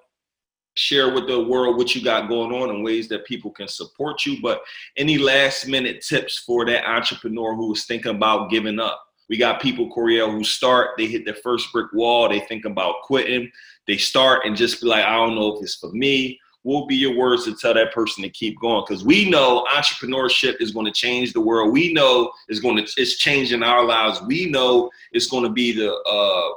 share 0.74 1.14
with 1.14 1.28
the 1.28 1.44
world 1.44 1.78
what 1.78 1.94
you 1.94 2.04
got 2.04 2.28
going 2.28 2.52
on 2.52 2.72
and 2.72 2.84
ways 2.84 3.08
that 3.10 3.28
people 3.28 3.52
can 3.52 3.68
support 3.68 4.26
you. 4.26 4.42
But 4.42 4.64
any 4.98 5.20
last 5.20 5.68
minute 5.68 6.02
tips 6.02 6.40
for 6.40 6.66
that 6.66 6.90
entrepreneur 6.90 7.54
who 7.54 7.72
is 7.74 7.86
thinking 7.86 8.16
about 8.16 8.50
giving 8.50 8.80
up? 8.80 9.06
We 9.30 9.38
got 9.38 9.62
people, 9.62 9.96
Koereyelle, 9.96 10.32
who 10.32 10.44
start, 10.44 10.98
they 10.98 11.06
hit 11.06 11.26
their 11.26 11.36
first 11.36 11.72
brick 11.72 11.94
wall, 11.94 12.28
they 12.28 12.40
think 12.40 12.66
about 12.66 13.04
quitting, 13.04 13.52
they 13.86 13.98
start 13.98 14.48
and 14.48 14.56
just 14.56 14.82
be 14.82 14.88
like, 14.88 15.06
I 15.06 15.16
don't 15.16 15.36
know 15.36 15.56
if 15.56 15.62
it's 15.62 15.76
for 15.76 15.92
me. 15.92 16.40
What 16.64 16.82
will 16.82 16.88
be 16.88 16.96
your 16.96 17.16
words 17.16 17.44
to 17.46 17.56
tell 17.56 17.74
that 17.74 17.94
person 17.94 18.24
to 18.24 18.30
keep 18.30 18.58
going? 18.60 18.86
Because 18.88 19.04
we 19.04 19.30
know 19.30 19.66
entrepreneurship 19.70 20.62
is 20.62 20.72
going 20.72 20.86
to 20.86 20.94
change 20.94 21.34
the 21.34 21.42
world. 21.42 21.74
We 21.74 21.94
know 21.94 22.32
it's 22.48 22.62
going 22.62 22.78
to 22.78 22.92
it's 22.98 23.18
changing 23.18 23.64
our 23.64 23.86
lives. 23.86 24.22
We 24.22 24.50
know 24.50 24.90
it's 25.12 25.28
going 25.28 25.44
to 25.44 25.50
be 25.50 25.74
the 25.74 25.94
uh, 25.94 26.54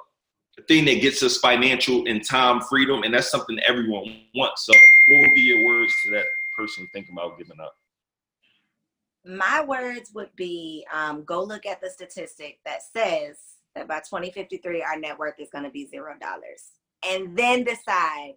the 0.57 0.63
thing 0.63 0.85
that 0.87 1.01
gets 1.01 1.23
us 1.23 1.39
financial 1.39 2.07
and 2.07 2.25
time 2.25 2.61
freedom, 2.61 3.03
and 3.03 3.13
that's 3.13 3.31
something 3.31 3.59
everyone 3.67 4.21
wants. 4.35 4.67
So, 4.67 4.73
what 5.09 5.21
would 5.23 5.35
be 5.35 5.43
your 5.43 5.67
words 5.67 5.93
to 6.05 6.11
that 6.13 6.25
person 6.57 6.89
thinking 6.93 7.15
about 7.15 7.37
giving 7.37 7.61
up? 7.61 7.75
My 9.25 9.65
words 9.65 10.13
would 10.15 10.35
be 10.37 10.87
um, 10.95 11.25
go 11.25 11.43
look 11.43 11.67
at 11.67 11.81
the 11.81 11.91
statistic 11.91 12.61
that 12.65 12.81
says 12.83 13.39
that 13.75 13.89
by 13.89 13.99
2053, 13.99 14.83
our 14.83 14.99
net 14.99 15.19
worth 15.19 15.41
is 15.41 15.51
going 15.51 15.65
to 15.65 15.71
be 15.71 15.85
zero 15.85 16.15
dollars, 16.21 16.71
and 17.05 17.37
then 17.37 17.65
decide 17.65 18.35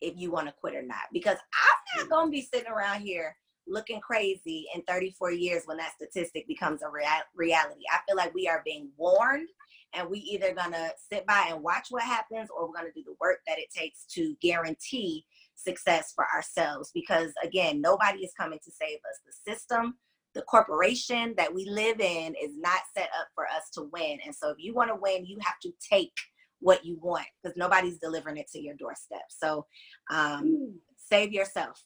if 0.00 0.14
you 0.16 0.30
want 0.30 0.46
to 0.46 0.54
quit 0.60 0.74
or 0.74 0.82
not. 0.82 1.04
Because 1.12 1.38
I'm 1.38 1.98
not 1.98 2.06
mm. 2.06 2.10
going 2.10 2.26
to 2.26 2.32
be 2.32 2.42
sitting 2.42 2.70
around 2.70 3.02
here 3.02 3.36
looking 3.68 4.00
crazy 4.00 4.66
in 4.74 4.82
34 4.82 5.32
years 5.32 5.62
when 5.66 5.76
that 5.78 5.94
statistic 5.94 6.46
becomes 6.46 6.82
a 6.82 6.88
rea- 6.88 7.06
reality. 7.34 7.82
I 7.90 7.98
feel 8.06 8.16
like 8.16 8.34
we 8.34 8.48
are 8.48 8.62
being 8.64 8.90
warned 8.96 9.48
and 9.94 10.08
we 10.08 10.18
either 10.18 10.52
gonna 10.54 10.90
sit 11.10 11.26
by 11.26 11.48
and 11.50 11.62
watch 11.62 11.86
what 11.90 12.02
happens 12.02 12.48
or 12.50 12.68
we're 12.68 12.74
gonna 12.74 12.92
do 12.94 13.02
the 13.04 13.16
work 13.20 13.38
that 13.46 13.58
it 13.58 13.68
takes 13.74 14.04
to 14.12 14.36
guarantee 14.40 15.24
success 15.54 16.12
for 16.14 16.26
ourselves 16.34 16.90
because 16.92 17.32
again 17.42 17.80
nobody 17.80 18.18
is 18.20 18.32
coming 18.38 18.58
to 18.62 18.70
save 18.70 18.98
us 18.98 19.20
the 19.24 19.52
system 19.52 19.96
the 20.34 20.42
corporation 20.42 21.34
that 21.38 21.52
we 21.52 21.64
live 21.64 21.98
in 21.98 22.34
is 22.34 22.58
not 22.58 22.80
set 22.94 23.08
up 23.18 23.28
for 23.34 23.46
us 23.46 23.70
to 23.72 23.88
win 23.92 24.18
and 24.24 24.34
so 24.34 24.50
if 24.50 24.56
you 24.58 24.74
want 24.74 24.90
to 24.90 24.96
win 25.00 25.24
you 25.24 25.38
have 25.40 25.58
to 25.60 25.72
take 25.80 26.12
what 26.60 26.84
you 26.84 26.98
want 27.02 27.26
because 27.42 27.56
nobody's 27.56 27.98
delivering 27.98 28.36
it 28.36 28.48
to 28.50 28.60
your 28.60 28.74
doorstep 28.76 29.22
so 29.28 29.66
um, 30.10 30.74
save 30.96 31.32
yourself 31.32 31.82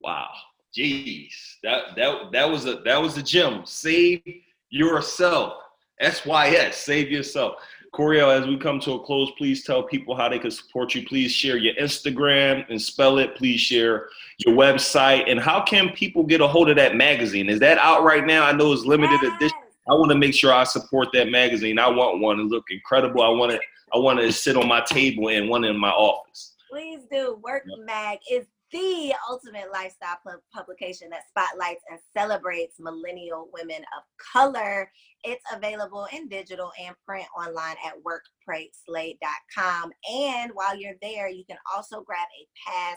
wow 0.00 0.28
jeez 0.76 1.32
that 1.62 1.96
that 1.96 2.30
that 2.32 2.48
was 2.48 2.66
a 2.66 2.76
that 2.84 3.00
was 3.00 3.16
a 3.16 3.22
gem 3.22 3.62
save 3.64 4.22
yourself 4.70 5.54
SYS, 6.00 6.76
save 6.76 7.10
yourself. 7.10 7.56
Koereyelle, 7.94 8.38
as 8.38 8.46
we 8.46 8.58
come 8.58 8.78
to 8.80 8.92
a 8.92 9.00
close, 9.04 9.30
please 9.38 9.64
tell 9.64 9.82
people 9.82 10.14
how 10.14 10.28
they 10.28 10.38
can 10.38 10.50
support 10.50 10.94
you. 10.94 11.06
Please 11.06 11.32
share 11.32 11.56
your 11.56 11.74
Instagram 11.74 12.64
and 12.68 12.80
spell 12.80 13.18
it. 13.18 13.34
Please 13.34 13.60
share 13.60 14.08
your 14.38 14.54
website. 14.54 15.30
And 15.30 15.40
how 15.40 15.62
can 15.62 15.90
people 15.90 16.22
get 16.22 16.40
a 16.40 16.46
hold 16.46 16.68
of 16.68 16.76
that 16.76 16.96
magazine? 16.96 17.48
Is 17.48 17.60
that 17.60 17.78
out 17.78 18.04
right 18.04 18.26
now? 18.26 18.44
I 18.44 18.52
know 18.52 18.72
it's 18.72 18.84
limited 18.84 19.18
yes. 19.22 19.32
edition. 19.36 19.57
I 19.90 19.94
want 19.94 20.10
to 20.10 20.18
make 20.18 20.34
sure 20.34 20.52
I 20.52 20.64
support 20.64 21.08
that 21.14 21.30
magazine. 21.30 21.78
I 21.78 21.88
want 21.88 22.20
one 22.20 22.36
to 22.36 22.42
look 22.42 22.64
incredible. 22.70 23.22
I 23.22 23.28
want 23.28 23.52
it. 23.52 23.60
I 23.94 23.98
want 23.98 24.20
to 24.20 24.30
sit 24.32 24.56
on 24.56 24.68
my 24.68 24.82
table 24.82 25.28
and 25.28 25.48
one 25.48 25.64
in 25.64 25.78
my 25.78 25.90
office. 25.90 26.54
Please 26.70 27.00
do. 27.10 27.40
Werk 27.42 27.62
Mag 27.86 28.18
is 28.30 28.46
the 28.70 29.14
ultimate 29.30 29.72
lifestyle 29.72 30.18
publication 30.54 31.08
that 31.08 31.22
spotlights 31.28 31.82
and 31.90 31.98
celebrates 32.14 32.76
millennial 32.78 33.48
women 33.52 33.78
of 33.96 34.02
color. 34.32 34.90
It's 35.24 35.44
available 35.54 36.06
in 36.12 36.28
digital 36.28 36.70
and 36.78 36.94
print 37.06 37.26
online 37.36 37.76
at 37.84 37.94
werkprayslay.com. 38.04 39.92
And 40.12 40.50
while 40.52 40.76
you're 40.76 40.96
there, 41.00 41.28
you 41.28 41.44
can 41.48 41.56
also 41.74 42.02
grab 42.02 42.26
a 42.38 42.70
pass 42.70 42.96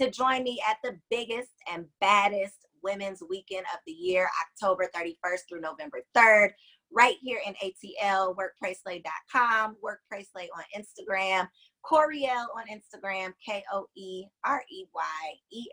to 0.00 0.10
join 0.10 0.44
me 0.44 0.60
at 0.68 0.76
the 0.84 0.96
biggest 1.10 1.50
and 1.72 1.86
baddest 2.00 2.67
women's 2.82 3.22
weekend 3.28 3.66
of 3.74 3.80
the 3.86 3.92
year, 3.92 4.28
October 4.42 4.88
31st 4.94 5.40
through 5.48 5.60
November 5.60 6.00
3rd, 6.16 6.50
right 6.92 7.16
here 7.20 7.40
in 7.46 7.54
ATL, 7.54 8.34
werkprayslay.com, 8.36 9.76
werkprayslay 9.84 10.46
on 10.56 10.64
Instagram. 10.76 11.48
Koereyelle 11.84 12.48
on 12.56 12.64
Instagram, 12.70 13.32
K 13.44 13.62
O 13.72 13.86
E 13.96 14.24
R 14.44 14.62
E 14.70 14.84
Y 14.94 15.32
E 15.52 15.66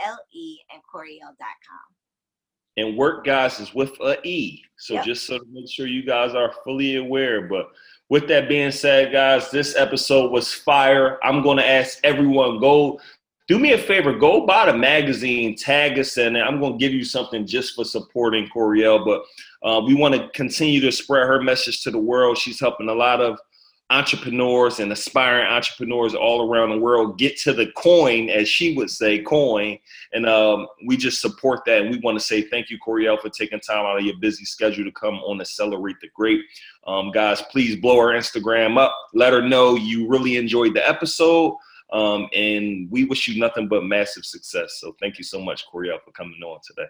L 0.00 0.08
L 0.12 0.18
E, 0.32 0.58
and 0.72 0.82
Koereyelle.com. 0.82 1.92
And 2.78 2.96
work, 2.96 3.24
guys, 3.24 3.60
is 3.60 3.74
with 3.74 3.92
a 4.00 4.16
E. 4.26 4.62
So 4.76 4.94
yep. 4.94 5.04
just 5.04 5.26
so 5.26 5.38
to 5.38 5.44
make 5.52 5.68
sure 5.70 5.86
you 5.86 6.04
guys 6.04 6.34
are 6.34 6.54
fully 6.64 6.96
aware. 6.96 7.42
But 7.42 7.66
with 8.08 8.26
that 8.28 8.48
being 8.48 8.70
said, 8.70 9.12
guys, 9.12 9.50
this 9.50 9.76
episode 9.76 10.30
was 10.32 10.52
fire. 10.52 11.18
I'm 11.22 11.42
going 11.42 11.58
to 11.58 11.68
ask 11.68 11.98
everyone 12.02 12.60
go 12.60 12.98
do 13.52 13.58
me 13.58 13.74
a 13.74 13.78
favor, 13.78 14.14
go 14.14 14.46
buy 14.46 14.64
the 14.64 14.72
magazine, 14.72 15.54
tag 15.54 15.98
us 15.98 16.16
in 16.16 16.36
it. 16.36 16.40
I'm 16.40 16.58
going 16.58 16.72
to 16.72 16.78
give 16.78 16.94
you 16.94 17.04
something 17.04 17.46
just 17.46 17.74
for 17.74 17.84
supporting 17.84 18.48
Koereyelle. 18.48 19.04
But 19.04 19.24
uh, 19.62 19.82
we 19.82 19.92
want 19.92 20.14
to 20.14 20.30
continue 20.30 20.80
to 20.80 20.90
spread 20.90 21.26
her 21.26 21.42
message 21.42 21.82
to 21.82 21.90
the 21.90 21.98
world. 21.98 22.38
She's 22.38 22.58
helping 22.58 22.88
a 22.88 22.94
lot 22.94 23.20
of 23.20 23.38
entrepreneurs 23.90 24.80
and 24.80 24.90
aspiring 24.90 25.46
entrepreneurs 25.46 26.14
all 26.14 26.50
around 26.50 26.70
the 26.70 26.78
world 26.78 27.18
get 27.18 27.38
to 27.40 27.52
the 27.52 27.70
coin, 27.76 28.30
as 28.30 28.48
she 28.48 28.74
would 28.74 28.88
say, 28.88 29.18
coin. 29.18 29.78
And 30.14 30.24
um, 30.24 30.66
we 30.86 30.96
just 30.96 31.20
support 31.20 31.60
that. 31.66 31.82
And 31.82 31.90
we 31.90 31.98
want 31.98 32.18
to 32.18 32.24
say 32.24 32.40
thank 32.40 32.70
you, 32.70 32.78
Koereyelle, 32.78 33.20
for 33.20 33.28
taking 33.28 33.60
time 33.60 33.84
out 33.84 33.98
of 33.98 34.04
your 34.06 34.16
busy 34.18 34.46
schedule 34.46 34.84
to 34.84 34.92
come 34.92 35.16
on 35.16 35.42
Accelerate 35.42 35.96
the 36.00 36.08
Great. 36.14 36.40
Um, 36.86 37.10
guys, 37.10 37.42
please 37.42 37.76
blow 37.76 38.00
her 38.00 38.18
Instagram 38.18 38.78
up. 38.78 38.96
Let 39.12 39.34
her 39.34 39.46
know 39.46 39.74
you 39.74 40.08
really 40.08 40.38
enjoyed 40.38 40.72
the 40.72 40.88
episode. 40.88 41.58
Um, 41.92 42.28
and 42.34 42.90
we 42.90 43.04
wish 43.04 43.28
you 43.28 43.38
nothing 43.38 43.68
but 43.68 43.84
massive 43.84 44.24
success. 44.24 44.78
So 44.80 44.96
thank 45.00 45.18
you 45.18 45.24
so 45.24 45.40
much, 45.40 45.64
Koereyelle, 45.66 46.02
for 46.02 46.10
coming 46.12 46.40
on 46.42 46.58
today. 46.66 46.88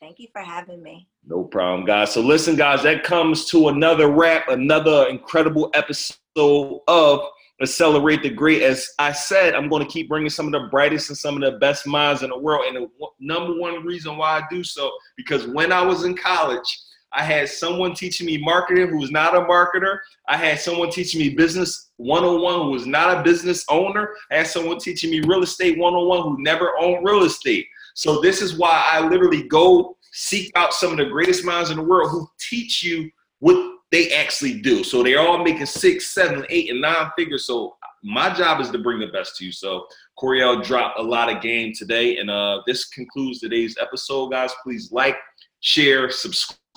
Thank 0.00 0.18
you 0.20 0.28
for 0.32 0.40
having 0.40 0.82
me. 0.82 1.08
No 1.26 1.44
problem, 1.44 1.84
guys. 1.84 2.12
So 2.12 2.20
listen, 2.20 2.56
guys, 2.56 2.82
that 2.84 3.02
comes 3.02 3.46
to 3.46 3.68
another 3.68 4.08
wrap, 4.08 4.48
another 4.48 5.06
incredible 5.08 5.70
episode 5.74 6.80
of 6.86 7.20
Accelerate 7.60 8.22
the 8.22 8.30
Great. 8.30 8.62
As 8.62 8.88
I 9.00 9.10
said, 9.10 9.54
I'm 9.54 9.68
going 9.68 9.84
to 9.84 9.90
keep 9.90 10.08
bringing 10.08 10.30
some 10.30 10.46
of 10.46 10.52
the 10.52 10.68
brightest 10.70 11.08
and 11.08 11.18
some 11.18 11.42
of 11.42 11.52
the 11.52 11.58
best 11.58 11.86
minds 11.86 12.22
in 12.22 12.30
the 12.30 12.38
world. 12.38 12.64
And 12.68 12.76
the 12.76 13.08
number 13.18 13.58
one 13.58 13.84
reason 13.84 14.16
why 14.16 14.38
I 14.38 14.42
do 14.48 14.62
so, 14.62 14.90
because 15.16 15.46
when 15.48 15.72
I 15.72 15.82
was 15.82 16.04
in 16.04 16.16
college, 16.16 16.78
I 17.12 17.22
had 17.22 17.48
someone 17.48 17.94
teaching 17.94 18.26
me 18.26 18.38
marketing 18.38 18.88
who 18.88 18.98
was 18.98 19.10
not 19.10 19.34
a 19.34 19.40
marketer. 19.40 19.98
I 20.28 20.36
had 20.36 20.60
someone 20.60 20.90
teaching 20.90 21.20
me 21.20 21.30
business 21.30 21.90
101 21.96 22.54
who 22.54 22.70
was 22.70 22.86
not 22.86 23.18
a 23.18 23.22
business 23.22 23.64
owner. 23.70 24.14
I 24.30 24.36
had 24.38 24.46
someone 24.46 24.78
teaching 24.78 25.10
me 25.10 25.20
real 25.20 25.42
estate 25.42 25.78
101 25.78 26.22
who 26.22 26.42
never 26.42 26.72
owned 26.78 27.06
real 27.06 27.24
estate. 27.24 27.66
So 27.94 28.20
this 28.20 28.42
is 28.42 28.58
why 28.58 28.84
I 28.92 29.06
literally 29.06 29.48
go 29.48 29.96
seek 30.12 30.52
out 30.54 30.72
some 30.72 30.92
of 30.92 30.98
the 30.98 31.06
greatest 31.06 31.44
minds 31.44 31.70
in 31.70 31.76
the 31.76 31.82
world 31.82 32.10
who 32.10 32.28
teach 32.38 32.82
you 32.82 33.10
what 33.40 33.56
they 33.90 34.12
actually 34.12 34.60
do. 34.60 34.84
So 34.84 35.02
they're 35.02 35.20
all 35.20 35.42
making 35.42 35.66
six, 35.66 36.08
seven, 36.08 36.44
eight, 36.50 36.70
and 36.70 36.80
nine 36.80 37.10
figures. 37.16 37.46
So 37.46 37.76
my 38.02 38.32
job 38.32 38.60
is 38.60 38.70
to 38.70 38.78
bring 38.78 39.00
the 39.00 39.06
best 39.08 39.36
to 39.36 39.46
you. 39.46 39.52
So 39.52 39.86
Koereyelle 40.18 40.64
dropped 40.64 40.98
a 40.98 41.02
lot 41.02 41.34
of 41.34 41.42
game 41.42 41.72
today. 41.74 42.18
And 42.18 42.30
uh, 42.30 42.62
this 42.66 42.86
concludes 42.88 43.40
today's 43.40 43.76
episode, 43.80 44.30
guys. 44.30 44.52
Please 44.62 44.92
like, 44.92 45.16
share, 45.60 46.10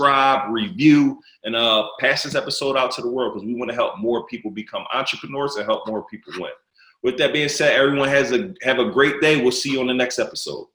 subscribe, 0.02 0.52
review, 0.52 1.20
and 1.44 1.56
uh, 1.56 1.88
pass 2.00 2.24
this 2.24 2.36
episode 2.36 2.76
out 2.78 2.92
to 2.92 3.02
the 3.02 3.10
world 3.10 3.34
because 3.34 3.46
we 3.46 3.56
want 3.56 3.70
to 3.70 3.76
help 3.76 3.98
more 4.00 4.26
people 4.28 4.52
become 4.52 4.84
entrepreneurs 4.94 5.56
and 5.56 5.66
help 5.66 5.88
more 5.88 6.06
people 6.06 6.34
win. 6.38 6.52
With 7.04 7.18
that 7.18 7.34
being 7.34 7.50
said, 7.50 7.74
everyone 7.74 8.10
has 8.10 8.32
a 8.32 8.54
have 8.62 8.80
a 8.80 8.90
great 8.90 9.22
day. 9.22 9.42
We'll 9.42 9.52
see 9.52 9.72
you 9.72 9.80
on 9.80 9.88
the 9.88 9.94
next 9.94 10.20
episode. 10.20 10.68